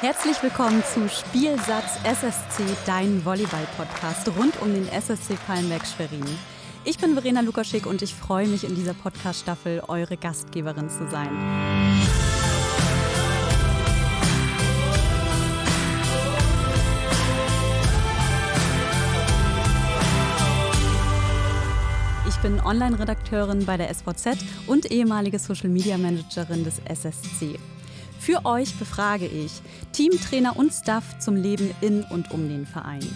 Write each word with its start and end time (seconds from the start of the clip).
Herzlich 0.00 0.42
willkommen 0.42 0.84
zu 0.84 1.08
Spielsatz 1.08 1.98
SSC, 2.04 2.64
dein 2.84 3.24
Volleyball-Podcast 3.24 4.28
rund 4.38 4.60
um 4.60 4.74
den 4.74 4.86
SSC 4.88 5.38
Palmberg 5.46 5.86
Schwerin. 5.86 6.22
Ich 6.84 6.98
bin 6.98 7.14
Verena 7.14 7.40
Lukaschik 7.40 7.86
und 7.86 8.02
ich 8.02 8.14
freue 8.14 8.46
mich 8.46 8.64
in 8.64 8.74
dieser 8.74 8.92
Podcast-Staffel 8.92 9.82
eure 9.88 10.18
Gastgeberin 10.18 10.90
zu 10.90 11.08
sein. 11.08 11.30
Ich 22.28 22.36
bin 22.42 22.60
Online-Redakteurin 22.60 23.64
bei 23.64 23.78
der 23.78 23.92
SVZ 23.94 24.36
und 24.66 24.90
ehemalige 24.90 25.38
Social-Media-Managerin 25.38 26.64
des 26.64 26.80
SSC. 26.84 27.58
Für 28.26 28.44
euch 28.44 28.74
befrage 28.74 29.24
ich 29.24 29.62
Teamtrainer 29.92 30.56
und 30.56 30.72
Staff 30.72 31.20
zum 31.20 31.36
Leben 31.36 31.70
in 31.80 32.02
und 32.02 32.32
um 32.32 32.48
den 32.48 32.66
Verein. 32.66 33.06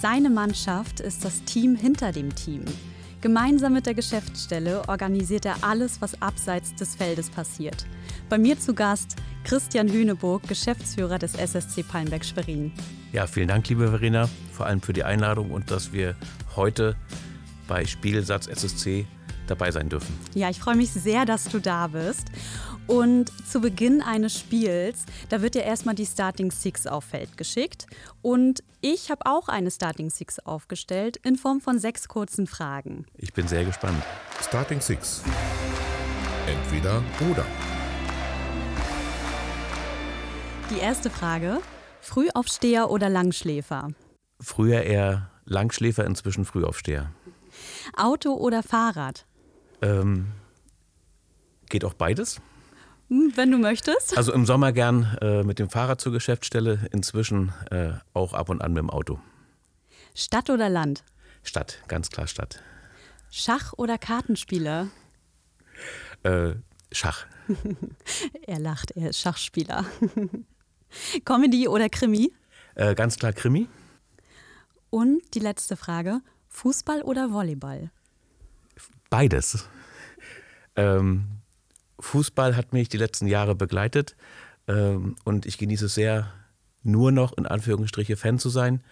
Seine 0.00 0.30
Mannschaft 0.30 0.98
ist 0.98 1.24
das 1.24 1.44
Team 1.44 1.76
hinter 1.76 2.10
dem 2.10 2.34
Team. 2.34 2.64
Gemeinsam 3.20 3.74
mit 3.74 3.86
der 3.86 3.94
Geschäftsstelle 3.94 4.82
organisiert 4.88 5.44
er 5.44 5.62
alles, 5.62 6.00
was 6.00 6.20
abseits 6.20 6.74
des 6.74 6.96
Feldes 6.96 7.30
passiert. 7.30 7.86
Bei 8.28 8.36
mir 8.36 8.58
zu 8.58 8.74
Gast 8.74 9.14
Christian 9.44 9.88
Hüneburg, 9.88 10.42
Geschäftsführer 10.48 11.20
des 11.20 11.36
SSC 11.36 11.84
Palmberg 11.84 12.24
Schwerin. 12.24 12.72
Ja, 13.12 13.28
vielen 13.28 13.46
Dank, 13.46 13.68
liebe 13.68 13.86
Verena, 13.86 14.28
vor 14.50 14.66
allem 14.66 14.82
für 14.82 14.92
die 14.92 15.04
Einladung 15.04 15.52
und 15.52 15.70
dass 15.70 15.92
wir 15.92 16.16
heute 16.56 16.96
bei 17.68 17.86
Spielsatz 17.86 18.48
SSC 18.48 19.06
dabei 19.46 19.70
sein 19.70 19.88
dürfen. 19.88 20.18
Ja, 20.34 20.50
ich 20.50 20.58
freue 20.58 20.76
mich 20.76 20.90
sehr, 20.90 21.24
dass 21.24 21.44
du 21.44 21.60
da 21.60 21.86
bist. 21.86 22.26
Und 22.92 23.32
zu 23.48 23.62
Beginn 23.62 24.02
eines 24.02 24.38
Spiels, 24.38 25.06
da 25.30 25.40
wird 25.40 25.54
ja 25.54 25.62
erstmal 25.62 25.94
die 25.94 26.04
Starting 26.04 26.50
Six 26.50 26.86
auf 26.86 27.04
Feld 27.04 27.38
geschickt. 27.38 27.86
Und 28.20 28.62
ich 28.82 29.10
habe 29.10 29.24
auch 29.24 29.48
eine 29.48 29.70
Starting 29.70 30.10
Six 30.10 30.40
aufgestellt 30.40 31.16
in 31.24 31.36
Form 31.36 31.62
von 31.62 31.78
sechs 31.78 32.06
kurzen 32.06 32.46
Fragen. 32.46 33.06
Ich 33.16 33.32
bin 33.32 33.48
sehr 33.48 33.64
gespannt. 33.64 34.02
Starting 34.42 34.82
Six. 34.82 35.22
Entweder 36.46 37.02
oder. 37.30 37.46
Die 40.68 40.78
erste 40.78 41.08
Frage: 41.08 41.62
Frühaufsteher 42.02 42.90
oder 42.90 43.08
Langschläfer? 43.08 43.88
Früher 44.38 44.82
eher 44.82 45.30
Langschläfer, 45.46 46.04
inzwischen 46.04 46.44
Frühaufsteher. 46.44 47.10
Auto 47.96 48.34
oder 48.34 48.62
Fahrrad? 48.62 49.24
Ähm, 49.80 50.26
geht 51.70 51.86
auch 51.86 51.94
beides? 51.94 52.42
Hm, 53.12 53.30
wenn 53.34 53.50
du 53.50 53.58
möchtest. 53.58 54.16
Also 54.16 54.32
im 54.32 54.46
Sommer 54.46 54.72
gern 54.72 55.18
äh, 55.20 55.42
mit 55.42 55.58
dem 55.58 55.68
Fahrrad 55.68 56.00
zur 56.00 56.12
Geschäftsstelle, 56.12 56.88
inzwischen 56.92 57.52
äh, 57.70 57.90
auch 58.14 58.32
ab 58.32 58.48
und 58.48 58.62
an 58.62 58.72
mit 58.72 58.78
dem 58.78 58.88
Auto. 58.88 59.20
Stadt 60.14 60.48
oder 60.48 60.70
Land? 60.70 61.04
Stadt, 61.42 61.82
ganz 61.88 62.08
klar 62.08 62.26
Stadt. 62.26 62.62
Schach 63.30 63.74
oder 63.76 63.98
Kartenspieler? 63.98 64.88
Äh, 66.22 66.54
Schach. 66.90 67.26
er 68.46 68.58
lacht, 68.58 68.92
er 68.92 69.10
ist 69.10 69.20
Schachspieler. 69.20 69.84
Comedy 71.26 71.68
oder 71.68 71.90
Krimi? 71.90 72.32
Äh, 72.76 72.94
ganz 72.94 73.18
klar 73.18 73.34
Krimi. 73.34 73.68
Und 74.88 75.20
die 75.34 75.40
letzte 75.40 75.76
Frage: 75.76 76.22
Fußball 76.48 77.02
oder 77.02 77.30
Volleyball? 77.30 77.90
Beides. 79.10 79.68
Ähm, 80.76 81.41
Fußball 82.02 82.56
hat 82.56 82.72
mich 82.72 82.88
die 82.88 82.98
letzten 82.98 83.26
Jahre 83.26 83.54
begleitet 83.54 84.16
ähm, 84.66 85.16
und 85.24 85.46
ich 85.46 85.56
genieße 85.56 85.86
es 85.86 85.94
sehr, 85.94 86.32
nur 86.82 87.12
noch 87.12 87.36
in 87.38 87.46
Anführungsstriche 87.46 88.16
Fan 88.16 88.38
zu 88.38 88.48
sein 88.48 88.82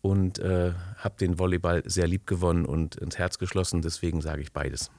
und 0.00 0.38
äh, 0.38 0.72
habe 0.96 1.14
den 1.20 1.38
Volleyball 1.38 1.82
sehr 1.86 2.06
lieb 2.06 2.26
gewonnen 2.26 2.64
und 2.64 2.96
ins 2.96 3.18
Herz 3.18 3.38
geschlossen. 3.38 3.82
Deswegen 3.82 4.22
sage 4.22 4.42
ich 4.42 4.52
beides. 4.52 4.90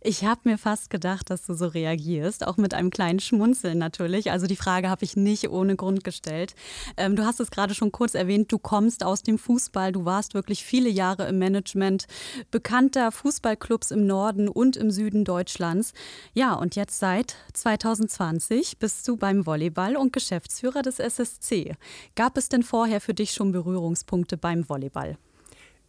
Ich 0.00 0.24
habe 0.24 0.40
mir 0.44 0.58
fast 0.58 0.90
gedacht, 0.90 1.30
dass 1.30 1.46
du 1.46 1.54
so 1.54 1.66
reagierst, 1.66 2.46
auch 2.46 2.56
mit 2.56 2.74
einem 2.74 2.90
kleinen 2.90 3.20
Schmunzeln 3.20 3.78
natürlich. 3.78 4.30
Also 4.30 4.46
die 4.46 4.56
Frage 4.56 4.88
habe 4.88 5.04
ich 5.04 5.16
nicht 5.16 5.50
ohne 5.50 5.76
Grund 5.76 6.04
gestellt. 6.04 6.54
Ähm, 6.96 7.16
du 7.16 7.24
hast 7.24 7.40
es 7.40 7.50
gerade 7.50 7.74
schon 7.74 7.92
kurz 7.92 8.14
erwähnt, 8.14 8.52
du 8.52 8.58
kommst 8.58 9.04
aus 9.04 9.22
dem 9.22 9.38
Fußball, 9.38 9.92
du 9.92 10.04
warst 10.04 10.34
wirklich 10.34 10.64
viele 10.64 10.88
Jahre 10.88 11.28
im 11.28 11.38
Management 11.38 12.06
bekannter 12.50 13.12
Fußballclubs 13.12 13.90
im 13.90 14.06
Norden 14.06 14.48
und 14.48 14.76
im 14.76 14.90
Süden 14.90 15.24
Deutschlands. 15.24 15.92
Ja, 16.34 16.54
und 16.54 16.76
jetzt 16.76 16.98
seit 16.98 17.36
2020 17.52 18.78
bist 18.78 19.06
du 19.06 19.16
beim 19.16 19.46
Volleyball 19.46 19.96
und 19.96 20.12
Geschäftsführer 20.12 20.82
des 20.82 20.98
SSC. 20.98 21.76
Gab 22.14 22.36
es 22.36 22.48
denn 22.48 22.62
vorher 22.62 23.00
für 23.00 23.14
dich 23.14 23.32
schon 23.32 23.52
Berührungspunkte 23.52 24.36
beim 24.36 24.68
Volleyball? 24.68 25.16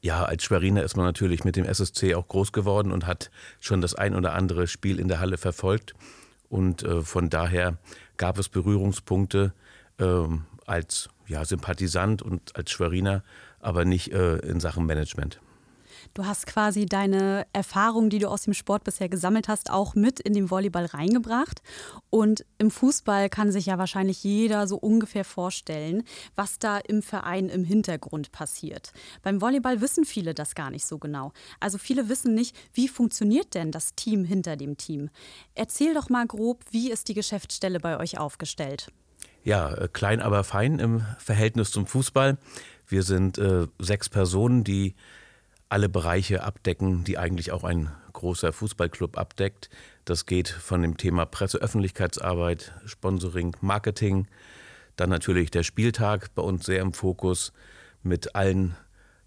Ja, 0.01 0.23
als 0.23 0.43
Schweriner 0.43 0.83
ist 0.83 0.97
man 0.97 1.05
natürlich 1.05 1.43
mit 1.43 1.55
dem 1.55 1.65
SSC 1.65 2.15
auch 2.15 2.27
groß 2.27 2.51
geworden 2.51 2.91
und 2.91 3.05
hat 3.05 3.29
schon 3.59 3.81
das 3.81 3.93
ein 3.93 4.15
oder 4.15 4.33
andere 4.33 4.65
Spiel 4.67 4.99
in 4.99 5.07
der 5.07 5.19
Halle 5.19 5.37
verfolgt. 5.37 5.93
Und 6.49 6.83
äh, 6.83 7.01
von 7.01 7.29
daher 7.29 7.77
gab 8.17 8.39
es 8.39 8.49
Berührungspunkte 8.49 9.53
äh, 9.99 10.25
als 10.65 11.09
ja, 11.27 11.45
Sympathisant 11.45 12.23
und 12.23 12.55
als 12.55 12.71
Schweriner, 12.71 13.23
aber 13.59 13.85
nicht 13.85 14.11
äh, 14.11 14.37
in 14.37 14.59
Sachen 14.59 14.85
Management. 14.87 15.39
Du 16.13 16.25
hast 16.25 16.45
quasi 16.45 16.85
deine 16.85 17.45
Erfahrung, 17.53 18.09
die 18.09 18.19
du 18.19 18.29
aus 18.29 18.43
dem 18.43 18.53
Sport 18.53 18.83
bisher 18.83 19.09
gesammelt 19.09 19.47
hast, 19.47 19.69
auch 19.69 19.95
mit 19.95 20.19
in 20.19 20.33
den 20.33 20.49
Volleyball 20.49 20.85
reingebracht. 20.85 21.61
Und 22.09 22.45
im 22.57 22.71
Fußball 22.71 23.29
kann 23.29 23.51
sich 23.51 23.67
ja 23.67 23.77
wahrscheinlich 23.77 24.23
jeder 24.23 24.67
so 24.67 24.77
ungefähr 24.77 25.25
vorstellen, 25.25 26.03
was 26.35 26.59
da 26.59 26.77
im 26.77 27.01
Verein 27.01 27.49
im 27.49 27.63
Hintergrund 27.63 28.31
passiert. 28.31 28.93
Beim 29.23 29.41
Volleyball 29.41 29.81
wissen 29.81 30.05
viele 30.05 30.33
das 30.33 30.55
gar 30.55 30.69
nicht 30.69 30.85
so 30.85 30.97
genau. 30.97 31.31
Also 31.59 31.77
viele 31.77 32.09
wissen 32.09 32.33
nicht, 32.33 32.55
wie 32.73 32.87
funktioniert 32.87 33.53
denn 33.53 33.71
das 33.71 33.95
Team 33.95 34.25
hinter 34.25 34.55
dem 34.55 34.77
Team. 34.77 35.09
Erzähl 35.55 35.93
doch 35.93 36.09
mal 36.09 36.25
grob, 36.27 36.63
wie 36.71 36.91
ist 36.91 37.07
die 37.07 37.13
Geschäftsstelle 37.13 37.79
bei 37.79 37.97
euch 37.99 38.17
aufgestellt? 38.17 38.91
Ja, 39.43 39.73
äh, 39.73 39.87
klein 39.91 40.21
aber 40.21 40.43
fein 40.43 40.79
im 40.79 41.01
Verhältnis 41.17 41.71
zum 41.71 41.87
Fußball. 41.87 42.37
Wir 42.87 43.03
sind 43.03 43.37
äh, 43.37 43.67
sechs 43.79 44.09
Personen, 44.09 44.63
die 44.63 44.95
alle 45.71 45.87
Bereiche 45.87 46.43
abdecken, 46.43 47.05
die 47.05 47.17
eigentlich 47.17 47.53
auch 47.53 47.63
ein 47.63 47.89
großer 48.11 48.51
Fußballclub 48.51 49.17
abdeckt. 49.17 49.69
Das 50.03 50.25
geht 50.25 50.49
von 50.49 50.81
dem 50.81 50.97
Thema 50.97 51.25
Presse, 51.25 51.59
Öffentlichkeitsarbeit, 51.59 52.73
Sponsoring, 52.85 53.55
Marketing, 53.61 54.27
dann 54.97 55.09
natürlich 55.09 55.49
der 55.49 55.63
Spieltag 55.63 56.35
bei 56.35 56.41
uns 56.41 56.65
sehr 56.65 56.81
im 56.81 56.91
Fokus 56.91 57.53
mit 58.03 58.35
allen 58.35 58.75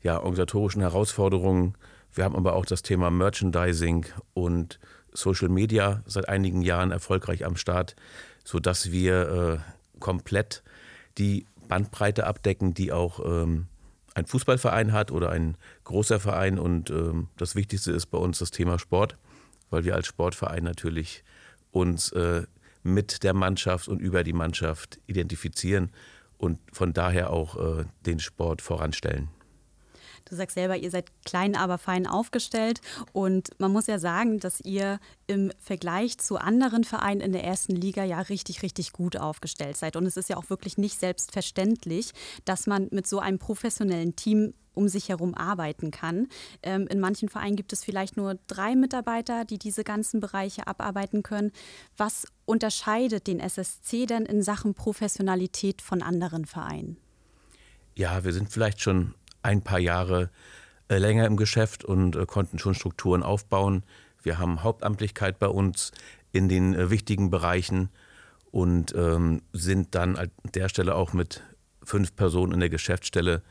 ja, 0.03 0.19
organisatorischen 0.19 0.83
Herausforderungen. 0.83 1.77
Wir 2.13 2.25
haben 2.25 2.37
aber 2.37 2.53
auch 2.57 2.67
das 2.67 2.83
Thema 2.83 3.11
Merchandising 3.11 4.05
und 4.35 4.79
Social 5.13 5.49
Media 5.49 6.03
seit 6.05 6.29
einigen 6.29 6.61
Jahren 6.61 6.91
erfolgreich 6.91 7.47
am 7.47 7.57
Start, 7.57 7.97
sodass 8.45 8.93
wir 8.93 9.63
äh, 9.65 9.99
komplett 9.99 10.63
die 11.17 11.47
Bandbreite 11.69 12.27
abdecken, 12.27 12.75
die 12.75 12.93
auch 12.93 13.21
ähm, 13.25 13.69
ein 14.15 14.27
Fußballverein 14.27 14.93
hat 14.93 15.11
oder 15.11 15.31
ein 15.31 15.57
großer 15.85 16.21
Verein. 16.21 16.59
Und 16.59 16.91
ähm, 16.91 17.29
das 17.37 17.55
Wichtigste 17.57 17.93
ist 17.93 18.07
bei 18.07 18.19
uns 18.19 18.39
das 18.39 18.51
Thema 18.51 18.79
Sport, 18.79 19.17
weil 19.71 19.85
wir 19.85 19.95
als 19.95 20.07
Sportverein 20.07 20.65
natürlich 20.65 21.25
uns 21.73 22.13
äh, 22.13 22.43
mit 22.83 23.23
der 23.23 23.35
Mannschaft 23.35 23.89
und 23.89 24.01
über 24.01 24.23
die 24.23 24.33
Mannschaft 24.33 25.01
identifizieren 25.07 25.91
und 26.39 26.59
von 26.73 26.93
daher 26.93 27.31
auch 27.31 27.57
äh, 27.57 27.85
den 28.07 28.21
Sport 28.21 28.63
voranstellen. 28.63 29.29
Du 30.25 30.37
sagst 30.37 30.55
selber, 30.55 30.77
ihr 30.77 30.91
seid 30.91 31.07
klein, 31.25 31.55
aber 31.55 31.79
fein 31.79 32.07
aufgestellt. 32.07 32.81
Und 33.13 33.51
man 33.59 33.73
muss 33.73 33.87
ja 33.87 33.99
sagen, 33.99 34.41
dass 34.41 34.61
ihr 34.61 34.99
im 35.27 35.53
Vergleich 35.59 36.19
zu 36.19 36.37
anderen 36.37 36.85
Vereinen 36.85 37.21
in 37.21 37.33
der 37.33 37.45
ersten 37.45 37.77
Liga 37.77 38.05
ja 38.05 38.21
richtig, 38.21 38.63
richtig 38.63 38.93
gut 38.93 39.17
aufgestellt 39.17 39.77
seid. 39.77 39.97
Und 39.97 40.07
es 40.07 40.17
ist 40.17 40.29
ja 40.29 40.37
auch 40.37 40.49
wirklich 40.51 40.79
nicht 40.79 40.99
selbstverständlich, 40.99 42.13
dass 42.45 42.67
man 42.67 42.89
mit 42.91 43.07
so 43.07 43.19
einem 43.19 43.39
professionellen 43.39 44.17
Team 44.17 44.55
um 44.75 44.89
sich 44.89 45.09
herum 45.09 45.35
arbeiten 45.35 45.91
kann. 45.91 46.29
Ähm, 46.63 46.87
in 46.89 47.01
manchen 47.01 47.29
Vereinen 47.29 47.57
gibt 47.57 47.73
es 47.73 47.85
vielleicht 47.85 48.17
nur 48.17 48.39
drei 48.47 48.75
Mitarbeiter, 48.75 49.45
die 49.45 49.59
diese 49.59 49.85
ganzen 49.85 50.21
Bereiche 50.21 50.67
abarbeiten 50.67 51.23
können. 51.23 51.53
Was 51.97 52.27
unterscheidet 52.45 53.27
den 53.27 53.41
SSC 53.41 54.07
denn 54.07 54.27
in 54.27 54.43
Sachen 54.43 54.75
Professionalität 54.75 55.81
von 55.81 56.03
anderen 56.03 56.45
Vereinen? 56.45 56.97
Ja, 57.95 58.25
wir 58.25 58.33
sind 58.33 58.51
vielleicht 58.51 58.81
schon 58.81 59.15
ein 59.45 59.63
paar 59.63 59.79
Jahre 59.79 60.31
äh, 60.89 60.99
länger 60.99 61.27
im 61.27 61.37
Geschäft 61.37 61.85
und 61.85 62.17
äh, 62.17 62.27
konnten 62.27 62.59
schon 62.59 62.75
Strukturen 62.75 63.23
aufbauen. 63.23 63.85
Wir 64.23 64.39
haben 64.39 64.63
Hauptamtlichkeit 64.63 65.39
bei 65.39 65.49
uns 65.49 65.93
in 66.33 66.49
den 66.49 66.75
äh, 66.75 66.91
wichtigen 66.91 67.31
Bereichen 67.31 67.91
und 68.51 68.95
ähm, 68.95 69.43
sind 69.53 69.95
dann 69.95 70.17
an 70.17 70.31
der 70.55 70.69
Stelle 70.69 70.95
auch 70.95 71.13
mit 71.13 71.43
fünf 71.83 72.17
Personen 72.17 72.53
in 72.53 72.61
der 72.61 72.71
Geschäftsstelle 72.71 73.43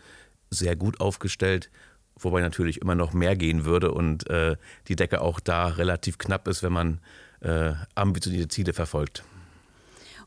sehr 0.49 0.75
gut 0.75 0.99
aufgestellt, 0.99 1.69
wobei 2.15 2.41
natürlich 2.41 2.81
immer 2.81 2.95
noch 2.95 3.13
mehr 3.13 3.35
gehen 3.35 3.65
würde 3.65 3.91
und 3.91 4.25
die 4.87 4.95
Decke 4.95 5.21
auch 5.21 5.39
da 5.39 5.67
relativ 5.67 6.17
knapp 6.19 6.47
ist, 6.47 6.63
wenn 6.63 6.73
man 6.73 6.99
ambitionierte 7.95 8.47
Ziele 8.47 8.73
verfolgt. 8.73 9.23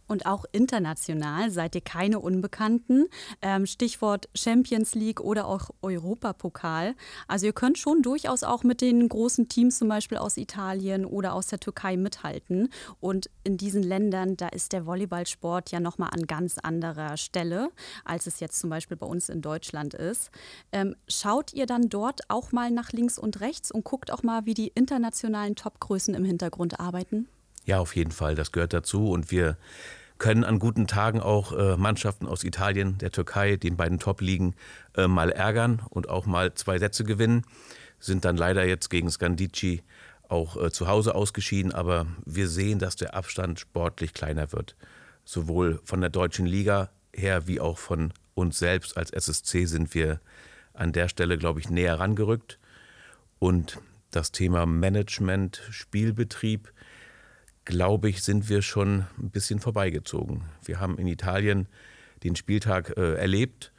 Und 0.06 0.26
auch 0.26 0.44
international 0.53 1.50
seid 1.50 1.75
ihr 1.75 1.81
keine 1.81 2.20
Unbekannten. 2.20 3.06
Ähm, 3.43 3.67
Stichwort 3.67 4.29
Champions 4.35 4.94
League 4.94 5.20
oder 5.20 5.47
auch 5.47 5.70
Europapokal. 5.82 6.94
Also 7.29 7.47
ihr 7.47 7.53
könnt 7.53 7.79
schon 7.79 8.03
durchaus 8.03 8.44
auch 8.44 8.62
mit 8.62 8.81
den 8.81 9.08
großen 9.08 9.49
Teams 9.49 9.79
zum 9.79 9.88
Beispiel 9.88 10.19
aus 10.19 10.37
Italien 10.37 11.05
oder 11.05 11.35
aus 11.35 11.49
der 11.49 11.61
Türkei 11.61 11.97
mithalten. 11.97 12.69
Und 13.00 13.31
in 13.44 13.56
diesen 13.56 13.82
Ländern, 13.82 14.37
da 14.37 14.49
ist 14.49 14.73
der 14.73 14.87
Volleyballsport 14.87 15.70
ja 15.73 15.81
nochmal 15.81 16.11
an 16.12 16.26
ganz 16.26 16.58
anderer 16.58 17.17
Stelle, 17.17 17.70
als 18.05 18.26
es 18.26 18.41
jetzt 18.41 18.61
zum 18.61 18.70
Beispiel 18.70 18.97
bei 18.97 19.06
uns 19.06 19.29
in 19.29 19.43
Deutschland 19.43 19.94
ist. 19.94 20.31
Ähm, 20.73 20.94
schaut 21.08 21.53
ihr 21.53 21.67
dann 21.67 21.88
dort 21.88 22.23
auch 22.29 22.53
mal 22.53 22.70
nach 22.70 22.93
links 22.93 23.19
und 23.19 23.41
rechts 23.41 23.70
und 23.70 23.85
guckt 23.85 24.12
auch 24.12 24.23
mal, 24.23 24.47
wie 24.47 24.55
die 24.55 24.69
internationalen 24.75 25.56
Topgrößen 25.56 26.14
im 26.14 26.25
Hintergrund 26.25 26.81
arbeiten? 26.81 27.29
Ja, 27.66 27.80
auf 27.80 27.96
jeden 27.96 28.12
Fall. 28.12 28.36
Das 28.36 28.52
gehört 28.52 28.72
dazu. 28.72 29.10
Und 29.10 29.30
wir 29.32 29.58
können 30.18 30.44
an 30.44 30.60
guten 30.60 30.86
Tagen 30.86 31.20
auch 31.20 31.52
äh, 31.52 31.76
Mannschaften 31.76 32.26
aus 32.26 32.44
Italien, 32.44 32.96
der 32.98 33.10
Türkei, 33.10 33.56
den 33.56 33.76
beiden 33.76 33.98
Top-Ligen, 33.98 34.54
äh, 34.96 35.08
mal 35.08 35.30
ärgern 35.30 35.82
und 35.90 36.08
auch 36.08 36.26
mal 36.26 36.54
zwei 36.54 36.78
Sätze 36.78 37.04
gewinnen. 37.04 37.44
Sind 37.98 38.24
dann 38.24 38.36
leider 38.36 38.64
jetzt 38.64 38.88
gegen 38.88 39.10
Scandici 39.10 39.82
auch 40.28 40.56
äh, 40.56 40.70
zu 40.70 40.86
Hause 40.86 41.16
ausgeschieden. 41.16 41.72
Aber 41.72 42.06
wir 42.24 42.48
sehen, 42.48 42.78
dass 42.78 42.94
der 42.94 43.14
Abstand 43.14 43.58
sportlich 43.58 44.14
kleiner 44.14 44.52
wird. 44.52 44.76
Sowohl 45.24 45.80
von 45.82 46.00
der 46.00 46.10
deutschen 46.10 46.46
Liga 46.46 46.90
her 47.12 47.48
wie 47.48 47.60
auch 47.60 47.78
von 47.78 48.12
uns 48.34 48.60
selbst 48.60 48.96
als 48.96 49.10
SSC 49.10 49.64
sind 49.64 49.92
wir 49.92 50.20
an 50.72 50.92
der 50.92 51.08
Stelle, 51.08 51.36
glaube 51.36 51.58
ich, 51.58 51.69
näher 51.69 51.98
rangerückt. 51.98 52.60
Und 53.40 53.78
das 54.12 54.30
Thema 54.30 54.66
Management, 54.66 55.62
Spielbetrieb, 55.70 56.72
glaube 57.66 58.08
ich, 58.08 58.22
sind 58.22 58.48
wir 58.48 58.62
schon 58.62 59.04
ein 59.18 59.30
bisschen 59.30 59.60
vorbeigezogen. 59.60 60.44
Wir 60.64 60.80
haben 60.80 60.96
in 60.96 61.06
Italien 61.06 61.68
den 62.24 62.34
Spieltag 62.36 62.96
äh, 62.96 63.14
erlebt 63.14 63.72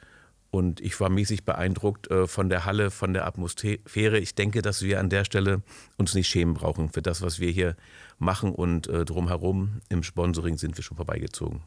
und 0.50 0.80
ich 0.80 0.98
war 1.00 1.08
mäßig 1.10 1.44
beeindruckt 1.44 2.10
äh, 2.10 2.26
von 2.26 2.48
der 2.48 2.64
Halle, 2.64 2.90
von 2.90 3.12
der 3.12 3.26
Atmosphäre. 3.26 4.18
Ich 4.18 4.34
denke, 4.34 4.62
dass 4.62 4.82
wir 4.82 5.00
an 5.00 5.10
der 5.10 5.24
Stelle 5.24 5.62
uns 5.96 6.14
nicht 6.14 6.28
schämen 6.28 6.54
brauchen 6.54 6.90
für 6.90 7.02
das, 7.02 7.22
was 7.22 7.40
wir 7.40 7.50
hier 7.50 7.76
machen 8.18 8.52
und 8.52 8.86
äh, 8.86 9.04
drumherum 9.04 9.80
im 9.88 10.02
Sponsoring 10.02 10.56
sind 10.56 10.76
wir 10.76 10.84
schon 10.84 10.96
vorbeigezogen. 10.96 11.62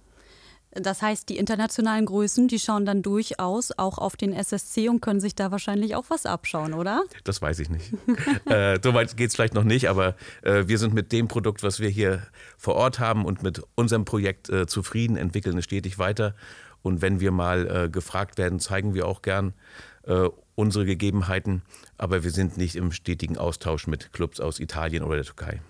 Das 0.73 1.01
heißt, 1.01 1.27
die 1.27 1.37
internationalen 1.37 2.05
Größen, 2.05 2.47
die 2.47 2.59
schauen 2.59 2.85
dann 2.85 3.01
durchaus 3.01 3.71
auch 3.77 3.97
auf 3.97 4.15
den 4.15 4.31
SSC 4.31 4.87
und 4.87 5.01
können 5.01 5.19
sich 5.19 5.35
da 5.35 5.51
wahrscheinlich 5.51 5.95
auch 5.95 6.05
was 6.09 6.25
abschauen, 6.25 6.73
oder? 6.73 7.03
Das 7.25 7.41
weiß 7.41 7.59
ich 7.59 7.69
nicht. 7.69 7.93
äh, 8.45 8.79
so 8.81 8.93
weit 8.93 9.17
geht 9.17 9.29
es 9.29 9.35
vielleicht 9.35 9.53
noch 9.53 9.65
nicht, 9.65 9.89
aber 9.89 10.15
äh, 10.43 10.67
wir 10.67 10.77
sind 10.77 10.93
mit 10.93 11.11
dem 11.11 11.27
Produkt, 11.27 11.61
was 11.61 11.79
wir 11.79 11.89
hier 11.89 12.23
vor 12.57 12.75
Ort 12.75 12.99
haben 12.99 13.25
und 13.25 13.43
mit 13.43 13.61
unserem 13.75 14.05
Projekt 14.05 14.49
äh, 14.49 14.65
zufrieden, 14.65 15.17
entwickeln 15.17 15.57
es 15.57 15.65
stetig 15.65 15.99
weiter. 15.99 16.35
Und 16.81 17.01
wenn 17.01 17.19
wir 17.19 17.31
mal 17.31 17.85
äh, 17.85 17.89
gefragt 17.89 18.37
werden, 18.37 18.59
zeigen 18.59 18.93
wir 18.93 19.07
auch 19.07 19.21
gern 19.21 19.53
äh, 20.03 20.29
unsere 20.55 20.85
Gegebenheiten. 20.85 21.63
Aber 21.97 22.23
wir 22.23 22.31
sind 22.31 22.57
nicht 22.57 22.75
im 22.75 22.91
stetigen 22.91 23.37
Austausch 23.37 23.87
mit 23.87 24.13
Clubs 24.13 24.39
aus 24.39 24.59
Italien 24.59 25.03
oder 25.03 25.17
der 25.17 25.25
Türkei. 25.25 25.61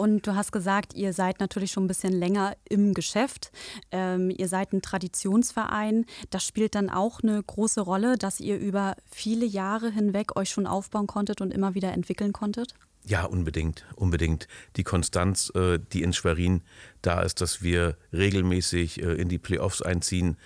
Und 0.00 0.26
du 0.26 0.34
hast 0.34 0.50
gesagt, 0.50 0.94
ihr 0.94 1.12
seid 1.12 1.40
natürlich 1.40 1.72
schon 1.72 1.84
ein 1.84 1.86
bisschen 1.86 2.14
länger 2.14 2.56
im 2.66 2.94
Geschäft. 2.94 3.52
Ähm, 3.90 4.32
ihr 4.34 4.48
seid 4.48 4.72
ein 4.72 4.80
Traditionsverein. 4.80 6.06
Das 6.30 6.42
spielt 6.42 6.74
dann 6.74 6.88
auch 6.88 7.20
eine 7.22 7.42
große 7.42 7.82
Rolle, 7.82 8.16
dass 8.16 8.40
ihr 8.40 8.58
über 8.58 8.96
viele 9.10 9.44
Jahre 9.44 9.90
hinweg 9.90 10.36
euch 10.36 10.48
schon 10.48 10.66
aufbauen 10.66 11.06
konntet 11.06 11.42
und 11.42 11.52
immer 11.52 11.74
wieder 11.74 11.92
entwickeln 11.92 12.32
konntet? 12.32 12.72
Ja, 13.04 13.26
unbedingt, 13.26 13.84
unbedingt. 13.94 14.48
Die 14.76 14.84
Konstanz, 14.84 15.52
äh, 15.54 15.78
die 15.92 16.00
in 16.00 16.14
Schwerin 16.14 16.62
da 17.02 17.20
ist, 17.20 17.42
dass 17.42 17.60
wir 17.60 17.98
regelmäßig 18.14 19.02
äh, 19.02 19.12
in 19.20 19.28
die 19.28 19.38
Playoffs 19.38 19.82
einziehen, 19.82 20.38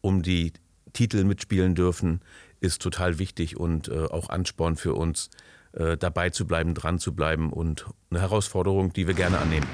um 0.00 0.22
die 0.22 0.54
Titel 0.94 1.24
mitspielen 1.24 1.74
dürfen, 1.74 2.22
ist 2.60 2.80
total 2.80 3.18
wichtig 3.18 3.58
und 3.58 3.88
äh, 3.88 4.06
auch 4.06 4.30
Ansporn 4.30 4.76
für 4.76 4.94
uns, 4.94 5.28
äh, 5.72 5.96
dabei 5.96 6.30
zu 6.30 6.46
bleiben, 6.46 6.74
dran 6.74 6.98
zu 6.98 7.14
bleiben 7.14 7.52
und 7.52 7.86
eine 8.10 8.20
Herausforderung, 8.20 8.92
die 8.92 9.06
wir 9.06 9.14
gerne 9.14 9.38
annehmen. 9.38 9.66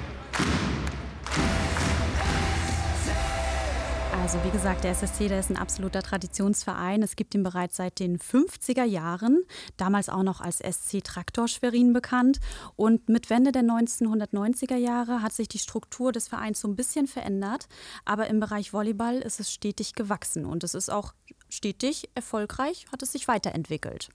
Also 4.29 4.45
wie 4.45 4.50
gesagt, 4.50 4.85
der 4.85 4.91
SSC, 4.91 5.29
der 5.29 5.41
ist 5.41 5.49
ein 5.49 5.56
absoluter 5.56 6.03
Traditionsverein. 6.03 7.03
Es 7.03 7.17
gibt 7.17 7.35
ihn 7.35 7.43
bereits 7.43 7.77
seit 7.77 7.99
den 7.99 8.19
50er 8.19 8.85
Jahren, 8.85 9.43
damals 9.79 10.11
auch 10.11 10.23
noch 10.23 10.43
als 10.43 10.59
SC 10.59 11.03
Traktor 11.03 11.49
Schwerin 11.49 11.95
bekannt. 11.95 12.39
Und 12.77 13.09
mit 13.09 13.31
Wende 13.31 13.53
der 13.53 13.62
1990er 13.62 14.77
Jahre 14.77 15.23
hat 15.23 15.33
sich 15.33 15.49
die 15.49 15.59
Struktur 15.59 16.12
des 16.12 16.29
Vereins 16.29 16.61
so 16.61 16.69
ein 16.69 16.77
bisschen 16.77 17.06
verändert. 17.06 17.69
Aber 18.05 18.27
im 18.27 18.39
Bereich 18.39 18.75
Volleyball 18.75 19.17
ist 19.17 19.41
es 19.41 19.50
stetig 19.50 19.95
gewachsen 19.95 20.45
und 20.45 20.62
es 20.62 20.75
ist 20.75 20.91
auch 20.91 21.15
stetig 21.49 22.11
erfolgreich, 22.15 22.85
hat 22.93 23.03
es 23.03 23.12
sich 23.12 23.29
weiterentwickelt. 23.29 24.11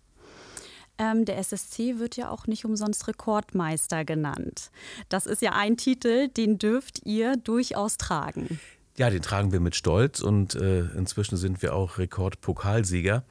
Ähm, 0.97 1.25
der 1.25 1.37
SSC 1.37 1.99
wird 1.99 2.17
ja 2.17 2.29
auch 2.29 2.45
nicht 2.47 2.65
umsonst 2.65 3.07
Rekordmeister 3.07 4.05
genannt. 4.05 4.69
Das 5.09 5.25
ist 5.25 5.41
ja 5.41 5.53
ein 5.53 5.77
Titel, 5.77 6.27
den 6.27 6.59
dürft 6.59 7.05
ihr 7.05 7.35
durchaus 7.35 7.97
tragen. 7.97 8.59
Ja, 8.95 9.09
den 9.09 9.23
tragen 9.23 9.51
wir 9.51 9.59
mit 9.59 9.75
Stolz 9.75 10.21
und 10.21 10.53
äh, 10.53 10.81
inzwischen 10.95 11.35
sind 11.37 11.63
wir 11.63 11.73
auch 11.73 11.97
Rekordpokalsieger. 11.97 13.23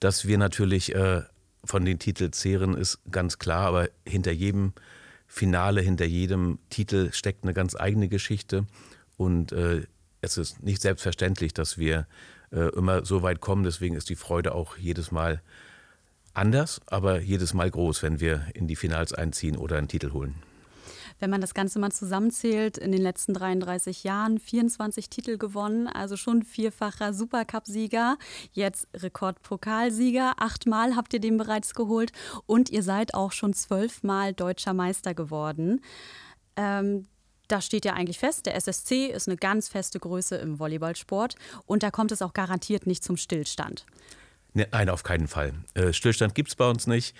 Dass 0.00 0.26
wir 0.26 0.38
natürlich 0.38 0.94
äh, 0.94 1.22
von 1.62 1.84
den 1.84 1.98
Titeln 1.98 2.32
zehren, 2.32 2.74
ist 2.74 3.00
ganz 3.10 3.38
klar, 3.38 3.66
aber 3.66 3.88
hinter 4.06 4.32
jedem 4.32 4.72
Finale, 5.26 5.82
hinter 5.82 6.06
jedem 6.06 6.58
Titel 6.70 7.12
steckt 7.12 7.44
eine 7.44 7.52
ganz 7.52 7.74
eigene 7.74 8.08
Geschichte 8.08 8.66
und 9.16 9.52
äh, 9.52 9.82
es 10.20 10.38
ist 10.38 10.62
nicht 10.62 10.80
selbstverständlich, 10.80 11.52
dass 11.52 11.76
wir 11.76 12.06
äh, 12.50 12.68
immer 12.74 13.04
so 13.04 13.22
weit 13.22 13.40
kommen. 13.40 13.64
Deswegen 13.64 13.94
ist 13.94 14.08
die 14.08 14.16
Freude 14.16 14.54
auch 14.54 14.78
jedes 14.78 15.10
Mal 15.10 15.42
anders, 16.34 16.80
aber 16.86 17.20
jedes 17.20 17.54
Mal 17.54 17.70
groß, 17.70 18.02
wenn 18.02 18.20
wir 18.20 18.46
in 18.54 18.66
die 18.66 18.76
Finals 18.76 19.12
einziehen 19.12 19.56
oder 19.56 19.78
einen 19.78 19.88
Titel 19.88 20.12
holen. 20.12 20.34
Wenn 21.20 21.30
man 21.30 21.40
das 21.40 21.54
Ganze 21.54 21.78
mal 21.78 21.92
zusammenzählt, 21.92 22.76
in 22.76 22.92
den 22.92 23.00
letzten 23.00 23.34
33 23.34 24.04
Jahren 24.04 24.38
24 24.38 25.08
Titel 25.08 25.38
gewonnen, 25.38 25.86
also 25.86 26.16
schon 26.16 26.42
vierfacher 26.42 27.14
Supercup-Sieger, 27.14 28.18
jetzt 28.52 28.88
Rekordpokalsieger, 28.94 30.34
achtmal 30.38 30.96
habt 30.96 31.14
ihr 31.14 31.20
den 31.20 31.36
bereits 31.36 31.74
geholt 31.74 32.12
und 32.46 32.70
ihr 32.70 32.82
seid 32.82 33.14
auch 33.14 33.32
schon 33.32 33.54
zwölfmal 33.54 34.34
deutscher 34.34 34.74
Meister 34.74 35.14
geworden. 35.14 35.80
Ähm, 36.56 37.06
da 37.48 37.60
steht 37.60 37.84
ja 37.84 37.92
eigentlich 37.92 38.18
fest, 38.18 38.46
der 38.46 38.56
SSC 38.56 39.06
ist 39.06 39.28
eine 39.28 39.36
ganz 39.36 39.68
feste 39.68 40.00
Größe 40.00 40.36
im 40.36 40.58
Volleyballsport 40.58 41.36
und 41.66 41.82
da 41.82 41.90
kommt 41.90 42.10
es 42.10 42.22
auch 42.22 42.32
garantiert 42.32 42.86
nicht 42.86 43.04
zum 43.04 43.16
Stillstand. 43.16 43.86
Ne, 44.54 44.68
nein, 44.70 44.88
auf 44.88 45.02
keinen 45.02 45.26
Fall. 45.26 45.52
Äh, 45.74 45.92
Stillstand 45.92 46.34
gibt 46.34 46.48
es 46.48 46.54
bei 46.54 46.68
uns 46.68 46.86
nicht. 46.86 47.14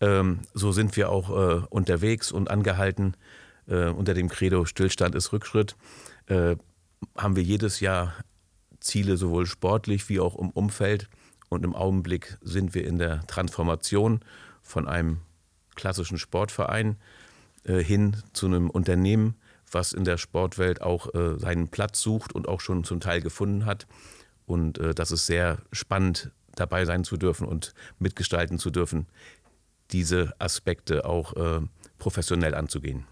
Ähm, 0.00 0.40
so 0.54 0.70
sind 0.72 0.96
wir 0.96 1.10
auch 1.10 1.30
äh, 1.30 1.66
unterwegs 1.68 2.30
und 2.30 2.48
angehalten. 2.48 3.16
Äh, 3.68 3.88
unter 3.88 4.14
dem 4.14 4.28
Credo 4.28 4.64
Stillstand 4.64 5.14
ist 5.14 5.32
Rückschritt 5.32 5.76
haben 7.16 7.36
wir 7.36 7.44
jedes 7.44 7.78
Jahr 7.78 8.12
Ziele 8.80 9.16
sowohl 9.16 9.46
sportlich 9.46 10.08
wie 10.08 10.18
auch 10.18 10.36
im 10.36 10.50
Umfeld. 10.50 11.08
Und 11.48 11.64
im 11.64 11.76
Augenblick 11.76 12.36
sind 12.40 12.74
wir 12.74 12.84
in 12.84 12.98
der 12.98 13.24
Transformation 13.28 14.18
von 14.60 14.88
einem 14.88 15.20
klassischen 15.76 16.18
Sportverein 16.18 16.96
hin 17.64 18.16
zu 18.32 18.46
einem 18.46 18.70
Unternehmen, 18.70 19.36
was 19.70 19.92
in 19.92 20.02
der 20.02 20.16
Sportwelt 20.16 20.82
auch 20.82 21.10
seinen 21.38 21.68
Platz 21.68 22.00
sucht 22.00 22.32
und 22.34 22.48
auch 22.48 22.60
schon 22.60 22.82
zum 22.82 22.98
Teil 22.98 23.20
gefunden 23.20 23.66
hat. 23.66 23.86
Und 24.46 24.80
das 24.96 25.12
ist 25.12 25.26
sehr 25.26 25.58
spannend 25.70 26.32
dabei 26.56 26.84
sein 26.84 27.04
zu 27.04 27.16
dürfen 27.16 27.46
und 27.46 27.74
mitgestalten 27.98 28.58
zu 28.58 28.70
dürfen, 28.70 29.06
diese 29.92 30.34
Aspekte 30.38 31.04
auch 31.04 31.34
äh, 31.34 31.60
professionell 31.98 32.54
anzugehen. 32.54 33.06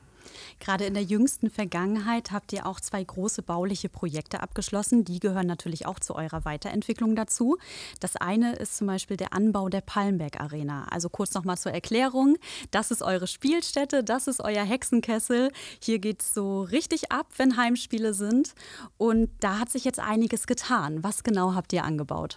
Gerade 0.60 0.84
in 0.84 0.94
der 0.94 1.02
jüngsten 1.02 1.50
Vergangenheit 1.50 2.30
habt 2.30 2.52
ihr 2.52 2.66
auch 2.66 2.80
zwei 2.80 3.02
große 3.02 3.42
bauliche 3.42 3.88
Projekte 3.88 4.40
abgeschlossen. 4.40 5.04
Die 5.04 5.20
gehören 5.20 5.46
natürlich 5.46 5.86
auch 5.86 5.98
zu 5.98 6.14
eurer 6.14 6.44
Weiterentwicklung 6.44 7.16
dazu. 7.16 7.58
Das 8.00 8.16
eine 8.16 8.54
ist 8.56 8.76
zum 8.76 8.86
Beispiel 8.86 9.16
der 9.16 9.32
Anbau 9.32 9.68
der 9.68 9.80
Palmberg 9.80 10.40
Arena. 10.40 10.86
Also 10.90 11.08
kurz 11.08 11.34
nochmal 11.34 11.58
zur 11.58 11.72
Erklärung. 11.72 12.36
Das 12.70 12.90
ist 12.90 13.02
eure 13.02 13.26
Spielstätte, 13.26 14.04
das 14.04 14.26
ist 14.26 14.40
euer 14.40 14.64
Hexenkessel. 14.64 15.50
Hier 15.80 15.98
geht 15.98 16.22
es 16.22 16.34
so 16.34 16.62
richtig 16.62 17.12
ab, 17.12 17.26
wenn 17.36 17.56
Heimspiele 17.56 18.14
sind. 18.14 18.54
Und 18.96 19.30
da 19.40 19.58
hat 19.58 19.70
sich 19.70 19.84
jetzt 19.84 20.00
einiges 20.00 20.46
getan. 20.46 21.02
Was 21.02 21.24
genau 21.24 21.54
habt 21.54 21.72
ihr 21.72 21.84
angebaut? 21.84 22.36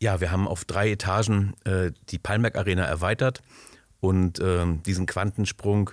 Ja, 0.00 0.20
wir 0.20 0.30
haben 0.30 0.48
auf 0.48 0.64
drei 0.64 0.90
Etagen 0.90 1.54
äh, 1.64 1.92
die 2.10 2.18
Palmberg 2.18 2.56
Arena 2.56 2.84
erweitert 2.84 3.42
und 4.00 4.38
äh, 4.38 4.66
diesen 4.84 5.06
Quantensprung 5.06 5.90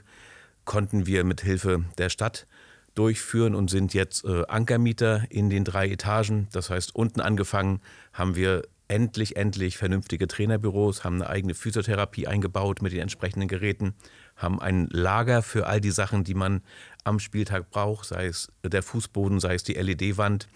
konnten 0.65 1.05
wir 1.05 1.23
mit 1.23 1.41
Hilfe 1.41 1.85
der 1.97 2.09
Stadt 2.09 2.47
durchführen 2.95 3.55
und 3.55 3.69
sind 3.69 3.93
jetzt 3.93 4.25
äh, 4.25 4.43
Ankermieter 4.47 5.23
in 5.29 5.49
den 5.49 5.63
drei 5.63 5.89
Etagen. 5.89 6.47
Das 6.51 6.69
heißt, 6.69 6.93
unten 6.93 7.21
angefangen 7.21 7.79
haben 8.11 8.35
wir 8.35 8.63
endlich, 8.91 9.37
endlich 9.37 9.77
vernünftige 9.77 10.27
Trainerbüros, 10.27 11.05
haben 11.05 11.21
eine 11.21 11.29
eigene 11.29 11.53
Physiotherapie 11.53 12.27
eingebaut 12.27 12.81
mit 12.81 12.91
den 12.91 12.99
entsprechenden 12.99 13.47
Geräten, 13.47 13.93
haben 14.35 14.59
ein 14.61 14.87
Lager 14.91 15.41
für 15.41 15.67
all 15.67 15.79
die 15.79 15.91
Sachen, 15.91 16.25
die 16.25 16.33
man 16.33 16.61
am 17.05 17.19
Spieltag 17.19 17.69
braucht, 17.69 18.07
sei 18.07 18.25
es 18.25 18.51
der 18.63 18.83
Fußboden, 18.83 19.39
sei 19.39 19.55
es 19.55 19.63
die 19.63 19.73
LED-Wand. 19.73 20.49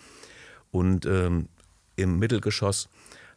Und 0.72 1.06
ähm, 1.06 1.48
im 1.96 2.20
Mittelgeschoss 2.20 2.90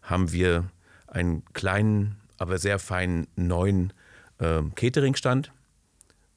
haben 0.09 0.33
wir 0.33 0.71
einen 1.07 1.45
kleinen, 1.53 2.17
aber 2.38 2.59
sehr 2.59 2.79
feinen 2.79 3.27
neuen 3.37 3.93
äh, 4.38 4.62
Cateringstand 4.75 5.53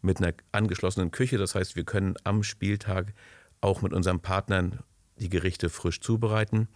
mit 0.01 0.18
einer 0.18 0.34
angeschlossenen 0.51 1.12
Küche. 1.12 1.38
Das 1.38 1.56
heißt, 1.56 1.75
wir 1.75 1.84
können 1.84 2.16
am 2.24 2.44
Spieltag 2.44 3.13
auch 3.62 3.82
mit 3.82 3.94
unseren 3.94 4.20
Partnern 4.20 4.80
die 5.18 5.30
Gerichte 5.30 5.70
frisch 5.70 6.01
zubereiten 6.01 6.68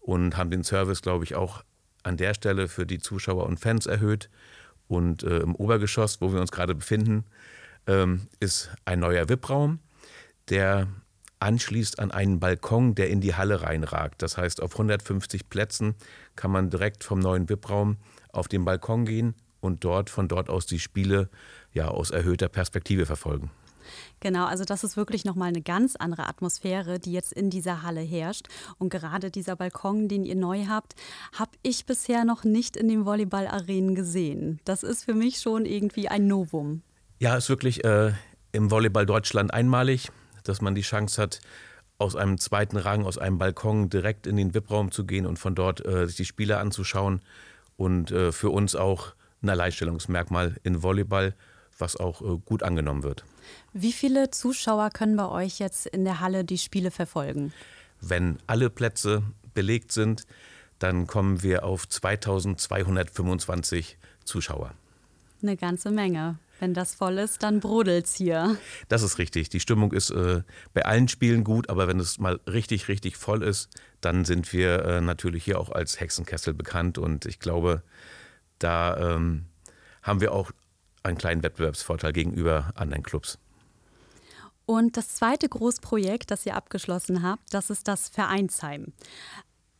und 0.00 0.36
haben 0.36 0.50
den 0.50 0.64
Service, 0.64 1.00
glaube 1.00 1.24
ich, 1.24 1.34
auch 1.34 1.64
an 2.02 2.16
der 2.16 2.34
Stelle 2.34 2.68
für 2.68 2.86
die 2.86 2.98
Zuschauer 2.98 3.46
und 3.46 3.58
Fans 3.58 3.86
erhöht. 3.86 4.28
Und 4.86 5.22
äh, 5.22 5.38
im 5.38 5.54
Obergeschoss, 5.54 6.20
wo 6.20 6.32
wir 6.32 6.40
uns 6.40 6.52
gerade 6.52 6.74
befinden, 6.74 7.24
ähm, 7.86 8.28
ist 8.40 8.70
ein 8.84 9.00
neuer 9.00 9.28
VIP-Raum, 9.28 9.78
der 10.50 10.88
anschließt 11.44 11.98
an 12.00 12.10
einen 12.10 12.40
Balkon, 12.40 12.94
der 12.94 13.10
in 13.10 13.20
die 13.20 13.34
Halle 13.34 13.60
reinragt. 13.62 14.22
Das 14.22 14.38
heißt, 14.38 14.62
auf 14.62 14.72
150 14.72 15.50
Plätzen 15.50 15.94
kann 16.36 16.50
man 16.50 16.70
direkt 16.70 17.04
vom 17.04 17.20
neuen 17.20 17.48
VIP-Raum 17.48 17.98
auf 18.32 18.48
den 18.48 18.64
Balkon 18.64 19.04
gehen 19.04 19.34
und 19.60 19.84
dort 19.84 20.08
von 20.08 20.26
dort 20.26 20.48
aus 20.48 20.64
die 20.64 20.78
Spiele 20.78 21.28
ja 21.72 21.88
aus 21.88 22.10
erhöhter 22.10 22.48
Perspektive 22.48 23.04
verfolgen. 23.04 23.50
Genau, 24.20 24.46
also 24.46 24.64
das 24.64 24.84
ist 24.84 24.96
wirklich 24.96 25.26
nochmal 25.26 25.48
eine 25.48 25.60
ganz 25.60 25.96
andere 25.96 26.26
Atmosphäre, 26.26 26.98
die 26.98 27.12
jetzt 27.12 27.34
in 27.34 27.50
dieser 27.50 27.82
Halle 27.82 28.00
herrscht. 28.00 28.48
Und 28.78 28.88
gerade 28.88 29.30
dieser 29.30 29.54
Balkon, 29.54 30.08
den 30.08 30.24
ihr 30.24 30.36
neu 30.36 30.64
habt, 30.66 30.94
habe 31.38 31.50
ich 31.62 31.84
bisher 31.84 32.24
noch 32.24 32.44
nicht 32.44 32.78
in 32.78 32.88
den 32.88 33.04
Volleyball-Arenen 33.04 33.94
gesehen. 33.94 34.60
Das 34.64 34.82
ist 34.82 35.04
für 35.04 35.12
mich 35.12 35.40
schon 35.40 35.66
irgendwie 35.66 36.08
ein 36.08 36.26
Novum. 36.26 36.80
Ja, 37.18 37.36
ist 37.36 37.50
wirklich 37.50 37.84
äh, 37.84 38.12
im 38.52 38.70
Volleyball 38.70 39.04
Deutschland 39.04 39.52
einmalig, 39.52 40.10
dass 40.44 40.60
man 40.60 40.74
die 40.74 40.82
Chance 40.82 41.20
hat, 41.20 41.40
aus 41.98 42.16
einem 42.16 42.38
zweiten 42.38 42.76
Rang, 42.76 43.04
aus 43.04 43.18
einem 43.18 43.38
Balkon 43.38 43.88
direkt 43.88 44.26
in 44.26 44.36
den 44.36 44.54
VIP-Raum 44.54 44.90
zu 44.90 45.04
gehen 45.04 45.26
und 45.26 45.38
von 45.38 45.54
dort 45.54 45.86
äh, 45.86 46.06
sich 46.06 46.16
die 46.16 46.24
Spiele 46.24 46.58
anzuschauen. 46.58 47.20
Und 47.76 48.12
äh, 48.12 48.32
für 48.32 48.50
uns 48.50 48.76
auch 48.76 49.14
ein 49.42 49.50
Alleinstellungsmerkmal 49.50 50.56
in 50.62 50.82
Volleyball, 50.82 51.34
was 51.78 51.96
auch 51.96 52.22
äh, 52.22 52.38
gut 52.44 52.62
angenommen 52.62 53.02
wird. 53.02 53.24
Wie 53.72 53.92
viele 53.92 54.30
Zuschauer 54.30 54.90
können 54.90 55.16
bei 55.16 55.28
euch 55.28 55.58
jetzt 55.58 55.86
in 55.86 56.04
der 56.04 56.20
Halle 56.20 56.44
die 56.44 56.58
Spiele 56.58 56.90
verfolgen? 56.90 57.52
Wenn 58.00 58.38
alle 58.46 58.70
Plätze 58.70 59.22
belegt 59.54 59.92
sind, 59.92 60.26
dann 60.78 61.06
kommen 61.06 61.42
wir 61.42 61.64
auf 61.64 61.88
2225 61.88 63.98
Zuschauer. 64.24 64.72
Eine 65.42 65.56
ganze 65.56 65.90
Menge. 65.90 66.38
Wenn 66.64 66.72
das 66.72 66.94
voll 66.94 67.18
ist, 67.18 67.42
dann 67.42 67.60
brodelt's 67.60 68.14
hier. 68.14 68.56
Das 68.88 69.02
ist 69.02 69.18
richtig. 69.18 69.50
Die 69.50 69.60
Stimmung 69.60 69.92
ist 69.92 70.08
äh, 70.08 70.42
bei 70.72 70.86
allen 70.86 71.08
Spielen 71.08 71.44
gut, 71.44 71.68
aber 71.68 71.88
wenn 71.88 72.00
es 72.00 72.18
mal 72.18 72.40
richtig, 72.46 72.88
richtig 72.88 73.18
voll 73.18 73.42
ist, 73.42 73.68
dann 74.00 74.24
sind 74.24 74.50
wir 74.54 74.82
äh, 74.82 75.00
natürlich 75.02 75.44
hier 75.44 75.60
auch 75.60 75.68
als 75.68 76.00
Hexenkessel 76.00 76.54
bekannt. 76.54 76.96
Und 76.96 77.26
ich 77.26 77.38
glaube, 77.38 77.82
da 78.58 78.96
ähm, 78.96 79.44
haben 80.02 80.22
wir 80.22 80.32
auch 80.32 80.52
einen 81.02 81.18
kleinen 81.18 81.42
Wettbewerbsvorteil 81.42 82.14
gegenüber 82.14 82.72
anderen 82.76 83.02
Clubs. 83.02 83.38
Und 84.64 84.96
das 84.96 85.08
zweite 85.08 85.50
Großprojekt, 85.50 86.30
das 86.30 86.46
ihr 86.46 86.56
abgeschlossen 86.56 87.22
habt, 87.22 87.52
das 87.52 87.68
ist 87.68 87.88
das 87.88 88.08
Vereinsheim. 88.08 88.94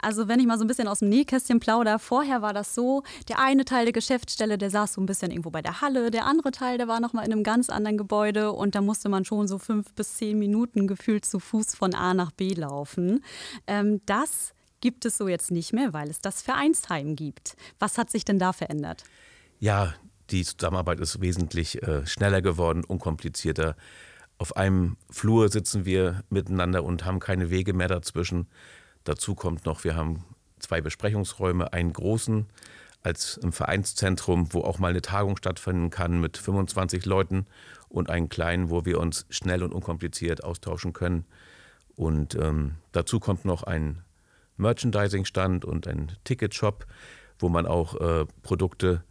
Also 0.05 0.29
wenn 0.29 0.39
ich 0.39 0.47
mal 0.47 0.59
so 0.59 0.65
ein 0.65 0.69
bisschen 0.69 0.87
aus 0.87 0.99
dem 0.99 1.09
Nähkästchen 1.09 1.61
plaudere, 1.61 1.99
vorher 1.99 2.43
war 2.43 2.53
das 2.53 2.75
so, 2.75 3.03
der 3.29 3.39
eine 3.39 3.65
Teil 3.65 3.87
der 3.87 3.93
Geschäftsstelle, 3.93 4.59
der 4.59 4.69
saß 4.69 4.93
so 4.93 5.01
ein 5.01 5.07
bisschen 5.07 5.31
irgendwo 5.31 5.49
bei 5.49 5.63
der 5.63 5.81
Halle, 5.81 6.11
der 6.11 6.27
andere 6.27 6.51
Teil, 6.51 6.77
der 6.77 6.89
war 6.89 7.01
nochmal 7.01 7.25
in 7.25 7.33
einem 7.33 7.43
ganz 7.43 7.71
anderen 7.71 7.97
Gebäude 7.97 8.53
und 8.53 8.75
da 8.75 8.83
musste 8.83 9.09
man 9.09 9.25
schon 9.25 9.49
so 9.49 9.59
fünf 9.59 9.95
bis 9.95 10.17
zehn 10.17 10.39
Minuten 10.39 10.87
gefühlt 10.87 11.25
zu 11.25 11.41
Fuß 11.41 11.75
von 11.75 11.95
A 11.95 12.13
nach 12.13 12.33
B 12.33 12.53
laufen. 12.53 13.25
Ähm, 13.67 14.03
das 14.05 14.53
gibt 14.81 15.07
es 15.07 15.17
so 15.17 15.27
jetzt 15.27 15.51
nicht 15.51 15.73
mehr, 15.73 15.95
weil 15.95 16.11
es 16.11 16.21
das 16.21 16.43
Vereinsheim 16.43 17.17
gibt. 17.17 17.57
Was 17.79 17.97
hat 17.97 18.11
sich 18.11 18.27
denn 18.27 18.39
da 18.39 18.53
verändert? 18.53 19.05
Ja, 19.59 19.95
die 20.29 20.45
Zusammenarbeit 20.45 21.01
ist 21.01 21.23
wesentlich 21.23 21.83
äh, 21.83 22.07
schneller 22.07 22.43
geworden, 22.43 22.85
unkomplizierter. 22.85 23.75
Auf 24.37 24.57
einem 24.57 24.99
Flur 25.11 25.49
sitzen 25.49 25.87
wir 25.87 26.25
miteinander 26.29 26.85
und 26.85 27.07
haben 27.07 27.21
keine 27.21 27.49
Wege 27.49 27.73
mehr 27.73 27.89
dazwischen. 27.89 28.49
Dazu 29.05 29.35
kommt 29.35 29.67
noch, 29.67 29.85
wir 29.85 29.95
haben 29.95 30.25
zwei 30.59 30.81
Besprechungsräume, 30.81 31.73
einen 31.73 31.93
großen 31.93 32.47
als 33.03 33.37
im 33.37 33.53
Vereinszentrum, 33.53 34.53
wo 34.55 34.63
auch 34.63 34.79
mal 34.79 34.89
eine 34.89 35.03
Tagung 35.03 35.37
stattfinden 35.37 35.91
kann 35.91 36.21
mit 36.21 36.39
25 36.39 37.05
Leuten 37.05 37.47
und 37.91 38.09
einen 38.09 38.31
kleinen, 38.31 38.71
wo 38.71 38.87
wir 38.87 38.99
uns 38.99 39.27
schnell 39.29 39.63
und 39.63 39.75
unkompliziert 39.75 40.43
austauschen 40.43 40.95
können. 40.95 41.27
Und 41.97 42.35
ähm, 42.35 42.77
dazu 42.93 43.21
kommt 43.21 43.45
noch 43.45 43.63
ein 43.63 44.03
Merchandising-Stand 44.57 45.67
und 45.67 45.87
ein 45.87 46.13
Ticketshop, 46.25 46.87
wo 47.39 47.51
man 47.51 47.67
auch 47.67 48.01
äh, 48.01 48.25
Produkte 48.43 49.05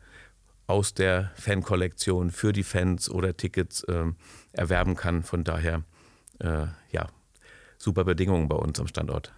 aus 0.65 0.95
der 0.95 1.31
Fankollektion 1.35 2.31
für 2.31 2.51
die 2.51 2.63
Fans 2.63 3.09
oder 3.09 3.38
Tickets 3.38 3.83
äh, 3.83 4.05
erwerben 4.53 4.95
kann. 4.95 5.21
Von 5.21 5.43
daher, 5.43 5.83
äh, 6.39 6.65
ja, 6.91 7.09
super 7.77 8.05
Bedingungen 8.05 8.47
bei 8.47 8.55
uns 8.55 8.79
am 8.79 8.88
Standort. 8.88 9.33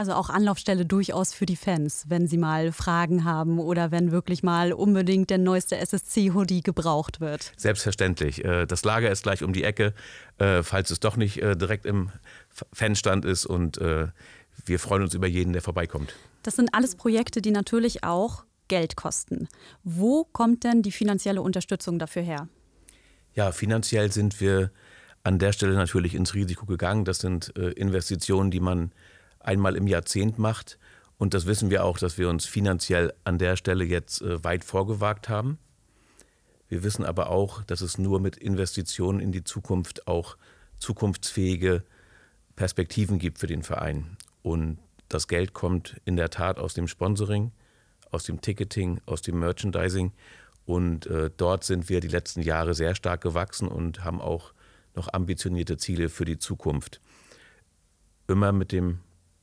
Also 0.00 0.14
auch 0.14 0.30
Anlaufstelle 0.30 0.86
durchaus 0.86 1.34
für 1.34 1.44
die 1.44 1.56
Fans, 1.56 2.06
wenn 2.08 2.26
sie 2.26 2.38
mal 2.38 2.72
Fragen 2.72 3.26
haben 3.26 3.58
oder 3.58 3.90
wenn 3.90 4.12
wirklich 4.12 4.42
mal 4.42 4.72
unbedingt 4.72 5.28
der 5.28 5.36
neueste 5.36 5.76
SSC-Hoodie 5.76 6.62
gebraucht 6.62 7.20
wird. 7.20 7.52
Selbstverständlich. 7.58 8.42
Äh, 8.42 8.64
das 8.64 8.82
Lager 8.82 9.10
ist 9.10 9.24
gleich 9.24 9.42
um 9.42 9.52
die 9.52 9.62
Ecke, 9.62 9.92
äh, 10.38 10.62
falls 10.62 10.90
es 10.90 11.00
doch 11.00 11.18
nicht 11.18 11.42
äh, 11.42 11.54
direkt 11.54 11.84
im 11.84 12.08
Fanstand 12.72 13.26
ist 13.26 13.44
und 13.44 13.78
wir 13.78 14.78
freuen 14.78 15.02
uns 15.02 15.12
über 15.12 15.26
jeden, 15.26 15.52
der 15.52 15.60
vorbeikommt. 15.60 16.14
Das 16.44 16.56
sind 16.56 16.72
alles 16.72 16.94
Projekte, 16.94 17.42
die 17.42 17.50
natürlich 17.50 18.02
auch 18.02 18.44
Geld 18.68 18.96
kosten. 18.96 19.48
Wo 19.84 20.24
kommt 20.24 20.64
denn 20.64 20.80
die 20.80 20.92
finanzielle 20.92 21.42
Unterstützung 21.42 21.98
dafür 21.98 22.22
her? 22.22 22.48
Ja, 23.34 23.52
finanziell 23.52 24.10
sind 24.10 24.40
wir 24.40 24.70
an 25.24 25.38
der 25.38 25.52
Stelle 25.52 25.74
natürlich 25.74 26.14
ins 26.14 26.32
Risiko 26.32 26.64
gegangen. 26.64 27.04
Das 27.04 27.18
sind 27.18 27.50
Investitionen, 27.50 28.50
die 28.50 28.60
man 28.60 28.92
einmal 29.40 29.76
im 29.76 29.86
Jahrzehnt 29.86 30.38
macht. 30.38 30.78
Und 31.18 31.34
das 31.34 31.46
wissen 31.46 31.70
wir 31.70 31.84
auch, 31.84 31.98
dass 31.98 32.16
wir 32.16 32.28
uns 32.28 32.46
finanziell 32.46 33.12
an 33.24 33.38
der 33.38 33.56
Stelle 33.56 33.84
jetzt 33.84 34.22
äh, 34.22 34.42
weit 34.44 34.64
vorgewagt 34.64 35.28
haben. 35.28 35.58
Wir 36.68 36.84
wissen 36.84 37.04
aber 37.04 37.30
auch, 37.30 37.62
dass 37.64 37.80
es 37.80 37.98
nur 37.98 38.20
mit 38.20 38.36
Investitionen 38.36 39.20
in 39.20 39.32
die 39.32 39.44
Zukunft 39.44 40.06
auch 40.06 40.36
zukunftsfähige 40.78 41.82
Perspektiven 42.56 43.18
gibt 43.18 43.38
für 43.38 43.46
den 43.46 43.62
Verein. 43.62 44.16
Und 44.42 44.78
das 45.08 45.28
Geld 45.28 45.52
kommt 45.52 46.00
in 46.04 46.16
der 46.16 46.30
Tat 46.30 46.58
aus 46.58 46.72
dem 46.72 46.86
Sponsoring, 46.86 47.52
aus 48.10 48.24
dem 48.24 48.40
Ticketing, 48.40 49.00
aus 49.04 49.20
dem 49.20 49.38
Merchandising. 49.38 50.12
Und 50.64 51.06
äh, 51.06 51.30
dort 51.36 51.64
sind 51.64 51.88
wir 51.88 52.00
die 52.00 52.08
letzten 52.08 52.42
Jahre 52.42 52.74
sehr 52.74 52.94
stark 52.94 53.20
gewachsen 53.20 53.66
und 53.66 54.04
haben 54.04 54.20
auch 54.20 54.54
noch 54.94 55.12
ambitionierte 55.12 55.76
Ziele 55.76 56.08
für 56.08 56.24
die 56.24 56.38
Zukunft. 56.38 57.00
Immer 58.28 58.52
mit 58.52 58.72
dem 58.72 59.00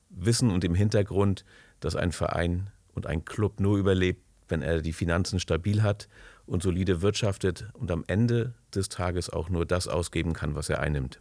Wissen 0.09 0.51
und 0.51 0.63
dem 0.63 0.75
Hintergrund, 0.75 1.45
dass 1.79 1.95
ein 1.95 2.11
Verein 2.11 2.69
und 2.93 3.05
ein 3.05 3.25
Club 3.25 3.59
nur 3.59 3.77
überlebt, 3.77 4.21
wenn 4.49 4.61
er 4.61 4.81
die 4.81 4.93
Finanzen 4.93 5.39
stabil 5.39 5.83
hat 5.83 6.07
und 6.45 6.63
solide 6.63 7.01
wirtschaftet 7.01 7.67
und 7.73 7.91
am 7.91 8.03
Ende 8.07 8.53
des 8.73 8.89
Tages 8.89 9.29
auch 9.29 9.49
nur 9.49 9.65
das 9.65 9.87
ausgeben 9.87 10.33
kann, 10.33 10.55
was 10.55 10.69
er 10.69 10.79
einnimmt. 10.79 11.19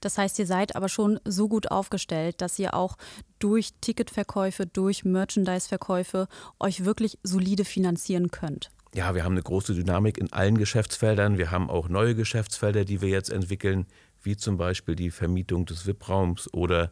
Das 0.00 0.16
heißt, 0.16 0.38
ihr 0.38 0.46
seid 0.46 0.76
aber 0.76 0.88
schon 0.88 1.18
so 1.24 1.48
gut 1.48 1.70
aufgestellt, 1.70 2.40
dass 2.40 2.58
ihr 2.58 2.74
auch 2.74 2.96
durch 3.38 3.70
Ticketverkäufe, 3.80 4.66
durch 4.66 5.04
Merchandise-Verkäufe 5.04 6.28
euch 6.60 6.84
wirklich 6.84 7.18
solide 7.22 7.64
finanzieren 7.64 8.30
könnt. 8.30 8.70
Ja, 8.94 9.14
wir 9.14 9.24
haben 9.24 9.32
eine 9.32 9.42
große 9.42 9.74
Dynamik 9.74 10.18
in 10.18 10.32
allen 10.32 10.56
Geschäftsfeldern. 10.56 11.36
Wir 11.36 11.50
haben 11.50 11.68
auch 11.68 11.88
neue 11.88 12.14
Geschäftsfelder, 12.14 12.84
die 12.84 13.00
wir 13.00 13.08
jetzt 13.08 13.30
entwickeln, 13.30 13.86
wie 14.22 14.36
zum 14.36 14.56
Beispiel 14.56 14.94
die 14.94 15.10
Vermietung 15.10 15.66
des 15.66 15.86
VIP-Raums 15.86 16.52
oder 16.52 16.90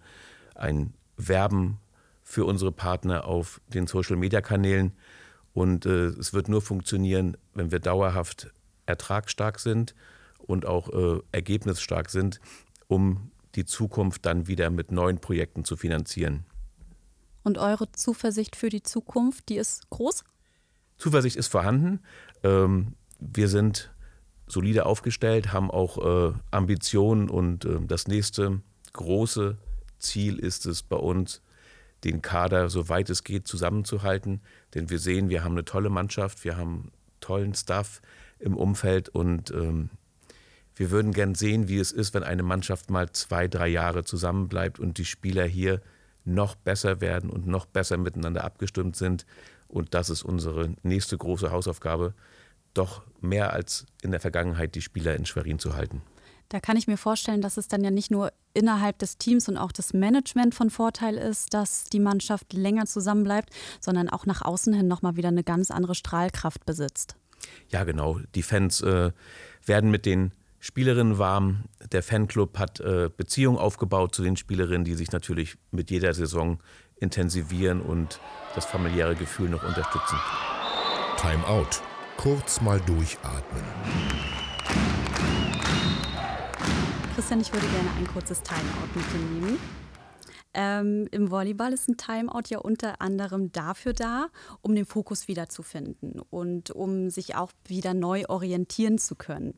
ein 0.54 0.92
Werben 1.16 1.78
für 2.22 2.44
unsere 2.44 2.72
Partner 2.72 3.24
auf 3.24 3.60
den 3.68 3.86
Social-Media-Kanälen. 3.86 4.92
Und 5.54 5.86
äh, 5.86 6.06
es 6.06 6.32
wird 6.32 6.48
nur 6.48 6.60
funktionieren, 6.60 7.36
wenn 7.54 7.70
wir 7.70 7.78
dauerhaft 7.78 8.52
ertragsstark 8.84 9.58
sind 9.58 9.94
und 10.38 10.66
auch 10.66 10.90
äh, 10.90 11.20
ergebnisstark 11.32 12.10
sind 12.10 12.40
um 12.88 13.30
die 13.54 13.64
Zukunft 13.64 14.26
dann 14.26 14.46
wieder 14.46 14.70
mit 14.70 14.92
neuen 14.92 15.18
Projekten 15.18 15.64
zu 15.64 15.76
finanzieren. 15.76 16.44
Und 17.42 17.58
eure 17.58 17.90
Zuversicht 17.92 18.56
für 18.56 18.68
die 18.68 18.82
Zukunft, 18.82 19.48
die 19.48 19.56
ist 19.56 19.88
groß? 19.90 20.24
Zuversicht 20.98 21.36
ist 21.36 21.48
vorhanden. 21.48 22.00
Ähm, 22.42 22.94
wir 23.18 23.48
sind 23.48 23.92
solide 24.46 24.86
aufgestellt, 24.86 25.52
haben 25.52 25.70
auch 25.70 26.32
äh, 26.32 26.34
Ambitionen 26.50 27.30
und 27.30 27.64
äh, 27.64 27.78
das 27.86 28.08
nächste 28.08 28.60
große 28.92 29.58
Ziel 30.06 30.38
ist 30.38 30.66
es 30.66 30.82
bei 30.82 30.96
uns, 30.96 31.42
den 32.04 32.22
Kader, 32.22 32.68
soweit 32.68 33.10
es 33.10 33.24
geht, 33.24 33.46
zusammenzuhalten. 33.46 34.40
Denn 34.74 34.90
wir 34.90 34.98
sehen, 34.98 35.28
wir 35.28 35.44
haben 35.44 35.52
eine 35.52 35.64
tolle 35.64 35.90
Mannschaft, 35.90 36.44
wir 36.44 36.56
haben 36.56 36.92
tollen 37.20 37.54
Staff 37.54 38.00
im 38.38 38.56
Umfeld 38.56 39.08
und 39.08 39.50
ähm, 39.50 39.90
wir 40.76 40.90
würden 40.90 41.12
gern 41.12 41.34
sehen, 41.34 41.68
wie 41.68 41.78
es 41.78 41.90
ist, 41.90 42.12
wenn 42.12 42.22
eine 42.22 42.42
Mannschaft 42.42 42.90
mal 42.90 43.10
zwei, 43.10 43.48
drei 43.48 43.66
Jahre 43.68 44.04
zusammenbleibt 44.04 44.78
und 44.78 44.98
die 44.98 45.06
Spieler 45.06 45.46
hier 45.46 45.80
noch 46.24 46.54
besser 46.54 47.00
werden 47.00 47.30
und 47.30 47.46
noch 47.46 47.64
besser 47.64 47.96
miteinander 47.96 48.44
abgestimmt 48.44 48.96
sind. 48.96 49.24
Und 49.68 49.94
das 49.94 50.10
ist 50.10 50.22
unsere 50.22 50.74
nächste 50.82 51.16
große 51.16 51.50
Hausaufgabe, 51.50 52.14
doch 52.74 53.02
mehr 53.20 53.52
als 53.54 53.86
in 54.02 54.10
der 54.10 54.20
Vergangenheit 54.20 54.74
die 54.74 54.82
Spieler 54.82 55.16
in 55.16 55.24
Schwerin 55.24 55.58
zu 55.58 55.74
halten. 55.74 56.02
Da 56.48 56.60
kann 56.60 56.76
ich 56.76 56.86
mir 56.86 56.96
vorstellen, 56.96 57.40
dass 57.40 57.56
es 57.56 57.68
dann 57.68 57.82
ja 57.82 57.90
nicht 57.90 58.10
nur 58.10 58.32
innerhalb 58.54 58.98
des 58.98 59.18
Teams 59.18 59.48
und 59.48 59.56
auch 59.56 59.72
des 59.72 59.92
Management 59.92 60.54
von 60.54 60.70
Vorteil 60.70 61.16
ist, 61.16 61.52
dass 61.52 61.84
die 61.84 62.00
Mannschaft 62.00 62.52
länger 62.52 62.86
zusammenbleibt, 62.86 63.50
sondern 63.80 64.08
auch 64.08 64.26
nach 64.26 64.42
außen 64.42 64.72
hin 64.72 64.88
nochmal 64.88 65.16
wieder 65.16 65.28
eine 65.28 65.44
ganz 65.44 65.70
andere 65.70 65.94
Strahlkraft 65.94 66.64
besitzt. 66.64 67.16
Ja, 67.68 67.84
genau. 67.84 68.20
Die 68.34 68.42
Fans 68.42 68.80
äh, 68.80 69.12
werden 69.64 69.90
mit 69.90 70.06
den 70.06 70.32
Spielerinnen 70.58 71.18
warm. 71.18 71.64
Der 71.92 72.02
Fanclub 72.02 72.58
hat 72.58 72.80
äh, 72.80 73.10
Beziehungen 73.14 73.58
aufgebaut 73.58 74.14
zu 74.14 74.22
den 74.22 74.36
Spielerinnen, 74.36 74.84
die 74.84 74.94
sich 74.94 75.12
natürlich 75.12 75.56
mit 75.70 75.90
jeder 75.90 76.14
Saison 76.14 76.60
intensivieren 76.96 77.80
und 77.80 78.20
das 78.54 78.64
familiäre 78.64 79.14
Gefühl 79.14 79.50
noch 79.50 79.62
unterstützen. 79.62 80.18
Timeout. 81.18 81.82
Kurz 82.16 82.62
mal 82.62 82.80
durchatmen. 82.80 83.62
Christian, 87.16 87.40
ich 87.40 87.50
würde 87.50 87.66
gerne 87.68 87.88
ein 87.96 88.06
kurzes 88.08 88.42
Timeout 88.42 88.94
mit 88.94 89.06
dir 89.10 89.40
nehmen. 89.40 89.58
Ähm, 90.52 91.08
Im 91.12 91.30
Volleyball 91.30 91.72
ist 91.72 91.88
ein 91.88 91.96
Timeout 91.96 92.50
ja 92.50 92.58
unter 92.58 93.00
anderem 93.00 93.50
dafür 93.52 93.94
da, 93.94 94.26
um 94.60 94.74
den 94.74 94.84
Fokus 94.84 95.26
wiederzufinden 95.26 96.20
und 96.28 96.72
um 96.72 97.08
sich 97.08 97.34
auch 97.34 97.52
wieder 97.64 97.94
neu 97.94 98.24
orientieren 98.28 98.98
zu 98.98 99.14
können. 99.14 99.54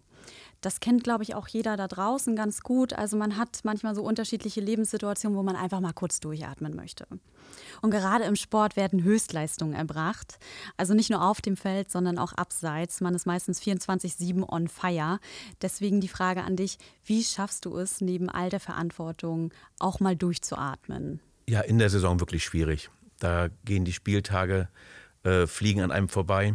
Das 0.60 0.80
kennt, 0.80 1.04
glaube 1.04 1.22
ich, 1.22 1.34
auch 1.34 1.46
jeder 1.46 1.76
da 1.76 1.86
draußen 1.86 2.34
ganz 2.34 2.62
gut. 2.62 2.92
Also 2.92 3.16
man 3.16 3.36
hat 3.36 3.60
manchmal 3.62 3.94
so 3.94 4.02
unterschiedliche 4.02 4.60
Lebenssituationen, 4.60 5.38
wo 5.38 5.42
man 5.42 5.54
einfach 5.54 5.80
mal 5.80 5.92
kurz 5.92 6.18
durchatmen 6.18 6.74
möchte. 6.74 7.06
Und 7.80 7.90
gerade 7.90 8.24
im 8.24 8.34
Sport 8.34 8.76
werden 8.76 9.04
Höchstleistungen 9.04 9.74
erbracht. 9.74 10.38
Also 10.76 10.94
nicht 10.94 11.10
nur 11.10 11.22
auf 11.22 11.40
dem 11.40 11.56
Feld, 11.56 11.90
sondern 11.90 12.18
auch 12.18 12.32
abseits. 12.32 13.00
Man 13.00 13.14
ist 13.14 13.26
meistens 13.26 13.62
24-7 13.62 14.48
on 14.48 14.68
fire. 14.68 15.20
Deswegen 15.62 16.00
die 16.00 16.08
Frage 16.08 16.42
an 16.42 16.56
dich, 16.56 16.78
wie 17.04 17.22
schaffst 17.22 17.64
du 17.64 17.76
es, 17.76 18.00
neben 18.00 18.28
all 18.28 18.50
der 18.50 18.60
Verantwortung 18.60 19.52
auch 19.78 20.00
mal 20.00 20.16
durchzuatmen? 20.16 21.20
Ja, 21.48 21.60
in 21.60 21.78
der 21.78 21.90
Saison 21.90 22.20
wirklich 22.20 22.44
schwierig. 22.44 22.90
Da 23.20 23.48
gehen 23.64 23.84
die 23.84 23.92
Spieltage, 23.92 24.68
äh, 25.22 25.46
fliegen 25.46 25.82
an 25.82 25.92
einem 25.92 26.08
vorbei. 26.08 26.54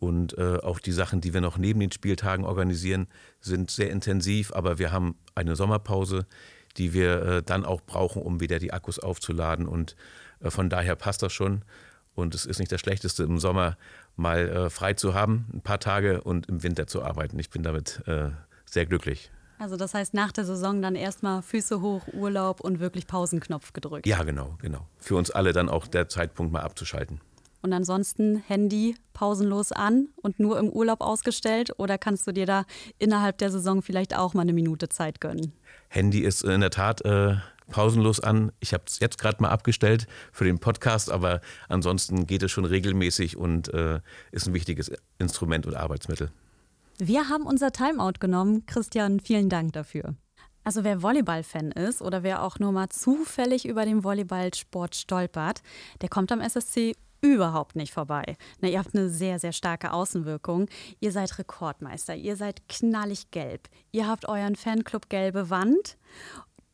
Und 0.00 0.36
äh, 0.38 0.56
auch 0.62 0.80
die 0.80 0.92
Sachen, 0.92 1.20
die 1.20 1.34
wir 1.34 1.42
noch 1.42 1.58
neben 1.58 1.78
den 1.78 1.92
Spieltagen 1.92 2.44
organisieren, 2.44 3.06
sind 3.40 3.70
sehr 3.70 3.90
intensiv. 3.90 4.52
Aber 4.52 4.78
wir 4.78 4.90
haben 4.90 5.14
eine 5.34 5.54
Sommerpause, 5.56 6.26
die 6.78 6.94
wir 6.94 7.22
äh, 7.22 7.42
dann 7.42 7.66
auch 7.66 7.82
brauchen, 7.82 8.22
um 8.22 8.40
wieder 8.40 8.58
die 8.58 8.72
Akkus 8.72 8.98
aufzuladen. 8.98 9.68
Und 9.68 9.96
äh, 10.40 10.50
von 10.50 10.70
daher 10.70 10.96
passt 10.96 11.22
das 11.22 11.34
schon. 11.34 11.62
Und 12.14 12.34
es 12.34 12.46
ist 12.46 12.58
nicht 12.58 12.72
das 12.72 12.80
Schlechteste, 12.80 13.22
im 13.24 13.38
Sommer 13.38 13.76
mal 14.16 14.48
äh, 14.48 14.70
frei 14.70 14.94
zu 14.94 15.14
haben, 15.14 15.46
ein 15.52 15.60
paar 15.60 15.80
Tage 15.80 16.22
und 16.22 16.48
im 16.48 16.62
Winter 16.62 16.86
zu 16.86 17.02
arbeiten. 17.02 17.38
Ich 17.38 17.50
bin 17.50 17.62
damit 17.62 18.02
äh, 18.06 18.30
sehr 18.64 18.86
glücklich. 18.86 19.30
Also 19.58 19.76
das 19.76 19.92
heißt, 19.92 20.14
nach 20.14 20.32
der 20.32 20.46
Saison 20.46 20.80
dann 20.80 20.94
erstmal 20.94 21.42
Füße 21.42 21.82
hoch, 21.82 22.08
Urlaub 22.14 22.60
und 22.60 22.80
wirklich 22.80 23.06
Pausenknopf 23.06 23.74
gedrückt. 23.74 24.06
Ja, 24.06 24.22
genau, 24.22 24.56
genau. 24.62 24.86
Für 24.98 25.16
uns 25.16 25.30
alle 25.30 25.52
dann 25.52 25.68
auch 25.68 25.86
der 25.86 26.08
Zeitpunkt 26.08 26.50
mal 26.50 26.62
abzuschalten. 26.62 27.20
Und 27.62 27.72
ansonsten 27.72 28.36
Handy 28.46 28.96
pausenlos 29.12 29.72
an 29.72 30.08
und 30.16 30.40
nur 30.40 30.58
im 30.58 30.70
Urlaub 30.70 31.00
ausgestellt? 31.00 31.72
Oder 31.78 31.98
kannst 31.98 32.26
du 32.26 32.32
dir 32.32 32.46
da 32.46 32.64
innerhalb 32.98 33.38
der 33.38 33.50
Saison 33.50 33.82
vielleicht 33.82 34.16
auch 34.16 34.34
mal 34.34 34.42
eine 34.42 34.52
Minute 34.52 34.88
Zeit 34.88 35.20
gönnen? 35.20 35.52
Handy 35.88 36.20
ist 36.20 36.42
in 36.42 36.60
der 36.60 36.70
Tat 36.70 37.04
äh, 37.04 37.36
pausenlos 37.70 38.20
an. 38.20 38.52
Ich 38.60 38.72
habe 38.74 38.84
es 38.86 38.98
jetzt 39.00 39.18
gerade 39.18 39.42
mal 39.42 39.50
abgestellt 39.50 40.06
für 40.32 40.44
den 40.44 40.58
Podcast, 40.58 41.10
aber 41.10 41.40
ansonsten 41.68 42.26
geht 42.26 42.42
es 42.42 42.50
schon 42.50 42.64
regelmäßig 42.64 43.36
und 43.36 43.72
äh, 43.72 44.00
ist 44.32 44.46
ein 44.46 44.54
wichtiges 44.54 44.90
Instrument 45.18 45.66
und 45.66 45.74
Arbeitsmittel. 45.74 46.30
Wir 46.98 47.28
haben 47.28 47.44
unser 47.46 47.72
Timeout 47.72 48.20
genommen. 48.20 48.66
Christian, 48.66 49.20
vielen 49.20 49.48
Dank 49.48 49.72
dafür. 49.72 50.14
Also 50.64 50.84
wer 50.84 51.02
Volleyball-Fan 51.02 51.72
ist 51.72 52.02
oder 52.02 52.22
wer 52.22 52.42
auch 52.42 52.58
nur 52.58 52.72
mal 52.72 52.90
zufällig 52.90 53.66
über 53.66 53.86
den 53.86 54.04
Volleyballsport 54.04 54.94
stolpert, 54.94 55.62
der 56.02 56.10
kommt 56.10 56.30
am 56.32 56.40
SSC 56.40 56.94
überhaupt 57.20 57.76
nicht 57.76 57.92
vorbei. 57.92 58.36
Na, 58.60 58.68
ihr 58.68 58.78
habt 58.78 58.94
eine 58.94 59.08
sehr, 59.08 59.38
sehr 59.38 59.52
starke 59.52 59.92
Außenwirkung. 59.92 60.68
Ihr 61.00 61.12
seid 61.12 61.38
Rekordmeister, 61.38 62.14
ihr 62.14 62.36
seid 62.36 62.68
knallig 62.68 63.30
gelb. 63.30 63.68
Ihr 63.92 64.06
habt 64.06 64.28
euren 64.28 64.56
Fanclub 64.56 65.08
Gelbe 65.08 65.50
Wand, 65.50 65.96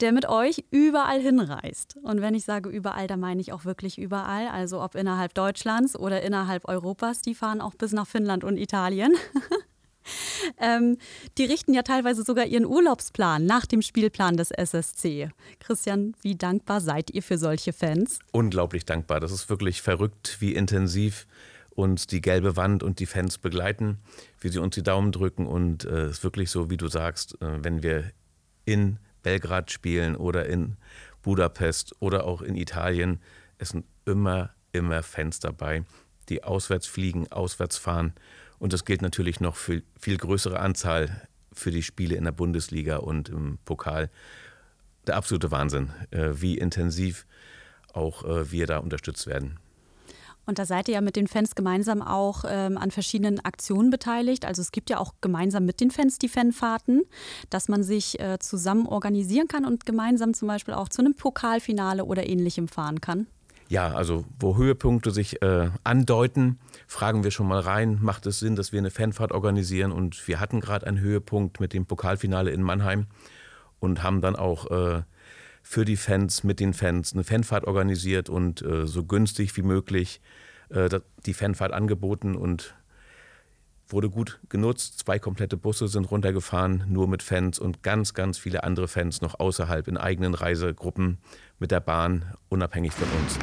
der 0.00 0.12
mit 0.12 0.28
euch 0.28 0.64
überall 0.70 1.20
hinreist. 1.20 1.96
Und 2.02 2.20
wenn 2.20 2.34
ich 2.34 2.44
sage 2.44 2.68
überall, 2.68 3.06
dann 3.06 3.20
meine 3.20 3.40
ich 3.40 3.52
auch 3.52 3.64
wirklich 3.64 3.98
überall. 3.98 4.48
Also 4.48 4.82
ob 4.82 4.94
innerhalb 4.94 5.34
Deutschlands 5.34 5.96
oder 5.96 6.22
innerhalb 6.22 6.68
Europas, 6.68 7.22
die 7.22 7.34
fahren 7.34 7.60
auch 7.60 7.74
bis 7.74 7.92
nach 7.92 8.06
Finnland 8.06 8.44
und 8.44 8.58
Italien. 8.58 9.14
Ähm, 10.58 10.96
die 11.38 11.44
richten 11.44 11.74
ja 11.74 11.82
teilweise 11.82 12.22
sogar 12.22 12.46
ihren 12.46 12.64
Urlaubsplan 12.64 13.44
nach 13.44 13.66
dem 13.66 13.82
Spielplan 13.82 14.36
des 14.36 14.50
SSC. 14.50 15.28
Christian, 15.60 16.14
wie 16.22 16.34
dankbar 16.34 16.80
seid 16.80 17.10
ihr 17.10 17.22
für 17.22 17.36
solche 17.36 17.72
Fans? 17.72 18.20
Unglaublich 18.32 18.84
dankbar. 18.84 19.20
Das 19.20 19.32
ist 19.32 19.50
wirklich 19.50 19.82
verrückt, 19.82 20.36
wie 20.40 20.54
intensiv 20.54 21.26
uns 21.70 22.06
die 22.06 22.20
gelbe 22.20 22.56
Wand 22.56 22.82
und 22.82 23.00
die 23.00 23.06
Fans 23.06 23.38
begleiten, 23.38 23.98
wie 24.40 24.48
sie 24.48 24.58
uns 24.58 24.74
die 24.74 24.82
Daumen 24.82 25.12
drücken. 25.12 25.46
Und 25.46 25.84
es 25.84 25.92
äh, 25.92 26.10
ist 26.10 26.24
wirklich 26.24 26.50
so, 26.50 26.70
wie 26.70 26.78
du 26.78 26.88
sagst, 26.88 27.40
äh, 27.42 27.62
wenn 27.62 27.82
wir 27.82 28.12
in 28.64 28.98
Belgrad 29.22 29.70
spielen 29.70 30.16
oder 30.16 30.46
in 30.46 30.76
Budapest 31.22 31.94
oder 32.00 32.24
auch 32.24 32.40
in 32.40 32.56
Italien, 32.56 33.20
es 33.58 33.70
sind 33.70 33.84
immer, 34.06 34.50
immer 34.72 35.02
Fans 35.02 35.40
dabei, 35.40 35.84
die 36.28 36.44
auswärts 36.44 36.86
fliegen, 36.86 37.30
auswärts 37.30 37.76
fahren 37.76 38.14
und 38.58 38.72
das 38.72 38.84
gilt 38.84 39.02
natürlich 39.02 39.40
noch 39.40 39.56
für 39.56 39.82
viel 39.98 40.16
größere 40.16 40.60
Anzahl 40.60 41.28
für 41.52 41.70
die 41.70 41.82
Spiele 41.82 42.16
in 42.16 42.24
der 42.24 42.32
Bundesliga 42.32 42.98
und 42.98 43.28
im 43.28 43.58
Pokal. 43.64 44.10
Der 45.06 45.16
absolute 45.16 45.50
Wahnsinn, 45.50 45.90
äh, 46.10 46.30
wie 46.34 46.58
intensiv 46.58 47.26
auch 47.92 48.24
äh, 48.24 48.50
wir 48.50 48.66
da 48.66 48.78
unterstützt 48.78 49.26
werden. 49.26 49.58
Und 50.46 50.60
da 50.60 50.64
seid 50.64 50.86
ihr 50.88 50.94
ja 50.94 51.00
mit 51.00 51.16
den 51.16 51.26
Fans 51.26 51.56
gemeinsam 51.56 52.02
auch 52.02 52.44
ähm, 52.46 52.78
an 52.78 52.92
verschiedenen 52.92 53.44
Aktionen 53.44 53.90
beteiligt. 53.90 54.44
Also 54.44 54.62
es 54.62 54.70
gibt 54.70 54.90
ja 54.90 54.98
auch 54.98 55.12
gemeinsam 55.20 55.66
mit 55.66 55.80
den 55.80 55.90
Fans 55.90 56.18
die 56.18 56.28
Fanfahrten, 56.28 57.02
dass 57.50 57.68
man 57.68 57.82
sich 57.82 58.20
äh, 58.20 58.38
zusammen 58.38 58.86
organisieren 58.86 59.48
kann 59.48 59.64
und 59.64 59.86
gemeinsam 59.86 60.34
zum 60.34 60.46
Beispiel 60.46 60.74
auch 60.74 60.88
zu 60.88 61.02
einem 61.02 61.14
Pokalfinale 61.14 62.04
oder 62.04 62.28
ähnlichem 62.28 62.68
fahren 62.68 63.00
kann. 63.00 63.26
Ja, 63.68 63.94
also 63.94 64.24
wo 64.38 64.56
Höhepunkte 64.56 65.10
sich 65.10 65.42
äh, 65.42 65.70
andeuten, 65.82 66.58
fragen 66.86 67.24
wir 67.24 67.32
schon 67.32 67.48
mal 67.48 67.60
rein, 67.60 67.98
macht 68.00 68.26
es 68.26 68.38
Sinn, 68.38 68.54
dass 68.54 68.72
wir 68.72 68.78
eine 68.78 68.90
Fanfahrt 68.90 69.32
organisieren? 69.32 69.90
Und 69.90 70.28
wir 70.28 70.38
hatten 70.38 70.60
gerade 70.60 70.86
einen 70.86 71.00
Höhepunkt 71.00 71.58
mit 71.58 71.72
dem 71.72 71.84
Pokalfinale 71.84 72.52
in 72.52 72.62
Mannheim 72.62 73.06
und 73.80 74.04
haben 74.04 74.20
dann 74.20 74.36
auch 74.36 74.70
äh, 74.70 75.02
für 75.62 75.84
die 75.84 75.96
Fans, 75.96 76.44
mit 76.44 76.60
den 76.60 76.74
Fans 76.74 77.12
eine 77.12 77.24
Fanfahrt 77.24 77.64
organisiert 77.64 78.28
und 78.28 78.62
äh, 78.62 78.86
so 78.86 79.04
günstig 79.04 79.56
wie 79.56 79.62
möglich 79.62 80.20
äh, 80.68 80.88
die 81.26 81.34
Fanfahrt 81.34 81.72
angeboten 81.72 82.36
und 82.36 82.76
wurde 83.88 84.10
gut 84.10 84.40
genutzt. 84.48 85.00
Zwei 85.00 85.18
komplette 85.18 85.56
Busse 85.56 85.88
sind 85.88 86.04
runtergefahren, 86.04 86.84
nur 86.88 87.08
mit 87.08 87.22
Fans 87.22 87.58
und 87.58 87.82
ganz, 87.82 88.14
ganz 88.14 88.38
viele 88.38 88.64
andere 88.64 88.86
Fans 88.88 89.20
noch 89.20 89.38
außerhalb 89.38 89.88
in 89.88 89.96
eigenen 89.96 90.34
Reisegruppen 90.34 91.18
mit 91.58 91.70
der 91.70 91.80
Bahn, 91.80 92.34
unabhängig 92.48 92.92
von 92.92 93.08
uns. 93.20 93.38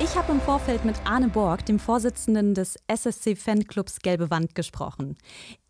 Ich 0.00 0.16
habe 0.16 0.32
im 0.32 0.40
Vorfeld 0.40 0.84
mit 0.84 0.96
Arne 1.06 1.28
Borg, 1.28 1.64
dem 1.66 1.78
Vorsitzenden 1.78 2.54
des 2.54 2.76
SSC 2.88 3.36
Fanclubs 3.36 4.00
Gelbe 4.00 4.30
Wand, 4.30 4.54
gesprochen. 4.54 5.16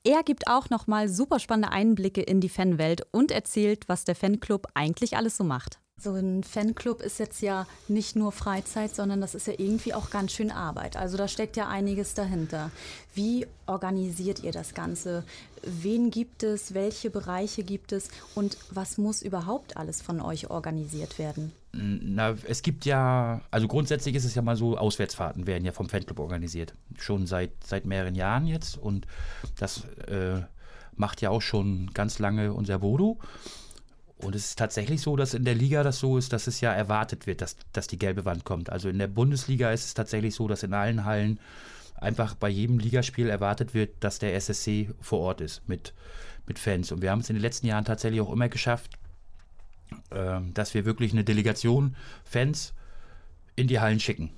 Er 0.02 0.22
gibt 0.22 0.48
auch 0.48 0.70
noch 0.70 0.86
mal 0.86 1.08
super 1.08 1.38
spannende 1.38 1.72
Einblicke 1.72 2.20
in 2.20 2.40
die 2.40 2.48
Fanwelt 2.48 3.06
und 3.10 3.30
erzählt, 3.30 3.88
was 3.88 4.04
der 4.04 4.14
Fanclub 4.14 4.66
eigentlich 4.74 5.16
alles 5.16 5.36
so 5.36 5.44
macht. 5.44 5.78
So 5.96 6.12
ein 6.14 6.42
Fanclub 6.42 7.00
ist 7.02 7.20
jetzt 7.20 7.40
ja 7.40 7.68
nicht 7.86 8.16
nur 8.16 8.32
Freizeit, 8.32 8.94
sondern 8.94 9.20
das 9.20 9.34
ist 9.34 9.46
ja 9.46 9.54
irgendwie 9.56 9.94
auch 9.94 10.10
ganz 10.10 10.32
schön 10.32 10.50
Arbeit. 10.50 10.96
Also 10.96 11.16
da 11.16 11.28
steckt 11.28 11.56
ja 11.56 11.68
einiges 11.68 12.14
dahinter. 12.14 12.72
Wie 13.14 13.46
organisiert 13.66 14.42
ihr 14.42 14.50
das 14.50 14.74
Ganze? 14.74 15.24
Wen 15.62 16.10
gibt 16.10 16.42
es? 16.42 16.74
Welche 16.74 17.10
Bereiche 17.10 17.62
gibt 17.62 17.92
es? 17.92 18.08
Und 18.34 18.58
was 18.70 18.98
muss 18.98 19.22
überhaupt 19.22 19.76
alles 19.76 20.02
von 20.02 20.20
euch 20.20 20.50
organisiert 20.50 21.18
werden? 21.18 21.52
Na, 21.72 22.34
es 22.48 22.62
gibt 22.62 22.86
ja, 22.86 23.40
also 23.52 23.68
grundsätzlich 23.68 24.16
ist 24.16 24.24
es 24.24 24.34
ja 24.34 24.42
mal 24.42 24.56
so, 24.56 24.76
Auswärtsfahrten 24.76 25.46
werden 25.46 25.64
ja 25.64 25.72
vom 25.72 25.88
Fanclub 25.88 26.18
organisiert. 26.18 26.74
Schon 26.98 27.26
seit, 27.26 27.52
seit 27.64 27.86
mehreren 27.86 28.16
Jahren 28.16 28.48
jetzt. 28.48 28.76
Und 28.76 29.06
das 29.58 29.84
äh, 30.08 30.42
macht 30.96 31.20
ja 31.20 31.30
auch 31.30 31.42
schon 31.42 31.92
ganz 31.94 32.18
lange 32.18 32.52
unser 32.52 32.80
Bodo. 32.80 33.18
Und 34.24 34.34
es 34.34 34.46
ist 34.46 34.58
tatsächlich 34.58 35.00
so, 35.00 35.16
dass 35.16 35.34
in 35.34 35.44
der 35.44 35.54
Liga 35.54 35.82
das 35.82 35.98
so 35.98 36.18
ist, 36.18 36.32
dass 36.32 36.46
es 36.46 36.60
ja 36.60 36.72
erwartet 36.72 37.26
wird, 37.26 37.40
dass, 37.40 37.56
dass 37.72 37.86
die 37.86 37.98
gelbe 37.98 38.24
Wand 38.24 38.44
kommt. 38.44 38.70
Also 38.70 38.88
in 38.88 38.98
der 38.98 39.08
Bundesliga 39.08 39.70
ist 39.70 39.84
es 39.84 39.94
tatsächlich 39.94 40.34
so, 40.34 40.48
dass 40.48 40.62
in 40.62 40.74
allen 40.74 41.04
Hallen 41.04 41.38
einfach 41.96 42.34
bei 42.34 42.48
jedem 42.48 42.78
Ligaspiel 42.78 43.28
erwartet 43.28 43.74
wird, 43.74 43.90
dass 44.00 44.18
der 44.18 44.34
SSC 44.34 44.90
vor 45.00 45.20
Ort 45.20 45.40
ist 45.40 45.68
mit, 45.68 45.94
mit 46.46 46.58
Fans. 46.58 46.92
Und 46.92 47.02
wir 47.02 47.10
haben 47.10 47.20
es 47.20 47.30
in 47.30 47.36
den 47.36 47.42
letzten 47.42 47.66
Jahren 47.66 47.84
tatsächlich 47.84 48.20
auch 48.20 48.32
immer 48.32 48.48
geschafft, 48.48 48.98
äh, 50.10 50.40
dass 50.52 50.74
wir 50.74 50.84
wirklich 50.84 51.12
eine 51.12 51.24
Delegation 51.24 51.96
Fans 52.24 52.74
in 53.56 53.68
die 53.68 53.80
Hallen 53.80 54.00
schicken 54.00 54.30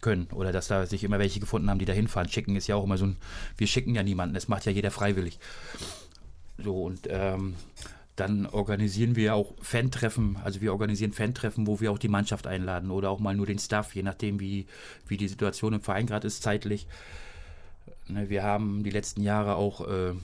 können 0.00 0.28
oder 0.32 0.52
dass 0.52 0.68
da 0.68 0.86
sich 0.86 1.04
immer 1.04 1.18
welche 1.18 1.40
gefunden 1.40 1.70
haben, 1.70 1.78
die 1.78 1.84
da 1.84 1.92
hinfahren. 1.92 2.28
Schicken 2.28 2.56
ist 2.56 2.66
ja 2.66 2.76
auch 2.76 2.84
immer 2.84 2.98
so 2.98 3.06
ein, 3.06 3.16
wir 3.56 3.66
schicken 3.66 3.94
ja 3.94 4.02
niemanden, 4.02 4.34
das 4.34 4.48
macht 4.48 4.64
ja 4.64 4.72
jeder 4.72 4.90
freiwillig. 4.90 5.38
So 6.56 6.84
und 6.84 7.06
ähm, 7.08 7.54
dann 8.18 8.46
organisieren 8.46 9.14
wir 9.14 9.34
auch 9.34 9.54
Fan-Treffen, 9.62 10.38
also 10.42 10.60
wir 10.60 10.72
organisieren 10.72 11.12
Fan-Treffen, 11.12 11.66
wo 11.66 11.80
wir 11.80 11.92
auch 11.92 11.98
die 11.98 12.08
Mannschaft 12.08 12.46
einladen 12.46 12.90
oder 12.90 13.10
auch 13.10 13.20
mal 13.20 13.36
nur 13.36 13.46
den 13.46 13.58
Staff, 13.58 13.94
je 13.94 14.02
nachdem, 14.02 14.40
wie, 14.40 14.66
wie 15.06 15.16
die 15.16 15.28
Situation 15.28 15.74
im 15.74 15.80
Verein 15.80 16.06
gerade 16.06 16.26
ist, 16.26 16.42
zeitlich. 16.42 16.88
Ne, 18.08 18.28
wir 18.28 18.42
haben 18.42 18.82
die 18.82 18.90
letzten 18.90 19.22
Jahre 19.22 19.54
auch 19.54 19.86
äh, 19.86 20.14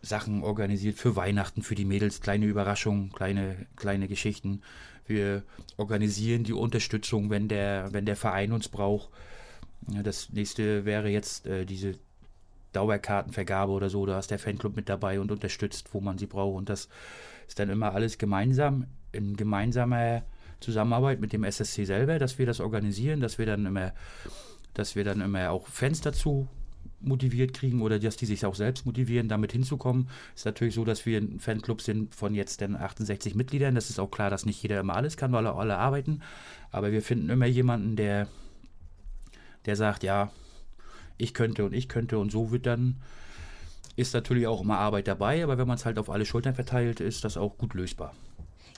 Sachen 0.00 0.44
organisiert 0.44 0.96
für 0.96 1.16
Weihnachten, 1.16 1.62
für 1.62 1.74
die 1.74 1.84
Mädels, 1.84 2.20
kleine 2.20 2.46
Überraschungen, 2.46 3.12
kleine, 3.12 3.66
kleine 3.74 4.06
Geschichten. 4.06 4.62
Wir 5.06 5.42
organisieren 5.76 6.44
die 6.44 6.52
Unterstützung, 6.52 7.30
wenn 7.30 7.48
der, 7.48 7.88
wenn 7.92 8.06
der 8.06 8.16
Verein 8.16 8.52
uns 8.52 8.68
braucht. 8.68 9.08
Das 9.80 10.30
nächste 10.30 10.84
wäre 10.84 11.08
jetzt 11.08 11.46
äh, 11.46 11.64
diese 11.64 11.94
Dauerkartenvergabe 12.72 13.72
oder 13.72 13.90
so, 13.90 14.06
da 14.06 14.18
ist 14.18 14.30
der 14.30 14.38
Fanclub 14.38 14.76
mit 14.76 14.88
dabei 14.88 15.20
und 15.20 15.30
unterstützt, 15.30 15.92
wo 15.92 16.00
man 16.00 16.18
sie 16.18 16.26
braucht. 16.26 16.56
Und 16.56 16.68
das 16.68 16.88
ist 17.46 17.58
dann 17.58 17.70
immer 17.70 17.94
alles 17.94 18.18
gemeinsam, 18.18 18.86
in 19.12 19.36
gemeinsamer 19.36 20.22
Zusammenarbeit 20.60 21.20
mit 21.20 21.32
dem 21.32 21.44
SSC 21.44 21.84
selber, 21.84 22.18
dass 22.18 22.38
wir 22.38 22.46
das 22.46 22.60
organisieren, 22.60 23.20
dass 23.20 23.38
wir 23.38 23.46
dann 23.46 23.64
immer, 23.64 23.92
dass 24.74 24.96
wir 24.96 25.04
dann 25.04 25.20
immer 25.20 25.50
auch 25.50 25.66
Fans 25.68 26.00
dazu 26.00 26.48
motiviert 27.00 27.54
kriegen 27.54 27.80
oder 27.82 27.98
dass 27.98 28.16
die 28.16 28.26
sich 28.26 28.44
auch 28.44 28.54
selbst 28.54 28.84
motivieren, 28.84 29.28
damit 29.28 29.52
hinzukommen. 29.52 30.08
Ist 30.34 30.46
natürlich 30.46 30.74
so, 30.74 30.84
dass 30.84 31.06
wir 31.06 31.20
ein 31.20 31.38
Fanclub 31.38 31.80
sind 31.80 32.14
von 32.14 32.34
jetzt 32.34 32.60
den 32.60 32.76
68 32.76 33.34
Mitgliedern. 33.34 33.74
Das 33.74 33.88
ist 33.88 34.00
auch 34.00 34.10
klar, 34.10 34.30
dass 34.30 34.46
nicht 34.46 34.62
jeder 34.62 34.80
immer 34.80 34.96
alles 34.96 35.16
kann, 35.16 35.32
weil 35.32 35.46
alle 35.46 35.76
arbeiten. 35.76 36.22
Aber 36.70 36.92
wir 36.92 37.02
finden 37.02 37.30
immer 37.30 37.46
jemanden, 37.46 37.96
der, 37.96 38.26
der 39.64 39.76
sagt, 39.76 40.02
ja, 40.02 40.32
ich 41.18 41.34
könnte 41.34 41.64
und 41.64 41.74
ich 41.74 41.88
könnte 41.88 42.18
und 42.18 42.32
so 42.32 42.50
wird 42.50 42.66
dann, 42.66 42.96
ist 43.96 44.14
natürlich 44.14 44.46
auch 44.46 44.62
immer 44.62 44.78
Arbeit 44.78 45.08
dabei, 45.08 45.42
aber 45.42 45.58
wenn 45.58 45.68
man 45.68 45.76
es 45.76 45.84
halt 45.84 45.98
auf 45.98 46.08
alle 46.08 46.24
Schultern 46.24 46.54
verteilt, 46.54 47.00
ist 47.00 47.24
das 47.24 47.36
auch 47.36 47.58
gut 47.58 47.74
lösbar. 47.74 48.14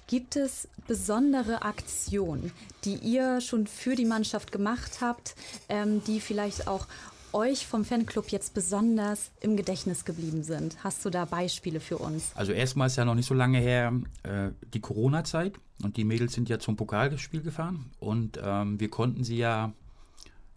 Gibt 0.06 0.34
es 0.34 0.66
besondere 0.88 1.62
Aktionen, 1.62 2.50
die 2.84 2.96
ihr 2.96 3.40
schon 3.40 3.68
für 3.68 3.94
die 3.94 4.04
Mannschaft 4.04 4.50
gemacht 4.50 4.98
habt, 5.00 5.36
ähm, 5.68 6.02
die 6.04 6.18
vielleicht 6.18 6.66
auch 6.66 6.88
euch 7.32 7.66
vom 7.66 7.84
Fanclub 7.84 8.28
jetzt 8.30 8.54
besonders 8.54 9.30
im 9.40 9.56
Gedächtnis 9.56 10.04
geblieben 10.04 10.42
sind? 10.42 10.82
Hast 10.82 11.04
du 11.04 11.10
da 11.10 11.26
Beispiele 11.26 11.78
für 11.78 11.98
uns? 11.98 12.32
Also 12.34 12.52
erstmal 12.52 12.88
ist 12.88 12.96
ja 12.96 13.04
noch 13.04 13.14
nicht 13.14 13.28
so 13.28 13.34
lange 13.34 13.58
her 13.58 13.92
äh, 14.24 14.50
die 14.74 14.80
Corona-Zeit 14.80 15.54
und 15.82 15.96
die 15.96 16.04
Mädels 16.04 16.32
sind 16.32 16.48
ja 16.48 16.58
zum 16.58 16.76
Pokalspiel 16.76 17.42
gefahren 17.42 17.86
und 18.00 18.40
ähm, 18.42 18.80
wir 18.80 18.90
konnten 18.90 19.22
sie 19.24 19.36
ja 19.36 19.72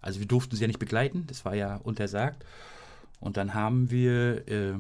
also 0.04 0.20
wir 0.20 0.28
durften 0.28 0.56
sie 0.56 0.62
ja 0.62 0.68
nicht 0.68 0.80
begleiten, 0.80 1.26
das 1.28 1.46
war 1.46 1.56
ja 1.56 1.78
untersagt. 1.78 2.46
Und 3.20 3.38
dann 3.38 3.54
haben 3.54 3.90
wir, 3.90 4.48
äh, 4.50 4.74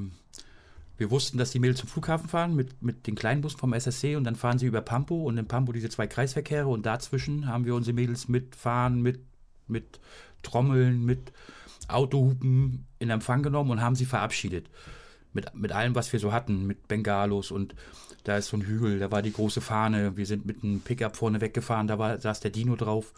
wir 0.97 1.11
wussten, 1.11 1.37
dass 1.37 1.51
die 1.51 1.59
Mädels 1.59 1.79
zum 1.79 1.87
Flughafen 1.87 2.27
fahren 2.27 2.55
mit, 2.55 2.83
mit 2.83 3.07
den 3.07 3.15
kleinen 3.15 3.41
Bussen 3.41 3.57
vom 3.57 3.73
SSC 3.73 4.17
und 4.17 4.25
dann 4.25 4.35
fahren 4.35 4.59
sie 4.59 4.65
über 4.65 4.81
Pampo 4.81 5.23
und 5.23 5.37
in 5.37 5.47
Pampo 5.47 5.71
diese 5.71 5.89
zwei 5.89 6.07
Kreisverkehre 6.07 6.67
und 6.67 6.85
dazwischen 6.85 7.47
haben 7.47 7.65
wir 7.65 7.73
unsere 7.73 7.95
Mädels 7.95 8.27
mitfahren, 8.27 9.01
mit, 9.01 9.21
mit 9.67 10.01
Trommeln, 10.43 11.05
mit 11.05 11.31
Autohupen 11.87 12.85
in 12.99 13.09
Empfang 13.09 13.43
genommen 13.43 13.71
und 13.71 13.81
haben 13.81 13.95
sie 13.95 14.05
verabschiedet. 14.05 14.69
Mit, 15.31 15.55
mit 15.55 15.71
allem, 15.71 15.95
was 15.95 16.11
wir 16.11 16.19
so 16.19 16.31
hatten, 16.31 16.67
mit 16.67 16.87
Bengalos 16.87 17.49
und 17.49 17.73
da 18.25 18.37
ist 18.37 18.49
so 18.49 18.57
ein 18.57 18.65
Hügel, 18.65 18.99
da 18.99 19.09
war 19.09 19.21
die 19.21 19.33
große 19.33 19.61
Fahne, 19.61 20.15
wir 20.17 20.25
sind 20.25 20.45
mit 20.45 20.63
einem 20.63 20.81
Pickup 20.81 21.15
vorne 21.15 21.41
weggefahren, 21.41 21.87
da 21.87 21.97
war, 21.97 22.19
saß 22.19 22.41
der 22.41 22.51
Dino 22.51 22.75
drauf 22.75 23.13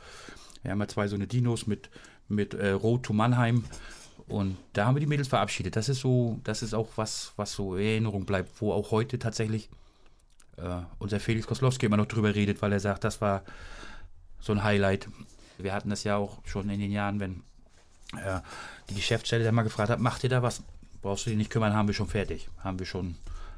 wir 0.66 0.72
haben 0.72 0.82
ja 0.82 0.88
zwei 0.88 1.08
so 1.08 1.16
eine 1.16 1.28
Dinos 1.28 1.68
mit, 1.68 1.90
mit 2.28 2.54
äh, 2.54 2.72
Road 2.72 3.04
to 3.04 3.14
Mannheim. 3.14 3.64
Und 4.28 4.58
da 4.74 4.88
haben 4.88 4.96
wir 4.96 5.00
die 5.00 5.06
Mädels 5.06 5.28
verabschiedet. 5.28 5.76
Das 5.76 5.88
ist 5.88 6.00
so, 6.00 6.40
das 6.44 6.64
ist 6.64 6.74
auch 6.74 6.90
was, 6.96 7.34
was 7.36 7.54
so 7.54 7.76
in 7.76 7.86
Erinnerung 7.86 8.26
bleibt, 8.26 8.60
wo 8.60 8.74
auch 8.74 8.90
heute 8.90 9.20
tatsächlich 9.20 9.70
äh, 10.58 10.82
unser 10.98 11.20
Felix 11.20 11.46
Koslowski 11.46 11.86
immer 11.86 11.98
noch 11.98 12.08
drüber 12.08 12.34
redet, 12.34 12.62
weil 12.64 12.74
er 12.74 12.80
sagt, 12.80 13.04
das 13.04 13.22
war 13.22 13.44
so 14.40 14.54
ein 14.54 14.64
Highlight. 14.64 15.08
Wir 15.60 15.74
hatten 15.74 15.92
das 15.92 16.04
ja 16.04 16.18
auch 16.18 16.40
schon 16.46 16.70
in 16.70 16.80
den 16.80 16.92
Jahren, 16.92 17.20
wenn 17.20 17.44
äh, 18.18 18.40
die 18.90 18.96
Geschäftsstelle 18.96 19.44
dann 19.44 19.54
mal 19.54 19.62
gefragt 19.62 19.92
hat, 19.92 20.00
macht 20.00 20.24
ihr 20.24 20.30
da 20.30 20.42
was? 20.42 20.64
Brauchst 21.04 21.28
du 21.28 21.30
dich 21.30 21.38
nicht 21.38 21.52
kümmern, 21.52 21.76
haben 21.76 21.88
wir 21.88 21.94
schon 21.94 22.08
fertig. 22.08 22.50
Haben 22.64 22.80
wir 22.80 22.88
schon 22.88 23.16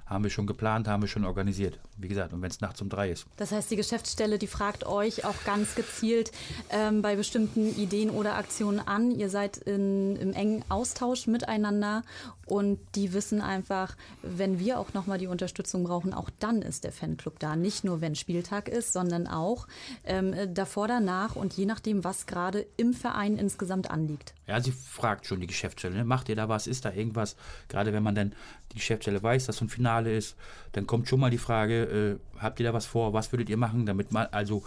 haben 0.07 0.23
wir 0.23 0.31
schon 0.31 0.47
geplant, 0.47 0.87
haben 0.87 1.03
wir 1.03 1.07
schon 1.07 1.25
organisiert. 1.25 1.79
Wie 1.97 2.07
gesagt, 2.07 2.33
und 2.33 2.41
wenn 2.41 2.49
es 2.49 2.61
nachts 2.61 2.81
um 2.81 2.89
drei 2.89 3.11
ist. 3.11 3.25
Das 3.37 3.51
heißt, 3.51 3.69
die 3.69 3.75
Geschäftsstelle, 3.75 4.39
die 4.39 4.47
fragt 4.47 4.85
euch 4.85 5.25
auch 5.25 5.43
ganz 5.45 5.75
gezielt 5.75 6.31
ähm, 6.69 7.01
bei 7.01 7.15
bestimmten 7.15 7.75
Ideen 7.77 8.09
oder 8.09 8.35
Aktionen 8.35 8.79
an. 8.79 9.11
Ihr 9.11 9.29
seid 9.29 9.57
in, 9.57 10.15
im 10.15 10.33
engen 10.33 10.63
Austausch 10.69 11.27
miteinander 11.27 12.03
und 12.47 12.79
die 12.95 13.11
wissen 13.11 13.41
einfach, 13.41 13.97
wenn 14.21 14.57
wir 14.59 14.79
auch 14.79 14.93
nochmal 14.93 15.17
die 15.17 15.27
Unterstützung 15.27 15.83
brauchen, 15.83 16.13
auch 16.13 16.29
dann 16.39 16.61
ist 16.61 16.85
der 16.85 16.93
Fanclub 16.93 17.39
da. 17.39 17.57
Nicht 17.57 17.83
nur, 17.83 17.99
wenn 17.99 18.15
Spieltag 18.15 18.69
ist, 18.69 18.93
sondern 18.93 19.27
auch 19.27 19.67
ähm, 20.05 20.33
davor, 20.53 20.87
danach 20.87 21.35
und 21.35 21.53
je 21.53 21.65
nachdem, 21.65 22.05
was 22.05 22.25
gerade 22.25 22.65
im 22.77 22.93
Verein 22.93 23.37
insgesamt 23.37 23.91
anliegt. 23.91 24.33
Ja, 24.47 24.61
sie 24.61 24.71
fragt 24.71 25.25
schon 25.25 25.41
die 25.41 25.47
Geschäftsstelle, 25.47 25.95
ne? 25.95 26.05
macht 26.05 26.29
ihr 26.29 26.37
da 26.37 26.47
was, 26.47 26.67
ist 26.67 26.85
da 26.85 26.93
irgendwas? 26.93 27.35
Gerade 27.67 27.91
wenn 27.91 28.03
man 28.03 28.15
dann 28.15 28.33
die 28.71 28.75
Geschäftsstelle 28.75 29.21
weiß, 29.21 29.45
dass 29.45 29.57
so 29.57 29.65
ein 29.65 29.69
Finale 29.69 29.96
ist, 30.05 30.35
dann 30.73 30.85
kommt 30.85 31.07
schon 31.07 31.19
mal 31.19 31.31
die 31.31 31.37
Frage, 31.37 32.19
äh, 32.37 32.39
habt 32.39 32.59
ihr 32.59 32.65
da 32.65 32.73
was 32.73 32.85
vor, 32.85 33.13
was 33.13 33.31
würdet 33.31 33.49
ihr 33.49 33.57
machen, 33.57 33.85
damit 33.85 34.11
man, 34.11 34.27
also 34.31 34.63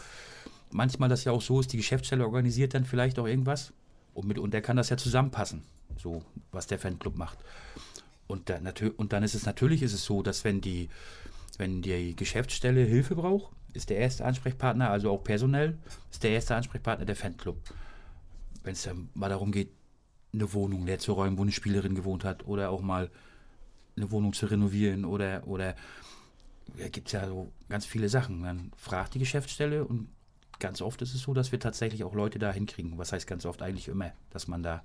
manchmal 0.70 1.08
das 1.08 1.24
ja 1.24 1.32
auch 1.32 1.42
so 1.42 1.60
ist, 1.60 1.72
die 1.72 1.76
Geschäftsstelle 1.76 2.24
organisiert 2.24 2.74
dann 2.74 2.84
vielleicht 2.84 3.18
auch 3.18 3.26
irgendwas 3.26 3.72
und 4.14 4.26
mit 4.26 4.38
und 4.38 4.52
der 4.52 4.62
kann 4.62 4.76
das 4.76 4.88
ja 4.88 4.96
zusammenpassen, 4.96 5.62
so 5.96 6.22
was 6.50 6.66
der 6.66 6.78
Fanclub 6.78 7.16
macht. 7.16 7.38
Und, 8.26 8.48
da, 8.48 8.60
und 8.96 9.12
dann 9.12 9.22
ist 9.22 9.34
es 9.34 9.44
natürlich 9.44 9.82
ist 9.82 9.92
es 9.92 10.04
so, 10.04 10.22
dass 10.22 10.44
wenn 10.44 10.60
die, 10.60 10.88
wenn 11.58 11.82
die 11.82 12.14
Geschäftsstelle 12.16 12.82
Hilfe 12.82 13.16
braucht, 13.16 13.52
ist 13.72 13.90
der 13.90 13.98
erste 13.98 14.24
Ansprechpartner, 14.24 14.90
also 14.90 15.10
auch 15.10 15.22
personell, 15.22 15.78
ist 16.10 16.22
der 16.22 16.30
erste 16.30 16.56
Ansprechpartner 16.56 17.04
der 17.04 17.16
Fanclub 17.16 17.56
wenn 18.62 18.72
es 18.72 18.82
dann 18.82 19.08
mal 19.14 19.28
darum 19.28 19.52
geht, 19.52 19.70
eine 20.32 20.52
Wohnung 20.52 20.86
leer 20.86 20.98
zu 20.98 21.12
räumen, 21.12 21.38
wo 21.38 21.42
eine 21.42 21.52
Spielerin 21.52 21.94
gewohnt 21.94 22.24
hat, 22.24 22.46
oder 22.46 22.70
auch 22.70 22.82
mal 22.82 23.10
eine 24.00 24.10
Wohnung 24.10 24.32
zu 24.32 24.46
renovieren 24.46 25.04
oder, 25.04 25.46
oder 25.46 25.74
ja, 26.76 26.88
gibt 26.88 27.08
es 27.08 27.12
ja 27.12 27.26
so 27.26 27.52
ganz 27.68 27.86
viele 27.86 28.08
Sachen. 28.08 28.42
Dann 28.42 28.72
fragt 28.76 29.14
die 29.14 29.18
Geschäftsstelle 29.18 29.84
und 29.84 30.08
ganz 30.58 30.82
oft 30.82 31.02
ist 31.02 31.14
es 31.14 31.22
so, 31.22 31.34
dass 31.34 31.52
wir 31.52 31.60
tatsächlich 31.60 32.04
auch 32.04 32.14
Leute 32.14 32.38
da 32.38 32.52
hinkriegen. 32.52 32.98
Was 32.98 33.12
heißt 33.12 33.26
ganz 33.26 33.46
oft 33.46 33.62
eigentlich 33.62 33.88
immer, 33.88 34.12
dass 34.30 34.46
man 34.46 34.62
da, 34.62 34.82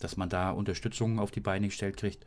dass 0.00 0.16
man 0.16 0.28
da 0.28 0.50
Unterstützung 0.50 1.18
auf 1.18 1.30
die 1.30 1.40
Beine 1.40 1.68
gestellt 1.68 1.96
kriegt, 1.96 2.24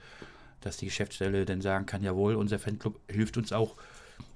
dass 0.62 0.77
die 0.77 0.86
Geschäftsstelle 0.86 1.45
dann 1.45 1.62
sagen 1.62 1.86
kann, 1.86 2.04
jawohl, 2.04 2.36
unser 2.36 2.60
Fanclub 2.60 2.99
hilft 3.10 3.38
uns 3.38 3.51
auch 3.51 3.75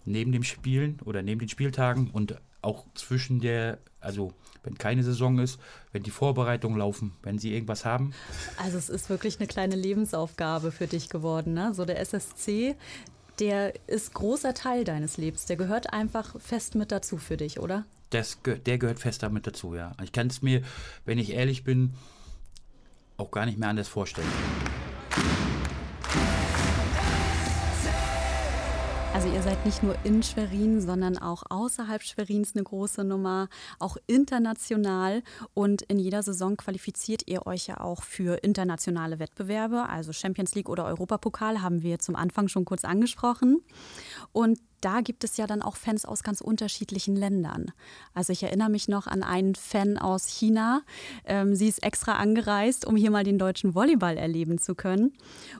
neben 0.03 0.31
dem 0.31 0.43
Spielen 0.43 0.99
oder 1.05 1.21
neben 1.21 1.39
den 1.39 1.49
Spieltagen 1.49 2.09
und 2.09 2.35
auch 2.65 2.85
zwischen 2.95 3.39
der, 3.39 3.77
also 3.99 4.33
wenn 4.63 4.77
keine 4.77 5.03
Saison 5.03 5.39
ist, 5.39 5.59
wenn 5.91 6.03
die 6.03 6.11
Vorbereitungen 6.11 6.77
laufen, 6.77 7.13
wenn 7.21 7.37
sie 7.37 7.53
irgendwas 7.53 7.85
haben. 7.85 8.13
Also 8.57 8.77
es 8.77 8.89
ist 8.89 9.09
wirklich 9.09 9.39
eine 9.39 9.47
kleine 9.47 9.75
Lebensaufgabe 9.75 10.71
für 10.71 10.87
dich 10.87 11.09
geworden. 11.09 11.53
Ne? 11.53 11.73
So 11.73 11.85
der 11.85 11.99
SSC, 11.99 12.75
der 13.39 13.73
ist 13.87 14.13
großer 14.13 14.53
Teil 14.53 14.83
deines 14.83 15.17
Lebens. 15.17 15.45
Der 15.45 15.55
gehört 15.55 15.93
einfach 15.93 16.39
fest 16.41 16.75
mit 16.75 16.91
dazu 16.91 17.17
für 17.17 17.37
dich, 17.37 17.59
oder? 17.59 17.85
Das, 18.09 18.39
der 18.43 18.77
gehört 18.77 18.99
fest 18.99 19.23
damit 19.23 19.45
dazu, 19.45 19.75
ja. 19.75 19.91
Ich 20.03 20.11
kann 20.11 20.27
es 20.27 20.41
mir, 20.41 20.61
wenn 21.05 21.17
ich 21.17 21.31
ehrlich 21.31 21.63
bin, 21.63 21.93
auch 23.17 23.31
gar 23.31 23.45
nicht 23.45 23.57
mehr 23.57 23.69
anders 23.69 23.87
vorstellen. 23.87 24.27
Seid 29.45 29.63
nicht 29.63 29.83
nur 29.83 29.95
in 30.03 30.23
Schwerin, 30.23 30.81
sondern 30.81 31.19
auch 31.19 31.43
außerhalb 31.47 32.01
Schwerins 32.01 32.55
eine 32.55 32.63
große 32.63 33.03
Nummer, 33.03 33.47
auch 33.77 33.95
international. 34.07 35.21
Und 35.53 35.83
in 35.83 35.99
jeder 35.99 36.23
Saison 36.23 36.57
qualifiziert 36.57 37.21
ihr 37.27 37.45
euch 37.45 37.67
ja 37.67 37.79
auch 37.79 38.01
für 38.01 38.43
internationale 38.43 39.19
Wettbewerbe. 39.19 39.87
Also 39.87 40.13
Champions 40.13 40.55
League 40.55 40.67
oder 40.67 40.85
Europapokal 40.85 41.61
haben 41.61 41.83
wir 41.83 41.99
zum 41.99 42.15
Anfang 42.15 42.47
schon 42.47 42.65
kurz 42.65 42.85
angesprochen. 42.85 43.61
Und 44.31 44.57
da 44.81 45.01
gibt 45.01 45.23
es 45.23 45.37
ja 45.37 45.47
dann 45.47 45.61
auch 45.61 45.75
Fans 45.75 46.05
aus 46.05 46.23
ganz 46.23 46.41
unterschiedlichen 46.41 47.15
Ländern. 47.15 47.71
Also 48.13 48.33
ich 48.33 48.43
erinnere 48.43 48.69
mich 48.69 48.87
noch 48.87 49.07
an 49.07 49.23
einen 49.23 49.55
Fan 49.55 49.97
aus 49.97 50.27
China. 50.27 50.81
Ähm, 51.25 51.55
sie 51.55 51.67
ist 51.67 51.83
extra 51.83 52.13
angereist, 52.13 52.85
um 52.85 52.95
hier 52.95 53.11
mal 53.11 53.23
den 53.23 53.39
deutschen 53.39 53.75
Volleyball 53.75 54.17
erleben 54.17 54.57
zu 54.59 54.75
können. 54.75 55.13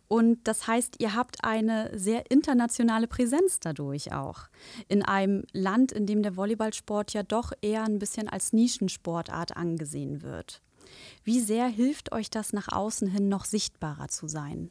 Und 0.08 0.47
das 0.47 0.67
heißt, 0.67 0.95
ihr 0.99 1.15
habt 1.15 1.43
eine 1.43 1.91
sehr 1.97 2.30
internationale 2.30 3.08
Präsenz 3.08 3.60
dadurch 3.60 4.13
auch. 4.13 4.47
In 4.88 5.04
einem 5.04 5.43
Land, 5.54 5.91
in 5.91 6.06
dem 6.06 6.23
der 6.23 6.36
Volleyballsport 6.36 7.13
ja 7.13 7.23
doch 7.23 7.51
eher 7.62 7.84
ein 7.84 7.99
bisschen 7.99 8.30
als 8.30 8.54
Nischensportart 8.54 9.56
angesehen 9.56 10.21
wird. 10.21 10.62
Wie 11.23 11.39
sehr 11.39 11.67
hilft 11.67 12.12
euch 12.12 12.30
das 12.30 12.54
nach 12.54 12.71
außen 12.71 13.08
hin 13.08 13.30
noch 13.30 13.45
sichtbarer 13.45 14.08
zu 14.08 14.28
sein? 14.28 14.69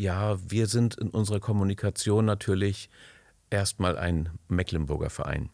Ja, 0.00 0.38
wir 0.48 0.66
sind 0.66 0.94
in 0.94 1.10
unserer 1.10 1.40
Kommunikation 1.40 2.24
natürlich 2.24 2.88
erstmal 3.50 3.98
ein 3.98 4.30
Mecklenburger 4.48 5.10
Verein, 5.10 5.50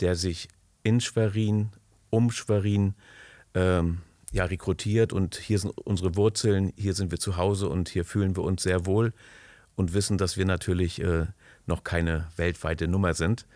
der 0.00 0.16
sich 0.16 0.48
in 0.82 1.00
Schwerin, 1.00 1.70
um 2.10 2.32
Schwerin 2.32 2.94
ähm, 3.54 3.98
ja, 4.32 4.46
rekrutiert 4.46 5.12
und 5.12 5.36
hier 5.36 5.60
sind 5.60 5.70
unsere 5.70 6.16
Wurzeln, 6.16 6.72
hier 6.76 6.94
sind 6.94 7.12
wir 7.12 7.20
zu 7.20 7.36
Hause 7.36 7.68
und 7.68 7.88
hier 7.88 8.04
fühlen 8.04 8.34
wir 8.34 8.42
uns 8.42 8.64
sehr 8.64 8.86
wohl 8.86 9.12
und 9.76 9.94
wissen, 9.94 10.18
dass 10.18 10.36
wir 10.36 10.46
natürlich 10.46 11.00
äh, 11.00 11.26
noch 11.66 11.84
keine 11.84 12.26
weltweite 12.34 12.88
Nummer 12.88 13.14
sind. 13.14 13.46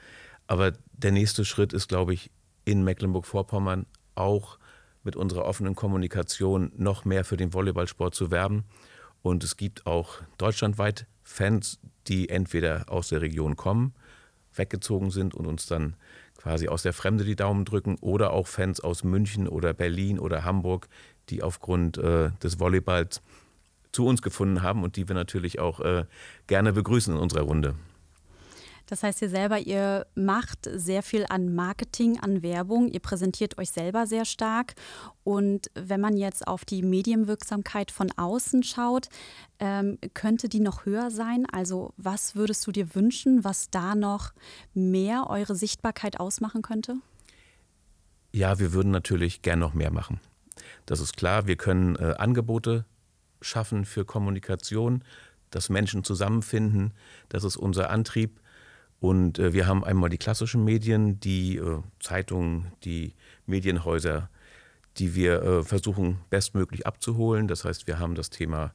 Aber 0.46 0.74
der 0.92 1.10
nächste 1.10 1.44
Schritt 1.44 1.72
ist, 1.72 1.88
glaube 1.88 2.14
ich, 2.14 2.30
in 2.64 2.84
Mecklenburg-Vorpommern 2.84 3.84
auch 4.14 4.60
mit 5.02 5.16
unserer 5.16 5.44
offenen 5.44 5.74
Kommunikation 5.74 6.70
noch 6.76 7.04
mehr 7.04 7.24
für 7.24 7.36
den 7.36 7.52
Volleyballsport 7.52 8.14
zu 8.14 8.30
werben 8.30 8.62
und 9.24 9.42
es 9.42 9.56
gibt 9.56 9.86
auch 9.86 10.18
deutschlandweit 10.36 11.06
Fans, 11.22 11.80
die 12.08 12.28
entweder 12.28 12.84
aus 12.88 13.08
der 13.08 13.22
Region 13.22 13.56
kommen, 13.56 13.94
weggezogen 14.54 15.10
sind 15.10 15.34
und 15.34 15.46
uns 15.46 15.64
dann 15.64 15.96
quasi 16.36 16.68
aus 16.68 16.82
der 16.82 16.92
Fremde 16.92 17.24
die 17.24 17.34
Daumen 17.34 17.64
drücken, 17.64 17.96
oder 18.02 18.34
auch 18.34 18.46
Fans 18.46 18.80
aus 18.80 19.02
München 19.02 19.48
oder 19.48 19.72
Berlin 19.72 20.18
oder 20.18 20.44
Hamburg, 20.44 20.88
die 21.30 21.42
aufgrund 21.42 21.96
äh, 21.96 22.32
des 22.42 22.60
Volleyballs 22.60 23.22
zu 23.92 24.04
uns 24.06 24.20
gefunden 24.20 24.60
haben 24.60 24.84
und 24.84 24.96
die 24.96 25.08
wir 25.08 25.14
natürlich 25.14 25.58
auch 25.58 25.80
äh, 25.80 26.04
gerne 26.46 26.74
begrüßen 26.74 27.14
in 27.14 27.20
unserer 27.20 27.44
Runde. 27.44 27.76
Das 28.86 29.02
heißt, 29.02 29.22
ihr 29.22 29.30
selber, 29.30 29.58
ihr 29.58 30.06
macht 30.14 30.68
sehr 30.70 31.02
viel 31.02 31.24
an 31.28 31.54
Marketing, 31.54 32.20
an 32.20 32.42
Werbung, 32.42 32.88
ihr 32.88 33.00
präsentiert 33.00 33.56
euch 33.58 33.70
selber 33.70 34.06
sehr 34.06 34.24
stark. 34.24 34.74
Und 35.22 35.70
wenn 35.74 36.00
man 36.00 36.16
jetzt 36.16 36.46
auf 36.46 36.64
die 36.64 36.82
Medienwirksamkeit 36.82 37.90
von 37.90 38.12
außen 38.12 38.62
schaut, 38.62 39.08
ähm, 39.58 39.98
könnte 40.12 40.48
die 40.48 40.60
noch 40.60 40.84
höher 40.84 41.10
sein? 41.10 41.46
Also 41.50 41.94
was 41.96 42.36
würdest 42.36 42.66
du 42.66 42.72
dir 42.72 42.94
wünschen, 42.94 43.44
was 43.44 43.70
da 43.70 43.94
noch 43.94 44.32
mehr 44.74 45.30
eure 45.30 45.54
Sichtbarkeit 45.54 46.20
ausmachen 46.20 46.62
könnte? 46.62 46.96
Ja, 48.32 48.58
wir 48.58 48.72
würden 48.72 48.90
natürlich 48.90 49.42
gern 49.42 49.60
noch 49.60 49.74
mehr 49.74 49.92
machen. 49.92 50.20
Das 50.86 51.00
ist 51.00 51.16
klar. 51.16 51.46
Wir 51.46 51.56
können 51.56 51.96
äh, 51.96 52.14
Angebote 52.18 52.84
schaffen 53.40 53.84
für 53.84 54.04
Kommunikation, 54.04 55.04
dass 55.50 55.68
Menschen 55.68 56.04
zusammenfinden. 56.04 56.92
Das 57.28 57.44
ist 57.44 57.56
unser 57.56 57.90
Antrieb. 57.90 58.40
Und 59.04 59.38
äh, 59.38 59.52
wir 59.52 59.66
haben 59.66 59.84
einmal 59.84 60.08
die 60.08 60.16
klassischen 60.16 60.64
Medien, 60.64 61.20
die 61.20 61.58
äh, 61.58 61.82
Zeitungen, 62.00 62.72
die 62.84 63.12
Medienhäuser, 63.44 64.30
die 64.96 65.14
wir 65.14 65.42
äh, 65.42 65.62
versuchen 65.62 66.20
bestmöglich 66.30 66.86
abzuholen. 66.86 67.46
Das 67.46 67.66
heißt, 67.66 67.86
wir 67.86 67.98
haben 67.98 68.14
das 68.14 68.30
Thema 68.30 68.72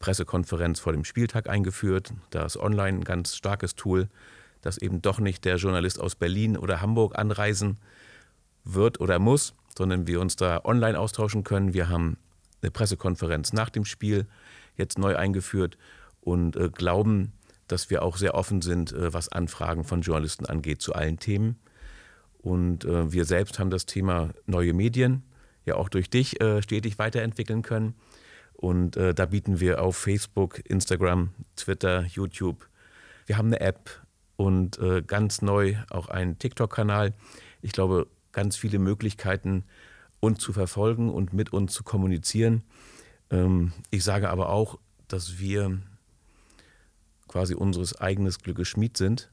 Pressekonferenz 0.00 0.80
vor 0.80 0.92
dem 0.92 1.02
Spieltag 1.02 1.48
eingeführt. 1.48 2.12
Da 2.28 2.44
ist 2.44 2.58
online 2.58 2.98
ein 2.98 3.04
ganz 3.04 3.36
starkes 3.36 3.74
Tool, 3.74 4.10
dass 4.60 4.76
eben 4.76 5.00
doch 5.00 5.18
nicht 5.18 5.46
der 5.46 5.56
Journalist 5.56 5.98
aus 5.98 6.14
Berlin 6.14 6.58
oder 6.58 6.82
Hamburg 6.82 7.16
anreisen 7.16 7.78
wird 8.64 9.00
oder 9.00 9.18
muss, 9.18 9.54
sondern 9.78 10.06
wir 10.06 10.20
uns 10.20 10.36
da 10.36 10.60
online 10.64 11.00
austauschen 11.00 11.42
können. 11.42 11.72
Wir 11.72 11.88
haben 11.88 12.18
eine 12.60 12.70
Pressekonferenz 12.70 13.54
nach 13.54 13.70
dem 13.70 13.86
Spiel 13.86 14.26
jetzt 14.76 14.98
neu 14.98 15.16
eingeführt 15.16 15.78
und 16.20 16.54
äh, 16.54 16.68
glauben, 16.68 17.32
dass 17.68 17.90
wir 17.90 18.02
auch 18.02 18.16
sehr 18.16 18.34
offen 18.34 18.62
sind, 18.62 18.92
äh, 18.92 19.12
was 19.12 19.28
Anfragen 19.28 19.84
von 19.84 20.02
Journalisten 20.02 20.46
angeht 20.46 20.82
zu 20.82 20.94
allen 20.94 21.18
Themen. 21.18 21.56
Und 22.38 22.84
äh, 22.84 23.12
wir 23.12 23.24
selbst 23.24 23.58
haben 23.58 23.70
das 23.70 23.86
Thema 23.86 24.30
neue 24.46 24.74
Medien 24.74 25.22
ja 25.64 25.76
auch 25.76 25.88
durch 25.88 26.10
dich 26.10 26.40
äh, 26.40 26.62
stetig 26.62 26.98
weiterentwickeln 26.98 27.62
können. 27.62 27.94
Und 28.56 28.96
da 28.96 29.26
bieten 29.26 29.60
wir 29.60 29.82
auf 29.82 29.96
Facebook, 29.96 30.62
Instagram, 30.70 31.34
Twitter, 31.56 32.06
YouTube. 32.06 32.66
Wir 33.26 33.36
haben 33.36 33.48
eine 33.48 33.60
App 33.60 33.90
und 34.36 34.78
ganz 35.06 35.42
neu 35.42 35.74
auch 35.90 36.08
einen 36.08 36.38
TikTok-Kanal. 36.38 37.12
Ich 37.60 37.72
glaube, 37.72 38.06
ganz 38.32 38.56
viele 38.56 38.78
Möglichkeiten, 38.78 39.64
uns 40.20 40.38
zu 40.38 40.52
verfolgen 40.52 41.10
und 41.10 41.32
mit 41.32 41.52
uns 41.52 41.72
zu 41.72 41.84
kommunizieren. 41.84 42.62
Ähm, 43.30 43.72
ich 43.90 44.04
sage 44.04 44.30
aber 44.30 44.50
auch, 44.50 44.78
dass 45.08 45.38
wir 45.38 45.80
quasi 47.34 47.54
unseres 47.56 48.00
eigenes 48.00 48.38
Glückes 48.38 48.68
Schmied 48.68 48.96
sind 48.96 49.28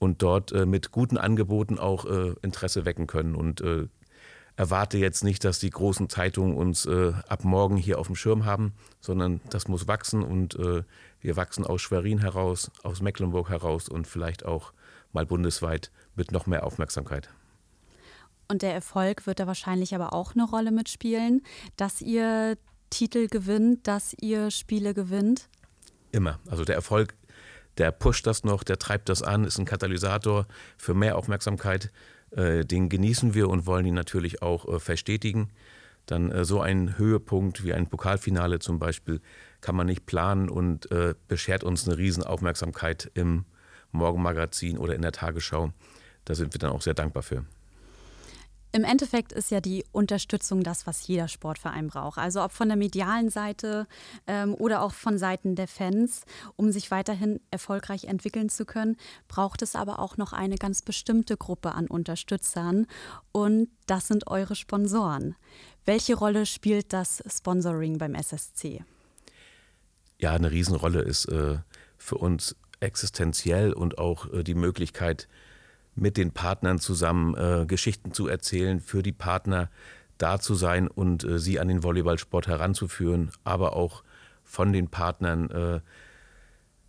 und 0.00 0.22
dort 0.22 0.50
äh, 0.50 0.66
mit 0.66 0.90
guten 0.90 1.16
Angeboten 1.16 1.78
auch 1.78 2.04
äh, 2.04 2.34
Interesse 2.42 2.84
wecken 2.84 3.06
können. 3.06 3.36
Und 3.36 3.60
äh, 3.60 3.86
erwarte 4.56 4.98
jetzt 4.98 5.22
nicht, 5.22 5.44
dass 5.44 5.60
die 5.60 5.70
großen 5.70 6.08
Zeitungen 6.08 6.56
uns 6.56 6.84
äh, 6.84 7.12
ab 7.28 7.44
morgen 7.44 7.76
hier 7.76 8.00
auf 8.00 8.08
dem 8.08 8.16
Schirm 8.16 8.44
haben, 8.44 8.72
sondern 9.00 9.40
das 9.50 9.68
muss 9.68 9.86
wachsen 9.86 10.24
und 10.24 10.56
äh, 10.56 10.82
wir 11.20 11.36
wachsen 11.36 11.64
aus 11.64 11.80
Schwerin 11.80 12.18
heraus, 12.18 12.72
aus 12.82 13.00
Mecklenburg 13.00 13.50
heraus 13.50 13.88
und 13.88 14.08
vielleicht 14.08 14.44
auch 14.44 14.72
mal 15.12 15.24
bundesweit 15.24 15.92
mit 16.16 16.32
noch 16.32 16.48
mehr 16.48 16.66
Aufmerksamkeit. 16.66 17.30
Und 18.48 18.62
der 18.62 18.74
Erfolg 18.74 19.28
wird 19.28 19.38
da 19.38 19.46
wahrscheinlich 19.46 19.94
aber 19.94 20.12
auch 20.12 20.34
eine 20.34 20.42
Rolle 20.44 20.72
mitspielen, 20.72 21.42
dass 21.76 22.00
ihr 22.00 22.58
Titel 22.90 23.28
gewinnt, 23.28 23.86
dass 23.86 24.12
ihr 24.20 24.50
Spiele 24.50 24.92
gewinnt? 24.92 25.48
Immer. 26.10 26.40
Also 26.48 26.64
der 26.64 26.74
Erfolg 26.74 27.14
der 27.78 27.90
pusht 27.90 28.26
das 28.26 28.44
noch, 28.44 28.62
der 28.62 28.78
treibt 28.78 29.08
das 29.08 29.22
an, 29.22 29.44
ist 29.44 29.58
ein 29.58 29.64
Katalysator 29.64 30.46
für 30.76 30.94
mehr 30.94 31.16
Aufmerksamkeit. 31.16 31.90
Äh, 32.30 32.64
den 32.64 32.88
genießen 32.88 33.34
wir 33.34 33.48
und 33.48 33.66
wollen 33.66 33.86
ihn 33.86 33.94
natürlich 33.94 34.42
auch 34.42 34.66
äh, 34.68 34.80
verstetigen. 34.80 35.50
Dann 36.06 36.30
äh, 36.30 36.44
so 36.44 36.60
ein 36.60 36.98
Höhepunkt 36.98 37.64
wie 37.64 37.72
ein 37.72 37.88
Pokalfinale 37.88 38.58
zum 38.58 38.78
Beispiel 38.78 39.20
kann 39.60 39.76
man 39.76 39.86
nicht 39.86 40.04
planen 40.04 40.50
und 40.50 40.90
beschert 41.26 41.64
uns 41.64 41.88
eine 41.88 41.96
Riesenaufmerksamkeit 41.96 43.10
im 43.14 43.46
Morgenmagazin 43.92 44.76
oder 44.76 44.94
in 44.94 45.00
der 45.00 45.12
Tagesschau. 45.12 45.72
Da 46.26 46.34
sind 46.34 46.52
wir 46.52 46.58
dann 46.58 46.70
auch 46.70 46.82
sehr 46.82 46.92
dankbar 46.92 47.22
für. 47.22 47.46
Im 48.74 48.82
Endeffekt 48.82 49.30
ist 49.30 49.52
ja 49.52 49.60
die 49.60 49.84
Unterstützung 49.92 50.64
das, 50.64 50.84
was 50.84 51.06
jeder 51.06 51.28
Sportverein 51.28 51.86
braucht. 51.86 52.18
Also 52.18 52.42
ob 52.42 52.50
von 52.50 52.66
der 52.66 52.76
medialen 52.76 53.30
Seite 53.30 53.86
ähm, 54.26 54.52
oder 54.52 54.82
auch 54.82 54.92
von 54.92 55.16
Seiten 55.16 55.54
der 55.54 55.68
Fans, 55.68 56.22
um 56.56 56.72
sich 56.72 56.90
weiterhin 56.90 57.38
erfolgreich 57.52 58.06
entwickeln 58.06 58.48
zu 58.48 58.64
können, 58.64 58.96
braucht 59.28 59.62
es 59.62 59.76
aber 59.76 60.00
auch 60.00 60.16
noch 60.16 60.32
eine 60.32 60.56
ganz 60.56 60.82
bestimmte 60.82 61.36
Gruppe 61.36 61.70
an 61.70 61.86
Unterstützern 61.86 62.88
und 63.30 63.68
das 63.86 64.08
sind 64.08 64.26
eure 64.26 64.56
Sponsoren. 64.56 65.36
Welche 65.84 66.16
Rolle 66.16 66.44
spielt 66.44 66.92
das 66.92 67.22
Sponsoring 67.28 67.98
beim 67.98 68.16
SSC? 68.16 68.84
Ja, 70.18 70.32
eine 70.32 70.50
Riesenrolle 70.50 71.02
ist 71.02 71.26
äh, 71.26 71.58
für 71.96 72.18
uns 72.18 72.56
existenziell 72.80 73.72
und 73.72 73.98
auch 73.98 74.32
äh, 74.32 74.42
die 74.42 74.56
Möglichkeit, 74.56 75.28
mit 75.94 76.16
den 76.16 76.32
Partnern 76.32 76.78
zusammen 76.78 77.34
äh, 77.36 77.66
Geschichten 77.66 78.12
zu 78.12 78.26
erzählen, 78.26 78.80
für 78.80 79.02
die 79.02 79.12
Partner 79.12 79.70
da 80.18 80.38
zu 80.38 80.54
sein 80.54 80.88
und 80.88 81.24
äh, 81.24 81.38
sie 81.38 81.60
an 81.60 81.68
den 81.68 81.82
Volleyballsport 81.82 82.46
heranzuführen, 82.46 83.30
aber 83.44 83.76
auch 83.76 84.02
von 84.42 84.72
den 84.72 84.88
Partnern 84.88 85.50
äh, 85.50 85.80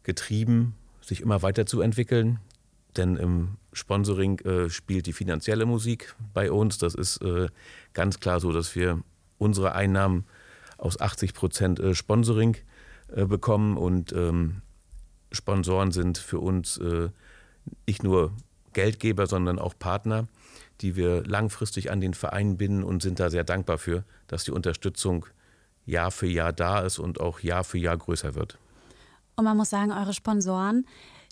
getrieben, 0.04 0.76
sich 1.02 1.22
immer 1.22 1.42
weiterzuentwickeln. 1.42 2.40
Denn 2.98 3.18
im 3.18 3.58
Sponsoring 3.74 4.40
äh, 4.40 4.70
spielt 4.70 5.06
die 5.06 5.14
finanzielle 5.14 5.66
Musik 5.66 6.16
bei 6.34 6.52
uns. 6.52 6.78
Das 6.78 6.96
ist 6.96 7.22
äh, 7.22 7.50
ganz 7.94 8.20
klar 8.20 8.40
so, 8.40 8.52
dass 8.52 8.76
wir 8.76 9.02
unsere 9.38 9.74
Einnahmen 9.74 10.26
aus 10.78 11.00
80 11.00 11.34
Prozent 11.34 11.80
äh, 11.80 11.94
Sponsoring 11.94 12.58
bekommen 13.08 13.78
und 13.78 14.14
ähm, 14.14 14.64
Sponsoren 15.32 15.92
sind 15.92 16.18
für 16.18 16.40
uns 16.40 16.80
nicht 17.86 18.04
nur 18.04 18.34
Geldgeber, 18.76 19.26
sondern 19.26 19.58
auch 19.58 19.74
Partner, 19.78 20.28
die 20.82 20.96
wir 20.96 21.24
langfristig 21.26 21.90
an 21.90 22.00
den 22.00 22.14
Verein 22.14 22.58
binden 22.58 22.84
und 22.84 23.02
sind 23.02 23.20
da 23.20 23.32
sehr 23.32 23.44
dankbar 23.44 23.80
für, 23.80 24.04
dass 24.28 24.44
die 24.44 24.52
Unterstützung 24.52 25.26
Jahr 25.88 26.12
für 26.12 26.28
Jahr 26.28 26.54
da 26.54 26.82
ist 26.82 27.00
und 27.00 27.20
auch 27.20 27.40
Jahr 27.40 27.64
für 27.64 27.80
Jahr 27.80 27.98
größer 27.98 28.36
wird. 28.36 28.60
Und 29.36 29.46
man 29.46 29.58
muss 29.58 29.70
sagen, 29.70 29.92
eure 29.92 30.14
Sponsoren, 30.14 30.86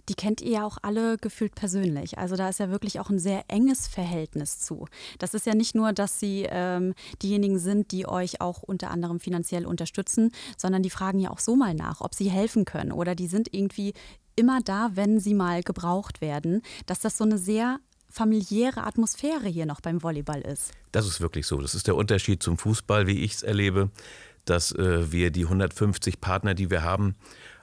die 0.10 0.16
kennt 0.16 0.42
ihr 0.42 0.52
ja 0.52 0.66
auch 0.66 0.78
alle 0.82 1.18
gefühlt 1.18 1.56
persönlich. 1.56 2.18
Also 2.18 2.36
da 2.36 2.50
ist 2.50 2.60
ja 2.60 2.70
wirklich 2.70 3.00
auch 3.00 3.10
ein 3.10 3.20
sehr 3.20 3.46
enges 3.48 3.88
Verhältnis 3.88 4.60
zu. 4.60 4.88
Das 5.20 5.34
ist 5.34 5.46
ja 5.46 5.56
nicht 5.56 5.76
nur, 5.76 5.94
dass 5.94 6.20
sie 6.20 6.46
ähm, 6.50 6.94
diejenigen 7.22 7.58
sind, 7.58 7.92
die 7.92 8.08
euch 8.08 8.42
auch 8.42 8.64
unter 8.64 8.92
anderem 8.92 9.20
finanziell 9.20 9.66
unterstützen, 9.66 10.32
sondern 10.58 10.84
die 10.84 10.90
fragen 10.90 11.20
ja 11.20 11.30
auch 11.30 11.40
so 11.40 11.56
mal 11.56 11.74
nach, 11.74 12.02
ob 12.02 12.14
sie 12.14 12.30
helfen 12.30 12.66
können 12.66 12.92
oder 12.92 13.16
die 13.16 13.28
sind 13.28 13.54
irgendwie 13.54 13.94
immer 14.36 14.60
da, 14.64 14.92
wenn 14.94 15.20
sie 15.20 15.34
mal 15.34 15.64
gebraucht 15.64 16.22
werden, 16.22 16.62
dass 16.86 17.00
das 17.00 17.18
so 17.18 17.24
eine 17.24 17.38
sehr 17.38 17.80
familiäre 18.10 18.84
Atmosphäre 18.84 19.48
hier 19.48 19.66
noch 19.66 19.82
beim 19.82 20.04
Volleyball 20.04 20.42
ist. 20.42 20.72
Das 20.92 21.08
ist 21.08 21.20
wirklich 21.20 21.48
so. 21.48 21.60
Das 21.62 21.74
ist 21.74 21.88
der 21.88 21.96
Unterschied 21.96 22.44
zum 22.44 22.58
Fußball, 22.58 23.08
wie 23.08 23.24
ich 23.24 23.34
es 23.34 23.44
erlebe, 23.44 23.90
dass 24.46 24.72
äh, 24.72 25.12
wir 25.12 25.32
die 25.32 25.46
150 25.46 26.22
Partner, 26.22 26.54
die 26.54 26.70
wir 26.70 26.84
haben, 26.84 27.16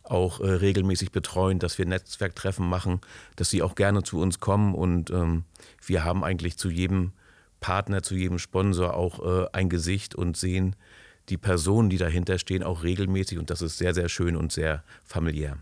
auch 0.03 0.41
äh, 0.41 0.51
regelmäßig 0.51 1.13
betreuen, 1.13 1.61
dass 1.61 1.79
wir 1.79 1.87
Netzwerktreffen 1.87 2.69
machen, 2.69 3.01
dass 3.37 3.51
sie 3.51 3.63
auch 3.63 3.77
gerne 3.77 4.03
zu 4.03 4.21
uns 4.21 4.41
kommen 4.41 4.75
und 4.75 5.11
ähm, 5.11 5.45
wir 5.87 6.05
haben 6.05 6.25
eigentlich 6.25 6.57
zu 6.57 6.69
jedem 6.69 7.13
Partner, 7.61 8.03
zu 8.03 8.17
jedem 8.17 8.39
Sponsor 8.39 8.95
auch 8.95 9.21
äh, 9.21 9.47
ein 9.53 9.69
Gesicht 9.69 10.15
und 10.17 10.37
sehen 10.37 10.75
die 11.29 11.37
Personen, 11.37 11.91
die 11.91 11.99
dahinter 11.99 12.39
stehen, 12.39 12.65
auch 12.65 12.83
regelmäßig 12.83 13.39
und 13.39 13.51
das 13.51 13.63
ist 13.63 13.79
sehr, 13.79 13.95
sehr 13.95 14.09
schön 14.09 14.37
und 14.37 14.51
sehr 14.51 14.83
familiär. 15.05 15.59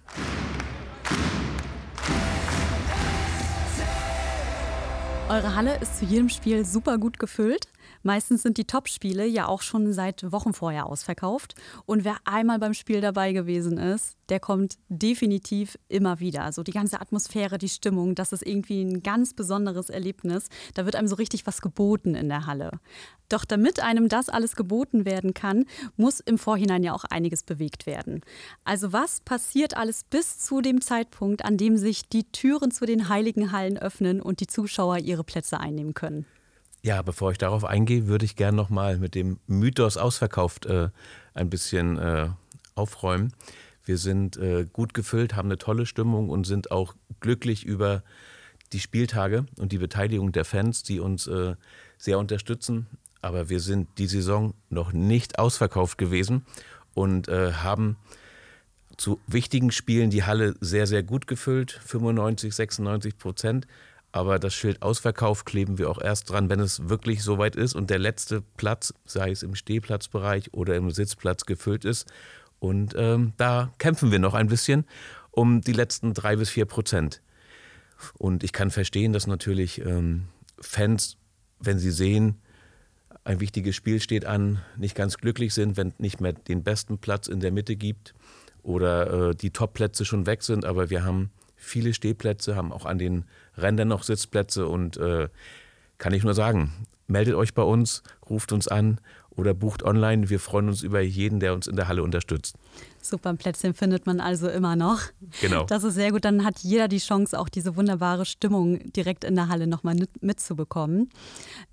Eure 5.28 5.54
Halle 5.54 5.76
ist 5.82 5.98
zu 5.98 6.06
jedem 6.06 6.30
Spiel 6.30 6.64
super 6.64 6.96
gut 6.96 7.18
gefüllt. 7.18 7.68
Meistens 8.02 8.42
sind 8.42 8.58
die 8.58 8.66
Top-Spiele 8.66 9.26
ja 9.26 9.46
auch 9.46 9.62
schon 9.62 9.92
seit 9.92 10.30
Wochen 10.32 10.52
vorher 10.52 10.86
ausverkauft. 10.86 11.54
Und 11.86 12.04
wer 12.04 12.16
einmal 12.24 12.58
beim 12.58 12.74
Spiel 12.74 13.00
dabei 13.00 13.32
gewesen 13.32 13.78
ist, 13.78 14.16
der 14.28 14.40
kommt 14.40 14.78
definitiv 14.88 15.78
immer 15.88 16.20
wieder. 16.20 16.44
Also 16.44 16.62
die 16.62 16.72
ganze 16.72 17.00
Atmosphäre, 17.00 17.58
die 17.58 17.68
Stimmung, 17.68 18.14
das 18.14 18.32
ist 18.32 18.46
irgendwie 18.46 18.82
ein 18.82 19.02
ganz 19.02 19.34
besonderes 19.34 19.90
Erlebnis. 19.90 20.48
Da 20.74 20.84
wird 20.84 20.96
einem 20.96 21.08
so 21.08 21.16
richtig 21.16 21.46
was 21.46 21.60
geboten 21.60 22.14
in 22.14 22.28
der 22.28 22.46
Halle. 22.46 22.72
Doch 23.28 23.44
damit 23.44 23.80
einem 23.80 24.08
das 24.08 24.28
alles 24.28 24.56
geboten 24.56 25.04
werden 25.04 25.34
kann, 25.34 25.64
muss 25.96 26.20
im 26.20 26.38
Vorhinein 26.38 26.82
ja 26.82 26.94
auch 26.94 27.04
einiges 27.04 27.42
bewegt 27.42 27.86
werden. 27.86 28.22
Also 28.64 28.92
was 28.92 29.20
passiert 29.20 29.76
alles 29.76 30.04
bis 30.04 30.38
zu 30.38 30.60
dem 30.60 30.80
Zeitpunkt, 30.80 31.44
an 31.44 31.56
dem 31.56 31.76
sich 31.76 32.08
die 32.08 32.24
Türen 32.24 32.70
zu 32.70 32.86
den 32.86 33.08
heiligen 33.08 33.52
Hallen 33.52 33.78
öffnen 33.78 34.22
und 34.22 34.40
die 34.40 34.46
Zuschauer 34.46 34.98
ihre 34.98 35.24
Plätze 35.24 35.60
einnehmen 35.60 35.94
können? 35.94 36.26
Ja, 36.82 37.02
bevor 37.02 37.32
ich 37.32 37.38
darauf 37.38 37.64
eingehe, 37.64 38.06
würde 38.06 38.24
ich 38.24 38.36
gerne 38.36 38.56
nochmal 38.56 38.98
mit 38.98 39.14
dem 39.14 39.40
Mythos 39.46 39.96
ausverkauft 39.96 40.66
äh, 40.66 40.90
ein 41.34 41.50
bisschen 41.50 41.98
äh, 41.98 42.28
aufräumen. 42.74 43.32
Wir 43.84 43.98
sind 43.98 44.36
äh, 44.36 44.66
gut 44.72 44.94
gefüllt, 44.94 45.34
haben 45.34 45.48
eine 45.48 45.58
tolle 45.58 45.86
Stimmung 45.86 46.28
und 46.28 46.46
sind 46.46 46.70
auch 46.70 46.94
glücklich 47.20 47.64
über 47.64 48.02
die 48.72 48.80
Spieltage 48.80 49.46
und 49.56 49.72
die 49.72 49.78
Beteiligung 49.78 50.30
der 50.32 50.44
Fans, 50.44 50.82
die 50.82 51.00
uns 51.00 51.26
äh, 51.26 51.56
sehr 51.96 52.18
unterstützen. 52.18 52.86
Aber 53.22 53.48
wir 53.48 53.60
sind 53.60 53.88
die 53.98 54.06
Saison 54.06 54.54
noch 54.68 54.92
nicht 54.92 55.38
ausverkauft 55.38 55.98
gewesen 55.98 56.44
und 56.94 57.28
äh, 57.28 57.52
haben 57.54 57.96
zu 58.96 59.20
wichtigen 59.26 59.70
Spielen 59.70 60.10
die 60.10 60.24
Halle 60.24 60.54
sehr, 60.60 60.86
sehr 60.86 61.02
gut 61.02 61.26
gefüllt, 61.26 61.72
95, 61.84 62.54
96 62.54 63.16
Prozent. 63.18 63.66
Aber 64.10 64.38
das 64.38 64.54
Schild 64.54 64.82
Ausverkauf 64.82 65.44
kleben 65.44 65.78
wir 65.78 65.90
auch 65.90 66.00
erst 66.00 66.30
dran, 66.30 66.48
wenn 66.48 66.60
es 66.60 66.88
wirklich 66.88 67.22
soweit 67.22 67.56
ist 67.56 67.74
und 67.74 67.90
der 67.90 67.98
letzte 67.98 68.40
Platz, 68.56 68.94
sei 69.04 69.30
es 69.30 69.42
im 69.42 69.54
Stehplatzbereich 69.54 70.54
oder 70.54 70.76
im 70.76 70.90
Sitzplatz, 70.90 71.44
gefüllt 71.44 71.84
ist. 71.84 72.10
Und 72.58 72.94
ähm, 72.96 73.32
da 73.36 73.72
kämpfen 73.78 74.10
wir 74.10 74.18
noch 74.18 74.34
ein 74.34 74.48
bisschen 74.48 74.84
um 75.30 75.60
die 75.60 75.72
letzten 75.72 76.14
drei 76.14 76.36
bis 76.36 76.50
vier 76.50 76.64
Prozent. 76.64 77.20
Und 78.14 78.44
ich 78.44 78.52
kann 78.52 78.70
verstehen, 78.70 79.12
dass 79.12 79.26
natürlich 79.26 79.84
ähm, 79.84 80.24
Fans, 80.58 81.16
wenn 81.60 81.78
sie 81.78 81.90
sehen, 81.90 82.40
ein 83.24 83.40
wichtiges 83.40 83.76
Spiel 83.76 84.00
steht 84.00 84.24
an, 84.24 84.62
nicht 84.76 84.94
ganz 84.94 85.18
glücklich 85.18 85.52
sind, 85.52 85.76
wenn 85.76 85.92
nicht 85.98 86.20
mehr 86.20 86.32
den 86.32 86.62
besten 86.62 86.98
Platz 86.98 87.28
in 87.28 87.40
der 87.40 87.52
Mitte 87.52 87.76
gibt 87.76 88.14
oder 88.62 89.30
äh, 89.30 89.34
die 89.34 89.50
Top-Plätze 89.50 90.04
schon 90.04 90.26
weg 90.26 90.42
sind. 90.42 90.64
Aber 90.64 90.90
wir 90.90 91.04
haben 91.04 91.30
viele 91.54 91.92
Stehplätze, 91.92 92.56
haben 92.56 92.72
auch 92.72 92.86
an 92.86 92.98
den 92.98 93.24
Rändern 93.60 93.88
noch 93.88 94.02
Sitzplätze 94.02 94.66
und 94.66 94.96
äh, 94.96 95.28
kann 95.98 96.12
ich 96.12 96.24
nur 96.24 96.34
sagen, 96.34 96.72
meldet 97.06 97.34
euch 97.34 97.54
bei 97.54 97.62
uns, 97.62 98.02
ruft 98.28 98.52
uns 98.52 98.68
an 98.68 99.00
oder 99.30 99.54
bucht 99.54 99.82
online. 99.82 100.28
Wir 100.30 100.40
freuen 100.40 100.68
uns 100.68 100.82
über 100.82 101.00
jeden, 101.00 101.40
der 101.40 101.54
uns 101.54 101.66
in 101.66 101.76
der 101.76 101.88
Halle 101.88 102.02
unterstützt. 102.02 102.56
Super, 103.00 103.30
ein 103.30 103.38
Plätzchen 103.38 103.74
findet 103.74 104.06
man 104.06 104.20
also 104.20 104.48
immer 104.48 104.76
noch. 104.76 105.00
Genau. 105.40 105.64
Das 105.64 105.84
ist 105.84 105.94
sehr 105.94 106.10
gut. 106.10 106.24
Dann 106.24 106.44
hat 106.44 106.58
jeder 106.60 106.88
die 106.88 106.98
Chance, 106.98 107.38
auch 107.38 107.48
diese 107.48 107.76
wunderbare 107.76 108.26
Stimmung 108.26 108.92
direkt 108.92 109.24
in 109.24 109.36
der 109.36 109.48
Halle 109.48 109.66
nochmal 109.66 109.96
mitzubekommen. 110.20 111.10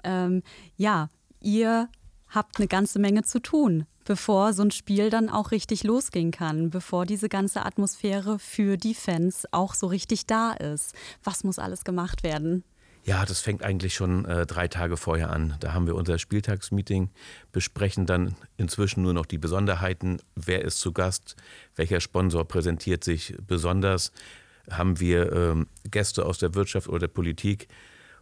Ähm, 0.04 0.44
ja, 0.78 1.10
ihr 1.42 1.90
habt 2.28 2.58
eine 2.58 2.68
ganze 2.68 3.00
Menge 3.00 3.24
zu 3.24 3.40
tun 3.40 3.86
bevor 4.06 4.54
so 4.54 4.64
ein 4.64 4.72
Spiel 4.72 5.10
dann 5.10 5.30
auch 5.30 5.52
richtig 5.52 5.84
losgehen 5.84 6.32
kann, 6.32 6.70
bevor 6.70 7.06
diese 7.06 7.28
ganze 7.28 7.66
Atmosphäre 7.66 8.40
für 8.40 8.78
die 8.78 8.94
Fans 8.96 9.46
auch 9.52 9.74
so 9.74 9.88
richtig 9.88 10.26
da 10.26 10.54
ist. 10.54 10.96
Was 11.24 11.44
muss 11.44 11.60
alles 11.60 11.84
gemacht 11.84 12.24
werden? 12.24 12.64
Ja, 13.04 13.24
das 13.24 13.40
fängt 13.40 13.62
eigentlich 13.62 13.94
schon 13.94 14.26
äh, 14.26 14.48
drei 14.48 14.68
Tage 14.68 14.98
vorher 14.98 15.30
an. 15.30 15.56
Da 15.60 15.74
haben 15.74 15.86
wir 15.86 15.94
unser 15.94 16.18
Spieltagsmeeting, 16.18 17.12
besprechen 17.52 18.08
dann 18.08 18.36
inzwischen 18.58 19.04
nur 19.04 19.14
noch 19.14 19.28
die 19.28 19.38
Besonderheiten. 19.38 20.18
Wer 20.36 20.64
ist 20.64 20.80
zu 20.80 20.92
Gast? 20.92 21.36
Welcher 21.76 22.02
Sponsor 22.02 22.48
präsentiert 22.48 23.04
sich 23.04 23.36
besonders? 23.46 24.12
Haben 24.72 25.00
wir 25.00 25.32
ähm, 25.32 25.68
Gäste 25.84 26.26
aus 26.26 26.40
der 26.40 26.56
Wirtschaft 26.56 26.88
oder 26.88 27.02
der 27.02 27.08
Politik? 27.10 27.68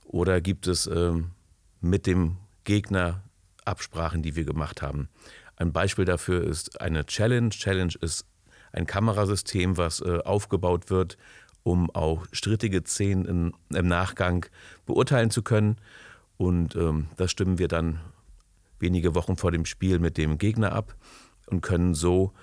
Oder 0.04 0.42
gibt 0.42 0.68
es 0.68 0.86
ähm, 0.88 1.32
mit 1.80 2.06
dem 2.06 2.36
Gegner 2.66 3.24
Absprachen, 3.64 4.22
die 4.22 4.36
wir 4.36 4.44
gemacht 4.44 4.82
haben? 4.82 5.08
Ein 5.56 5.72
Beispiel 5.72 6.06
dafür 6.06 6.44
ist 6.44 6.82
eine 6.82 7.06
Challenge. 7.06 7.50
Challenge 7.50 7.94
ist 8.02 8.26
ein 8.72 8.88
Kamerasystem, 8.88 9.78
was 9.78 10.02
äh, 10.02 10.20
aufgebaut 10.24 10.90
wird, 10.90 11.18
um 11.64 11.90
auch 11.92 12.26
strittige 12.32 12.84
Szenen 12.84 13.26
in, 13.26 13.54
im 13.78 13.88
Nachgang 13.88 14.46
beurteilen 14.86 15.30
zu 15.30 15.44
können. 15.44 15.78
Und 16.38 16.76
ähm, 16.76 17.08
das 17.18 17.32
stimmen 17.32 17.60
wir 17.60 17.68
dann 17.68 18.00
wenige 18.80 19.16
Wochen 19.16 19.38
vor 19.38 19.52
dem 19.52 19.66
Spiel 19.66 20.00
mit 20.00 20.18
dem 20.18 20.38
Gegner 20.38 20.74
ab 20.74 20.96
und 21.46 21.62
können 21.62 21.94
so 21.94 22.34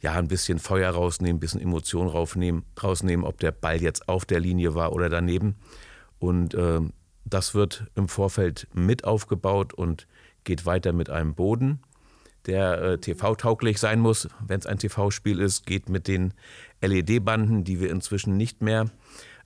ja 0.00 0.12
ein 0.14 0.28
bisschen 0.28 0.58
Feuer 0.58 0.90
rausnehmen, 0.90 1.36
ein 1.36 1.40
bisschen 1.40 1.60
Emotion 1.60 2.08
rausnehmen, 2.08 2.64
rausnehmen 2.80 3.24
ob 3.24 3.38
der 3.38 3.52
Ball 3.52 3.80
jetzt 3.80 4.08
auf 4.08 4.24
der 4.24 4.40
Linie 4.40 4.74
war 4.74 4.92
oder 4.92 5.08
daneben. 5.08 5.56
Und 6.18 6.54
äh, 6.54 6.80
das 7.24 7.54
wird 7.54 7.86
im 7.94 8.08
Vorfeld 8.08 8.66
mit 8.74 9.04
aufgebaut 9.04 9.72
und 9.72 10.06
geht 10.44 10.66
weiter 10.66 10.92
mit 10.92 11.10
einem 11.10 11.34
Boden 11.34 11.80
der 12.48 12.82
äh, 12.82 12.98
TV-tauglich 12.98 13.78
sein 13.78 14.00
muss, 14.00 14.28
wenn 14.46 14.58
es 14.58 14.66
ein 14.66 14.78
TV-Spiel 14.78 15.40
ist, 15.40 15.66
geht 15.66 15.88
mit 15.88 16.08
den 16.08 16.34
LED-Banden, 16.80 17.64
die 17.64 17.80
wir 17.80 17.90
inzwischen 17.90 18.36
nicht 18.36 18.62
mehr 18.62 18.86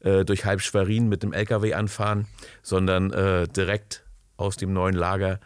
äh, 0.01 0.25
durch 0.25 0.45
halb 0.45 0.61
Schwerin 0.61 1.09
mit 1.09 1.23
dem 1.23 1.33
LKW 1.33 1.75
anfahren, 1.75 2.27
sondern 2.63 3.13
äh, 3.13 3.49
direkt 3.49 4.05
aus 4.37 4.57
dem 4.57 4.73
neuen 4.73 4.95
Lager 4.95 5.41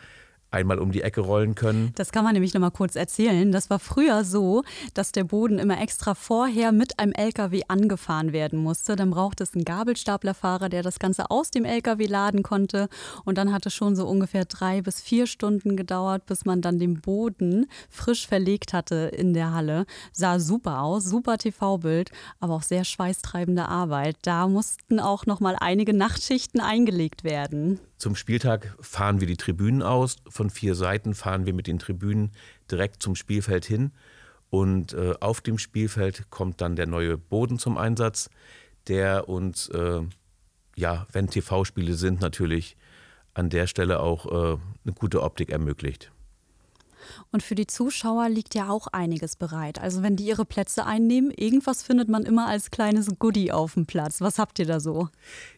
einmal 0.57 0.79
um 0.79 0.91
die 0.91 1.03
Ecke 1.03 1.21
rollen 1.21 1.55
können. 1.55 1.93
Das 1.95 2.11
kann 2.11 2.25
man 2.25 2.33
nämlich 2.33 2.55
noch 2.55 2.61
mal 2.61 2.71
kurz 2.71 2.97
erzählen. 2.97 3.53
Das 3.53 3.71
war 3.71 3.79
früher 3.79 4.25
so, 4.25 4.65
dass 4.95 5.13
der 5.13 5.25
Boden 5.25 5.59
immer 5.59 5.81
extra 5.81 6.15
vorher 6.15 6.73
mit 6.73 6.99
einem 6.99 7.13
LKW 7.13 7.63
angefahren 7.69 8.33
werden 8.33 8.59
musste. 8.59 8.97
Dann 8.97 9.11
brauchte 9.11 9.45
es 9.45 9.55
einen 9.55 9.65
Gabelstaplerfahrer, 9.65 10.69
der 10.69 10.83
das 10.83 10.99
Ganze 10.99 11.31
aus 11.31 11.51
dem 11.51 11.65
LKW 11.65 12.07
laden 12.07 12.43
konnte. 12.43 12.89
Und 13.25 13.39
dann 13.39 13.53
hat 13.53 13.67
es 13.67 13.75
schon 13.75 13.95
so 13.95 14.07
ungefähr 14.07 14.45
drei 14.45 14.83
bis 14.83 15.01
vier 15.01 15.27
Stunden 15.27 15.77
gedauert, 15.77 16.27
bis 16.27 16.45
man 16.45 16.63
dann 16.63 16.79
den 16.79 17.01
Boden 17.01 17.67
frisch 17.91 18.27
verlegt 18.27 18.73
hatte 18.73 19.11
in 19.17 19.35
der 19.35 19.53
Halle. 19.53 19.87
Sah 20.13 20.39
super 20.39 20.83
aus, 20.83 21.05
super 21.05 21.39
TV-Bild, 21.39 22.11
aber 22.41 22.55
auch 22.55 22.63
sehr 22.63 22.85
schweißtreibende 22.85 23.69
Arbeit. 23.69 24.17
Da 24.23 24.49
mussten 24.49 25.01
auch 25.01 25.27
noch 25.27 25.41
mal 25.41 25.57
einige 25.61 25.93
Nachtschichten 25.93 26.61
eingelegt 26.61 27.25
werden. 27.25 27.81
Zum 27.99 28.15
Spieltag 28.15 28.77
fahren 28.81 29.21
wir 29.21 29.27
die 29.27 29.37
Tribünen 29.37 29.83
aus. 29.83 30.17
Von 30.29 30.51
vier 30.51 30.75
Seiten 30.75 31.15
fahren 31.15 31.47
wir 31.47 31.55
mit 31.55 31.67
den 31.67 31.79
Tribünen 31.79 32.33
direkt 32.71 33.03
zum 33.03 33.15
Spielfeld 33.15 33.65
hin. 33.65 33.93
Und 34.51 34.93
äh, 34.93 35.15
auf 35.21 35.41
dem 35.41 35.59
Spielfeld 35.59 36.31
kommt 36.31 36.61
dann 36.61 36.77
der 36.77 36.87
neue 36.87 37.17
Boden 37.17 37.59
zum 37.59 37.79
Einsatz, 37.79 38.31
der 38.87 39.29
uns, 39.29 39.69
äh, 39.71 40.03
ja, 40.77 41.07
wenn 41.13 41.29
TV-Spiele 41.29 41.95
sind, 41.95 42.21
natürlich 42.21 42.77
an 43.35 43.51
der 43.51 43.67
Stelle 43.67 44.01
auch 44.01 44.27
äh, 44.27 44.59
eine 44.85 44.93
gute 44.95 45.23
Optik 45.23 45.51
ermöglicht. 45.51 46.13
Und 47.33 47.43
für 47.43 47.55
die 47.55 47.67
Zuschauer 47.67 48.29
liegt 48.29 48.55
ja 48.55 48.69
auch 48.69 48.87
einiges 48.89 49.37
bereit. 49.37 49.81
Also 49.81 50.03
wenn 50.03 50.17
die 50.17 50.27
ihre 50.27 50.45
Plätze 50.45 50.87
einnehmen, 50.87 51.31
irgendwas 51.31 51.83
findet 51.83 52.09
man 52.09 52.25
immer 52.25 52.47
als 52.47 52.71
kleines 52.71 53.09
Goodie 53.19 53.53
auf 53.53 53.75
dem 53.75 53.87
Platz. 53.87 54.21
Was 54.21 54.39
habt 54.39 54.59
ihr 54.59 54.67
da 54.67 54.81
so? 54.81 55.09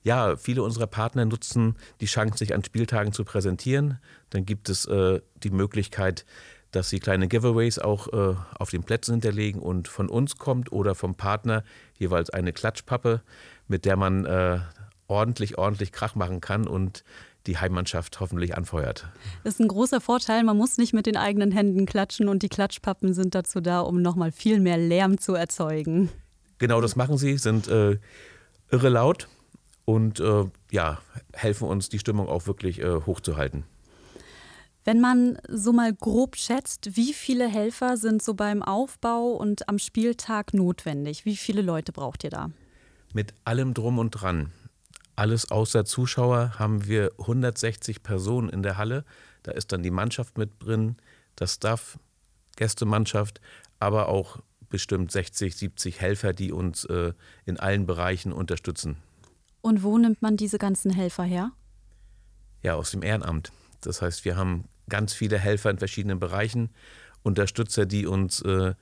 Ja, 0.02 0.36
viele 0.36 0.62
unserer 0.62 0.86
Partner 0.86 1.24
nutzen 1.24 1.76
die 2.00 2.06
Chance, 2.06 2.38
sich 2.38 2.54
an 2.54 2.64
Spieltagen 2.64 3.12
zu 3.12 3.24
präsentieren. 3.24 3.98
Dann 4.30 4.44
gibt 4.44 4.68
es 4.68 4.84
äh, 4.86 5.20
die 5.42 5.50
Möglichkeit, 5.50 6.24
dass 6.70 6.90
sie 6.90 7.00
kleine 7.00 7.28
Giveaways 7.28 7.78
auch 7.78 8.12
äh, 8.12 8.36
auf 8.58 8.70
den 8.70 8.82
Plätzen 8.82 9.12
hinterlegen 9.12 9.60
und 9.60 9.88
von 9.88 10.08
uns 10.08 10.36
kommt 10.36 10.70
oder 10.72 10.94
vom 10.94 11.14
Partner 11.14 11.64
jeweils 11.94 12.30
eine 12.30 12.52
Klatschpappe, 12.52 13.22
mit 13.68 13.84
der 13.84 13.96
man 13.96 14.26
äh, 14.26 14.58
ordentlich, 15.06 15.56
ordentlich 15.56 15.92
Krach 15.92 16.14
machen 16.14 16.40
kann 16.40 16.66
und 16.66 17.04
die 17.48 17.58
Heimmannschaft 17.58 18.20
hoffentlich 18.20 18.56
anfeuert. 18.56 19.08
Das 19.42 19.54
ist 19.54 19.60
ein 19.60 19.68
großer 19.68 20.00
Vorteil. 20.00 20.44
Man 20.44 20.56
muss 20.56 20.78
nicht 20.78 20.92
mit 20.92 21.06
den 21.06 21.16
eigenen 21.16 21.50
Händen 21.50 21.86
klatschen 21.86 22.28
und 22.28 22.42
die 22.42 22.48
Klatschpappen 22.48 23.14
sind 23.14 23.34
dazu 23.34 23.60
da, 23.60 23.80
um 23.80 24.00
nochmal 24.02 24.30
viel 24.30 24.60
mehr 24.60 24.76
Lärm 24.76 25.18
zu 25.18 25.34
erzeugen. 25.34 26.10
Genau, 26.58 26.80
das 26.80 26.94
machen 26.94 27.18
sie, 27.18 27.38
sind 27.38 27.66
äh, 27.68 27.98
irre 28.70 28.88
laut 28.88 29.28
und 29.84 30.20
äh, 30.20 30.44
ja, 30.70 30.98
helfen 31.32 31.66
uns, 31.66 31.88
die 31.88 31.98
Stimmung 31.98 32.28
auch 32.28 32.46
wirklich 32.46 32.80
äh, 32.80 33.00
hochzuhalten. 33.06 33.64
Wenn 34.84 35.00
man 35.00 35.38
so 35.48 35.72
mal 35.72 35.92
grob 35.92 36.36
schätzt, 36.36 36.96
wie 36.96 37.12
viele 37.12 37.46
Helfer 37.48 37.96
sind 37.96 38.22
so 38.22 38.34
beim 38.34 38.62
Aufbau 38.62 39.32
und 39.32 39.68
am 39.68 39.78
Spieltag 39.78 40.54
notwendig? 40.54 41.24
Wie 41.24 41.36
viele 41.36 41.62
Leute 41.62 41.92
braucht 41.92 42.24
ihr 42.24 42.30
da? 42.30 42.50
Mit 43.12 43.34
allem 43.44 43.74
drum 43.74 43.98
und 43.98 44.10
dran. 44.12 44.50
Alles 45.18 45.50
außer 45.50 45.84
Zuschauer 45.84 46.60
haben 46.60 46.86
wir 46.86 47.10
160 47.18 48.04
Personen 48.04 48.48
in 48.50 48.62
der 48.62 48.76
Halle. 48.76 49.04
Da 49.42 49.50
ist 49.50 49.72
dann 49.72 49.82
die 49.82 49.90
Mannschaft 49.90 50.38
mit 50.38 50.50
drin, 50.60 50.94
das 51.34 51.54
Staff, 51.54 51.98
Gästemannschaft, 52.54 53.40
aber 53.80 54.10
auch 54.10 54.38
bestimmt 54.68 55.10
60, 55.10 55.56
70 55.56 56.00
Helfer, 56.00 56.32
die 56.32 56.52
uns 56.52 56.84
äh, 56.84 57.14
in 57.46 57.58
allen 57.58 57.84
Bereichen 57.84 58.32
unterstützen. 58.32 58.98
Und 59.60 59.82
wo 59.82 59.98
nimmt 59.98 60.22
man 60.22 60.36
diese 60.36 60.56
ganzen 60.56 60.92
Helfer 60.92 61.24
her? 61.24 61.50
Ja, 62.62 62.76
aus 62.76 62.92
dem 62.92 63.02
Ehrenamt. 63.02 63.50
Das 63.80 64.00
heißt, 64.00 64.24
wir 64.24 64.36
haben 64.36 64.66
ganz 64.88 65.14
viele 65.14 65.36
Helfer 65.36 65.70
in 65.70 65.78
verschiedenen 65.78 66.20
Bereichen, 66.20 66.70
Unterstützer, 67.24 67.86
die 67.86 68.06
uns 68.06 68.40
äh, 68.42 68.74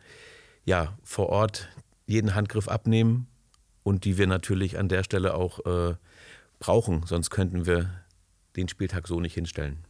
ja, 0.66 0.99
vor 1.03 1.30
Ort 1.30 1.70
jeden 2.05 2.34
Handgriff 2.34 2.68
abnehmen 2.68 3.26
und 3.84 4.05
die 4.05 4.18
wir 4.18 4.26
natürlich 4.26 4.78
an 4.78 4.91
der 4.91 5.03
Stelle 5.03 5.34
auch 5.34 5.64
äh, 5.64 5.95
brauchen, 6.59 7.04
sonst 7.07 7.30
könnten 7.30 7.66
wir 7.66 7.90
den 8.57 8.68
Spieltag 8.68 9.07
so 9.07 9.20
nicht 9.20 9.34
hinstellen. 9.34 9.84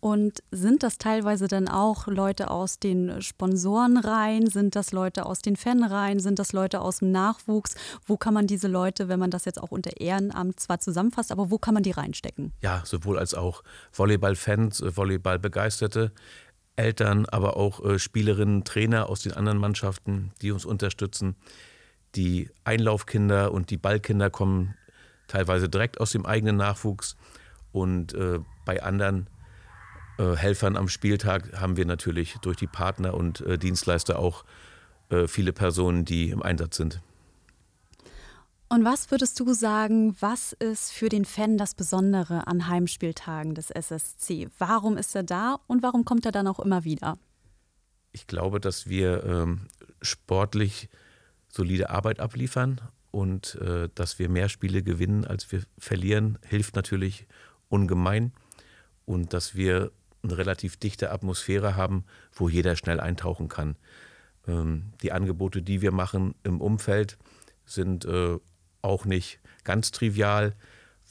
Und 0.00 0.44
sind 0.52 0.84
das 0.84 0.98
teilweise 0.98 1.48
dann 1.48 1.66
auch 1.66 2.06
Leute 2.06 2.50
aus 2.50 2.78
den 2.78 3.20
Sponsorenreihen? 3.20 4.48
Sind 4.48 4.76
das 4.76 4.92
Leute 4.92 5.26
aus 5.26 5.40
den 5.40 5.56
Fanreihen? 5.56 6.20
Sind 6.20 6.38
das 6.38 6.52
Leute 6.52 6.80
aus 6.80 7.00
dem 7.00 7.10
Nachwuchs? 7.10 7.74
Wo 8.06 8.16
kann 8.16 8.32
man 8.32 8.46
diese 8.46 8.68
Leute, 8.68 9.08
wenn 9.08 9.18
man 9.18 9.32
das 9.32 9.44
jetzt 9.44 9.60
auch 9.60 9.72
unter 9.72 10.00
Ehrenamt 10.00 10.60
zwar 10.60 10.78
zusammenfasst, 10.78 11.32
aber 11.32 11.50
wo 11.50 11.58
kann 11.58 11.74
man 11.74 11.82
die 11.82 11.90
reinstecken? 11.90 12.52
Ja, 12.62 12.82
sowohl 12.84 13.18
als 13.18 13.34
auch 13.34 13.64
Volleyballfans, 13.92 14.80
äh, 14.82 14.96
Volleyballbegeisterte, 14.96 16.12
Eltern, 16.76 17.26
aber 17.26 17.56
auch 17.56 17.84
äh, 17.84 17.98
Spielerinnen, 17.98 18.62
Trainer 18.62 19.08
aus 19.08 19.22
den 19.22 19.32
anderen 19.32 19.58
Mannschaften, 19.58 20.30
die 20.42 20.52
uns 20.52 20.64
unterstützen. 20.64 21.34
Die 22.14 22.50
Einlaufkinder 22.62 23.52
und 23.52 23.70
die 23.70 23.78
Ballkinder 23.78 24.30
kommen 24.30 24.74
teilweise 25.28 25.68
direkt 25.68 26.00
aus 26.00 26.10
dem 26.10 26.26
eigenen 26.26 26.56
Nachwuchs 26.56 27.16
und 27.70 28.14
äh, 28.14 28.40
bei 28.64 28.82
anderen 28.82 29.28
äh, 30.18 30.34
Helfern 30.34 30.76
am 30.76 30.88
Spieltag 30.88 31.60
haben 31.60 31.76
wir 31.76 31.86
natürlich 31.86 32.38
durch 32.42 32.56
die 32.56 32.66
Partner 32.66 33.14
und 33.14 33.40
äh, 33.42 33.58
Dienstleister 33.58 34.18
auch 34.18 34.44
äh, 35.10 35.28
viele 35.28 35.52
Personen, 35.52 36.04
die 36.04 36.30
im 36.30 36.42
Einsatz 36.42 36.76
sind. 36.76 37.00
Und 38.70 38.84
was 38.84 39.10
würdest 39.10 39.40
du 39.40 39.54
sagen, 39.54 40.14
was 40.20 40.52
ist 40.52 40.92
für 40.92 41.08
den 41.08 41.24
Fan 41.24 41.56
das 41.56 41.74
Besondere 41.74 42.46
an 42.46 42.68
Heimspieltagen 42.68 43.54
des 43.54 43.70
SSC? 43.70 44.48
Warum 44.58 44.98
ist 44.98 45.14
er 45.14 45.22
da 45.22 45.58
und 45.66 45.82
warum 45.82 46.04
kommt 46.04 46.26
er 46.26 46.32
dann 46.32 46.46
auch 46.46 46.60
immer 46.60 46.84
wieder? 46.84 47.16
Ich 48.12 48.26
glaube, 48.26 48.60
dass 48.60 48.86
wir 48.86 49.24
ähm, 49.24 49.68
sportlich 50.02 50.90
solide 51.48 51.88
Arbeit 51.88 52.20
abliefern 52.20 52.80
und 53.10 53.54
äh, 53.56 53.88
dass 53.94 54.18
wir 54.18 54.28
mehr 54.28 54.48
Spiele 54.48 54.82
gewinnen, 54.82 55.24
als 55.24 55.50
wir 55.50 55.62
verlieren, 55.78 56.38
hilft 56.46 56.76
natürlich 56.76 57.26
ungemein. 57.68 58.32
Und 59.04 59.32
dass 59.32 59.54
wir 59.54 59.90
eine 60.22 60.36
relativ 60.36 60.76
dichte 60.76 61.10
Atmosphäre 61.10 61.76
haben, 61.76 62.04
wo 62.32 62.48
jeder 62.48 62.76
schnell 62.76 63.00
eintauchen 63.00 63.48
kann. 63.48 63.76
Ähm, 64.46 64.92
die 65.02 65.12
Angebote, 65.12 65.62
die 65.62 65.80
wir 65.80 65.92
machen 65.92 66.34
im 66.42 66.60
Umfeld, 66.60 67.18
sind 67.64 68.04
äh, 68.04 68.38
auch 68.82 69.04
nicht 69.04 69.40
ganz 69.64 69.90
trivial. 69.90 70.54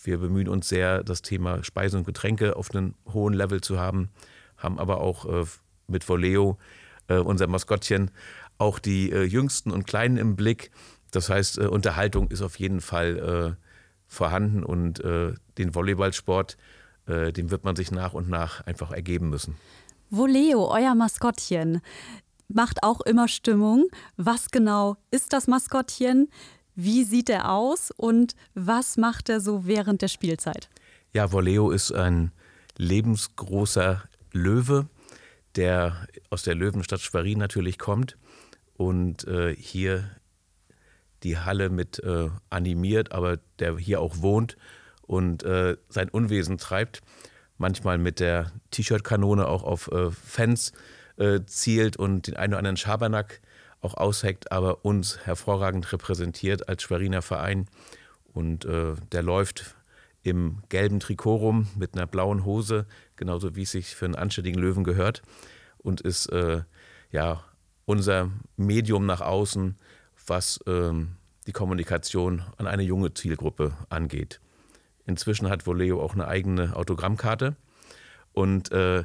Wir 0.03 0.19
bemühen 0.19 0.47
uns 0.47 0.69
sehr, 0.69 1.03
das 1.03 1.21
Thema 1.21 1.63
Speisen 1.63 1.99
und 1.99 2.05
Getränke 2.05 2.55
auf 2.55 2.71
einem 2.71 2.95
hohen 3.11 3.33
Level 3.33 3.61
zu 3.61 3.79
haben, 3.79 4.09
haben 4.57 4.79
aber 4.79 5.01
auch 5.01 5.25
äh, 5.25 5.45
mit 5.87 6.07
Voleo, 6.07 6.57
äh, 7.07 7.17
unser 7.17 7.47
Maskottchen, 7.47 8.11
auch 8.57 8.79
die 8.79 9.11
äh, 9.11 9.23
Jüngsten 9.23 9.71
und 9.71 9.87
Kleinen 9.87 10.17
im 10.17 10.35
Blick. 10.35 10.71
Das 11.11 11.29
heißt, 11.29 11.57
äh, 11.59 11.67
Unterhaltung 11.67 12.29
ist 12.29 12.41
auf 12.41 12.59
jeden 12.59 12.81
Fall 12.81 13.57
äh, 13.57 13.63
vorhanden 14.07 14.63
und 14.63 15.03
den 15.03 15.75
Volleyballsport 15.75 16.57
äh, 17.07 17.31
dem 17.31 17.51
wird 17.51 17.63
man 17.63 17.75
sich 17.75 17.91
nach 17.91 18.13
und 18.13 18.29
nach 18.29 18.65
einfach 18.65 18.91
ergeben 18.91 19.29
müssen. 19.29 19.55
Voleo, 20.09 20.69
euer 20.69 20.95
Maskottchen, 20.95 21.81
macht 22.47 22.83
auch 22.83 23.01
immer 23.01 23.27
Stimmung. 23.27 23.87
Was 24.15 24.49
genau 24.51 24.97
ist 25.11 25.33
das 25.33 25.47
Maskottchen? 25.47 26.29
Wie 26.75 27.03
sieht 27.03 27.29
er 27.29 27.51
aus 27.51 27.91
und 27.95 28.35
was 28.53 28.97
macht 28.97 29.29
er 29.29 29.41
so 29.41 29.65
während 29.65 30.01
der 30.01 30.07
Spielzeit? 30.09 30.69
Ja, 31.13 31.31
Voleo 31.31 31.71
ist 31.71 31.91
ein 31.91 32.31
lebensgroßer 32.77 34.03
Löwe, 34.31 34.87
der 35.55 36.07
aus 36.29 36.43
der 36.43 36.55
Löwenstadt 36.55 37.01
Schwerin 37.01 37.39
natürlich 37.39 37.79
kommt 37.79 38.17
und 38.75 39.25
äh, 39.27 39.55
hier 39.55 40.11
die 41.23 41.37
Halle 41.37 41.69
mit 41.69 41.99
äh, 41.99 42.29
animiert, 42.49 43.11
aber 43.11 43.39
der 43.59 43.77
hier 43.77 44.01
auch 44.01 44.21
wohnt 44.21 44.57
und 45.01 45.43
äh, 45.43 45.77
sein 45.89 46.09
Unwesen 46.09 46.57
treibt. 46.57 47.01
Manchmal 47.57 47.97
mit 47.97 48.19
der 48.19 48.51
T-Shirt-Kanone 48.71 49.47
auch 49.47 49.63
auf 49.63 49.91
äh, 49.91 50.11
Fans 50.11 50.73
äh, 51.17 51.39
zielt 51.45 51.97
und 51.97 52.27
den 52.27 52.35
einen 52.35 52.53
oder 52.53 52.59
anderen 52.59 52.77
Schabernack 52.77 53.41
auch 53.81 53.95
ausheckt, 53.95 54.51
aber 54.51 54.85
uns 54.85 55.19
hervorragend 55.25 55.91
repräsentiert 55.91 56.69
als 56.69 56.83
Schweriner 56.83 57.21
Verein. 57.21 57.67
Und 58.33 58.65
äh, 58.65 58.93
der 59.11 59.23
läuft 59.23 59.75
im 60.23 60.61
gelben 60.69 60.99
Trikot 60.99 61.37
rum 61.37 61.67
mit 61.77 61.95
einer 61.95 62.05
blauen 62.05 62.43
Hose, 62.43 62.85
genauso 63.15 63.55
wie 63.55 63.63
es 63.63 63.71
sich 63.71 63.95
für 63.95 64.05
einen 64.05 64.15
anständigen 64.15 64.59
Löwen 64.59 64.83
gehört. 64.83 65.21
Und 65.77 66.01
ist 66.01 66.27
äh, 66.27 66.61
ja 67.11 67.43
unser 67.85 68.29
Medium 68.57 69.05
nach 69.05 69.21
außen, 69.21 69.77
was 70.27 70.59
ähm, 70.67 71.15
die 71.47 71.51
Kommunikation 71.53 72.43
an 72.57 72.67
eine 72.67 72.83
junge 72.83 73.13
Zielgruppe 73.13 73.73
angeht. 73.89 74.39
Inzwischen 75.05 75.49
hat 75.49 75.65
Voleo 75.65 76.01
auch 76.01 76.13
eine 76.13 76.27
eigene 76.27 76.75
Autogrammkarte 76.75 77.55
und 78.33 78.71
äh, 78.71 79.03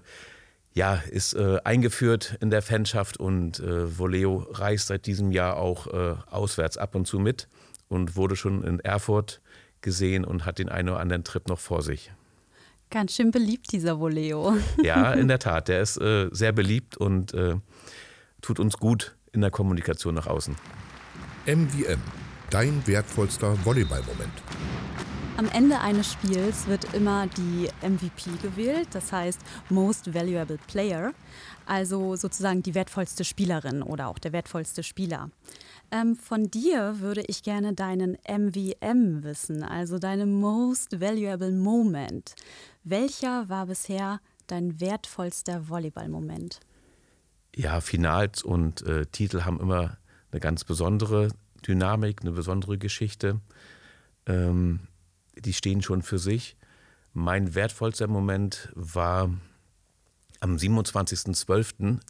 ja, 0.75 0.95
ist 1.11 1.35
äh, 1.35 1.59
eingeführt 1.65 2.37
in 2.41 2.51
der 2.51 2.63
Fanschaft 2.63 3.19
und 3.19 3.61
äh, 3.61 3.99
Voleo 3.99 4.47
reist 4.51 4.89
seit 4.89 5.07
diesem 5.07 5.31
Jahr 5.31 5.57
auch 5.57 5.87
äh, 5.87 6.15
auswärts 6.31 6.79
ab 6.79 6.95
und 6.95 7.07
zu 7.07 7.19
mit 7.19 7.49
und 7.89 8.17
wurde 8.17 8.37
schon 8.37 8.65
in 8.65 8.81
Erfurt 8.81 9.41
gesehen 9.83 10.25
und 10.25 10.47
hat 10.47 10.59
den 10.59 10.69
einen 10.69 10.89
oder 10.89 11.01
anderen 11.01 11.25
Trip 11.25 11.47
noch 11.49 11.59
vor 11.59 11.83
sich. 11.83 12.13
Ganz 12.91 13.15
schön 13.15 13.31
beliebt, 13.31 13.73
dieser 13.73 14.01
Voleo. 14.01 14.57
Ja, 14.83 15.13
in 15.13 15.29
der 15.29 15.39
Tat. 15.39 15.69
Der 15.69 15.81
ist 15.81 15.99
äh, 15.99 16.29
sehr 16.31 16.53
beliebt 16.53 16.97
und 16.97 17.33
äh, 17.35 17.57
tut 18.41 18.59
uns 18.59 18.77
gut 18.77 19.15
in 19.33 19.41
der 19.41 19.51
Kommunikation 19.51 20.15
nach 20.15 20.27
außen. 20.27 20.57
MVM, 21.45 21.99
dein 22.51 22.87
wertvollster 22.87 23.57
Volleyball-Moment. 23.65 24.31
Am 25.37 25.49
Ende 25.49 25.81
eines 25.81 26.13
Spiels 26.13 26.69
wird 26.69 26.95
immer 26.95 27.27
die 27.27 27.69
MVP 27.83 28.31
gewählt, 28.41 28.87
das 28.93 29.11
heißt 29.11 29.41
Most 29.69 30.15
Valuable 30.15 30.59
Player, 30.69 31.13
also 31.67 32.15
sozusagen 32.15 32.63
die 32.63 32.77
wertvollste 32.77 33.25
Spielerin 33.25 33.83
oder 33.83 34.07
auch 34.07 34.21
der 34.21 34.33
wertvollste 34.33 34.85
Spieler. 34.85 35.31
Ähm, 35.91 36.15
von 36.15 36.49
dir 36.49 37.01
würde 37.01 37.25
ich 37.27 37.43
gerne 37.43 37.73
deinen 37.73 38.19
MVM 38.29 39.25
wissen, 39.25 39.65
also 39.65 39.99
deinen 39.99 40.41
Most 40.41 41.01
Valuable 41.01 41.51
Moment. 41.51 42.37
Welcher 42.85 43.49
war 43.49 43.67
bisher 43.67 44.21
dein 44.47 44.81
wertvollster 44.81 45.69
Volleyball-Moment? 45.69 46.61
Ja, 47.57 47.81
Finals 47.81 48.45
und 48.45 48.83
äh, 48.87 49.07
Titel 49.07 49.43
haben 49.43 49.59
immer 49.59 49.99
eine 50.33 50.41
ganz 50.41 50.65
besondere 50.65 51.29
Dynamik, 51.67 52.23
eine 52.23 52.33
besondere 52.33 52.79
Geschichte. 52.79 53.41
Ähm, 54.27 54.81
die 55.37 55.53
stehen 55.53 55.83
schon 55.83 56.03
für 56.03 56.19
sich. 56.19 56.57
Mein 57.13 57.55
wertvollster 57.55 58.09
Moment 58.09 58.71
war 58.75 59.31
am 60.41 60.57
27.12. 60.57 62.01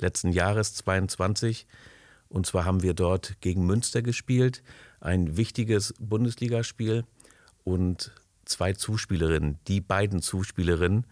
letzten 0.00 0.32
Jahres 0.32 0.74
22. 0.74 1.66
Und 2.28 2.46
zwar 2.46 2.64
haben 2.64 2.82
wir 2.82 2.94
dort 2.94 3.40
gegen 3.40 3.66
Münster 3.66 4.02
gespielt, 4.02 4.62
ein 5.00 5.36
wichtiges 5.36 5.94
Bundesligaspiel 5.98 7.04
und 7.64 8.12
zwei 8.44 8.72
Zuspielerinnen, 8.72 9.58
die 9.66 9.80
beiden 9.80 10.22
Zuspielerinnen 10.22 11.06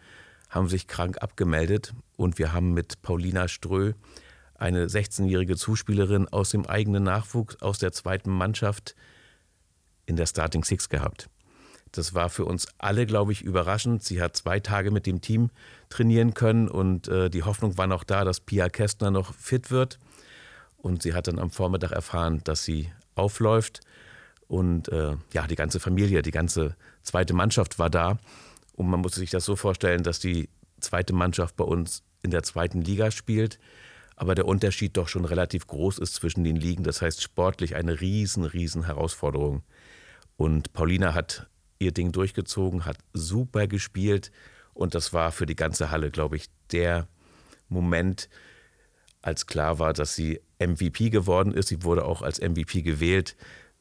haben 0.49 0.69
sich 0.69 0.87
krank 0.87 1.23
abgemeldet 1.23 1.93
und 2.17 2.39
wir 2.39 2.53
haben 2.53 2.73
mit 2.73 3.03
Paulina 3.03 3.49
Strö 3.49 3.93
eine 4.59 4.87
16-jährige 4.87 5.57
Zuspielerin 5.57 6.29
aus 6.29 6.51
dem 6.51 6.67
eigenen 6.67 7.05
Nachwuchs, 7.05 7.63
aus 7.63 7.79
der 7.79 7.93
zweiten 7.93 8.31
Mannschaft 8.31 8.95
in 10.05 10.17
der 10.17 10.27
Starting 10.27 10.65
Six 10.65 10.89
gehabt. 10.89 11.31
Das 11.93 12.15
war 12.15 12.29
für 12.29 12.45
uns 12.45 12.67
alle, 12.77 13.07
glaube 13.07 13.33
ich, 13.33 13.43
überraschend. 13.43 14.03
Sie 14.03 14.21
hat 14.21 14.37
zwei 14.37 14.61
Tage 14.61 14.91
mit 14.91 15.07
dem 15.07 15.21
Team 15.21 15.51
trainieren 15.89 16.35
können 16.35 16.69
und 16.69 17.09
äh, 17.09 17.31
die 17.31 17.45
Hoffnung 17.45 17.79
war 17.79 17.87
noch 17.87 18.05
da, 18.05 18.25
dass 18.25 18.41
Pia 18.41 18.69
Kästner 18.69 19.11
noch 19.11 19.33
fit 19.35 19.71
wird. 19.71 19.99
Und 20.77 21.03
sie 21.03 21.15
hat 21.15 21.29
dann 21.29 21.39
am 21.39 21.51
Vormittag 21.51 21.93
erfahren, 21.93 22.43
dass 22.45 22.65
sie 22.65 22.93
aufläuft. 23.15 23.81
Und 24.49 24.89
äh, 24.89 25.17
ja, 25.33 25.47
die 25.47 25.57
ganze 25.57 25.81
Familie, 25.81 26.23
die 26.23 26.31
ganze 26.31 26.77
zweite 27.03 27.35
Mannschaft 27.35 27.79
war 27.79 27.91
da. 27.91 28.19
Und 28.75 28.89
man 28.89 29.01
muss 29.01 29.15
sich 29.15 29.31
das 29.31 29.45
so 29.45 29.57
vorstellen, 29.57 30.03
dass 30.03 30.21
die 30.21 30.49
zweite 30.81 31.13
Mannschaft 31.13 31.57
bei 31.57 31.65
uns 31.65 32.03
in 32.23 32.31
der 32.31 32.43
zweiten 32.43 32.81
Liga 32.81 33.11
spielt, 33.11 33.59
aber 34.19 34.35
der 34.35 34.47
Unterschied 34.47 34.97
doch 34.97 35.09
schon 35.09 35.25
relativ 35.25 35.67
groß 35.67 35.99
ist 35.99 36.15
zwischen 36.15 36.43
den 36.43 36.57
Ligen. 36.57 36.83
Das 36.83 37.01
heißt 37.03 37.23
sportlich 37.23 37.77
eine 37.77 38.01
riesen, 38.01 38.45
riesen 38.45 38.85
Herausforderung. 38.85 39.63
Und 40.37 40.73
Paulina 40.73 41.15
hat 41.15 41.49
ihr 41.79 41.93
Ding 41.93 42.11
durchgezogen, 42.11 42.85
hat 42.85 42.99
super 43.13 43.69
gespielt 43.69 44.33
und 44.75 44.95
das 44.95 45.13
war 45.13 45.31
für 45.33 45.47
die 45.47 45.57
ganze 45.57 45.91
Halle, 45.91 46.11
glaube 46.11 46.37
ich, 46.37 46.47
der 46.73 47.09
Moment, 47.69 48.29
als 49.23 49.47
klar 49.47 49.79
war, 49.79 49.93
dass 49.93 50.15
sie 50.15 50.41
MVP 50.59 51.11
geworden 51.11 51.53
ist. 51.53 51.69
Sie 51.69 51.83
wurde 51.83 52.05
auch 52.05 52.23
als 52.23 52.41
MVP 52.41 52.83
gewählt. 52.83 53.37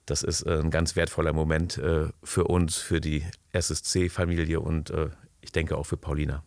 Das 0.05 0.23
ist 0.23 0.43
äh, 0.43 0.59
ein 0.59 0.71
ganz 0.71 0.95
wertvoller 0.95 1.33
Moment 1.33 1.77
äh, 1.77 2.07
für 2.23 2.45
uns, 2.45 2.77
für 2.77 3.01
die 3.01 3.23
SSC-Familie 3.53 4.59
und 4.59 4.89
äh, 4.89 5.09
ich 5.41 5.51
denke 5.51 5.77
auch 5.77 5.85
für 5.85 5.97
Paulina. 5.97 6.43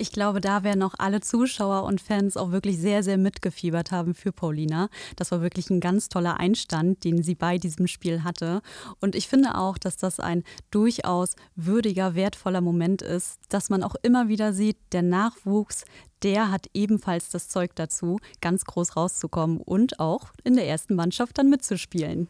Ich 0.00 0.12
glaube, 0.12 0.40
da 0.40 0.64
werden 0.64 0.82
auch 0.82 0.94
alle 0.96 1.20
Zuschauer 1.20 1.82
und 1.82 2.00
Fans 2.00 2.38
auch 2.38 2.52
wirklich 2.52 2.78
sehr, 2.78 3.02
sehr 3.02 3.18
mitgefiebert 3.18 3.90
haben 3.90 4.14
für 4.14 4.32
Paulina. 4.32 4.88
Das 5.16 5.30
war 5.30 5.42
wirklich 5.42 5.68
ein 5.68 5.80
ganz 5.80 6.08
toller 6.08 6.40
Einstand, 6.40 7.04
den 7.04 7.22
sie 7.22 7.34
bei 7.34 7.58
diesem 7.58 7.86
Spiel 7.86 8.24
hatte. 8.24 8.62
Und 9.02 9.14
ich 9.14 9.28
finde 9.28 9.58
auch, 9.58 9.76
dass 9.76 9.98
das 9.98 10.18
ein 10.18 10.42
durchaus 10.70 11.36
würdiger, 11.54 12.14
wertvoller 12.14 12.62
Moment 12.62 13.02
ist, 13.02 13.40
dass 13.50 13.68
man 13.68 13.82
auch 13.82 13.94
immer 14.00 14.28
wieder 14.28 14.54
sieht, 14.54 14.78
der 14.92 15.02
Nachwuchs, 15.02 15.84
der 16.22 16.50
hat 16.50 16.68
ebenfalls 16.72 17.28
das 17.28 17.50
Zeug 17.50 17.72
dazu, 17.74 18.20
ganz 18.40 18.64
groß 18.64 18.96
rauszukommen 18.96 19.58
und 19.58 20.00
auch 20.00 20.32
in 20.44 20.56
der 20.56 20.66
ersten 20.66 20.94
Mannschaft 20.94 21.36
dann 21.36 21.50
mitzuspielen. 21.50 22.28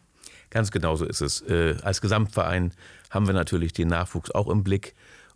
Ganz 0.49 0.71
genau 0.71 0.97
so 0.97 1.05
ist 1.05 1.21
es. 1.21 1.39
Äh, 1.43 1.77
als 1.83 2.01
Gesamtverein 2.01 2.73
haben 3.09 3.27
wir 3.27 3.33
natürlich 3.33 3.71
den 3.71 3.87
Nachwuchs 3.87 4.29
auch 4.31 4.49
im 4.49 4.65
Blick. 4.65 4.93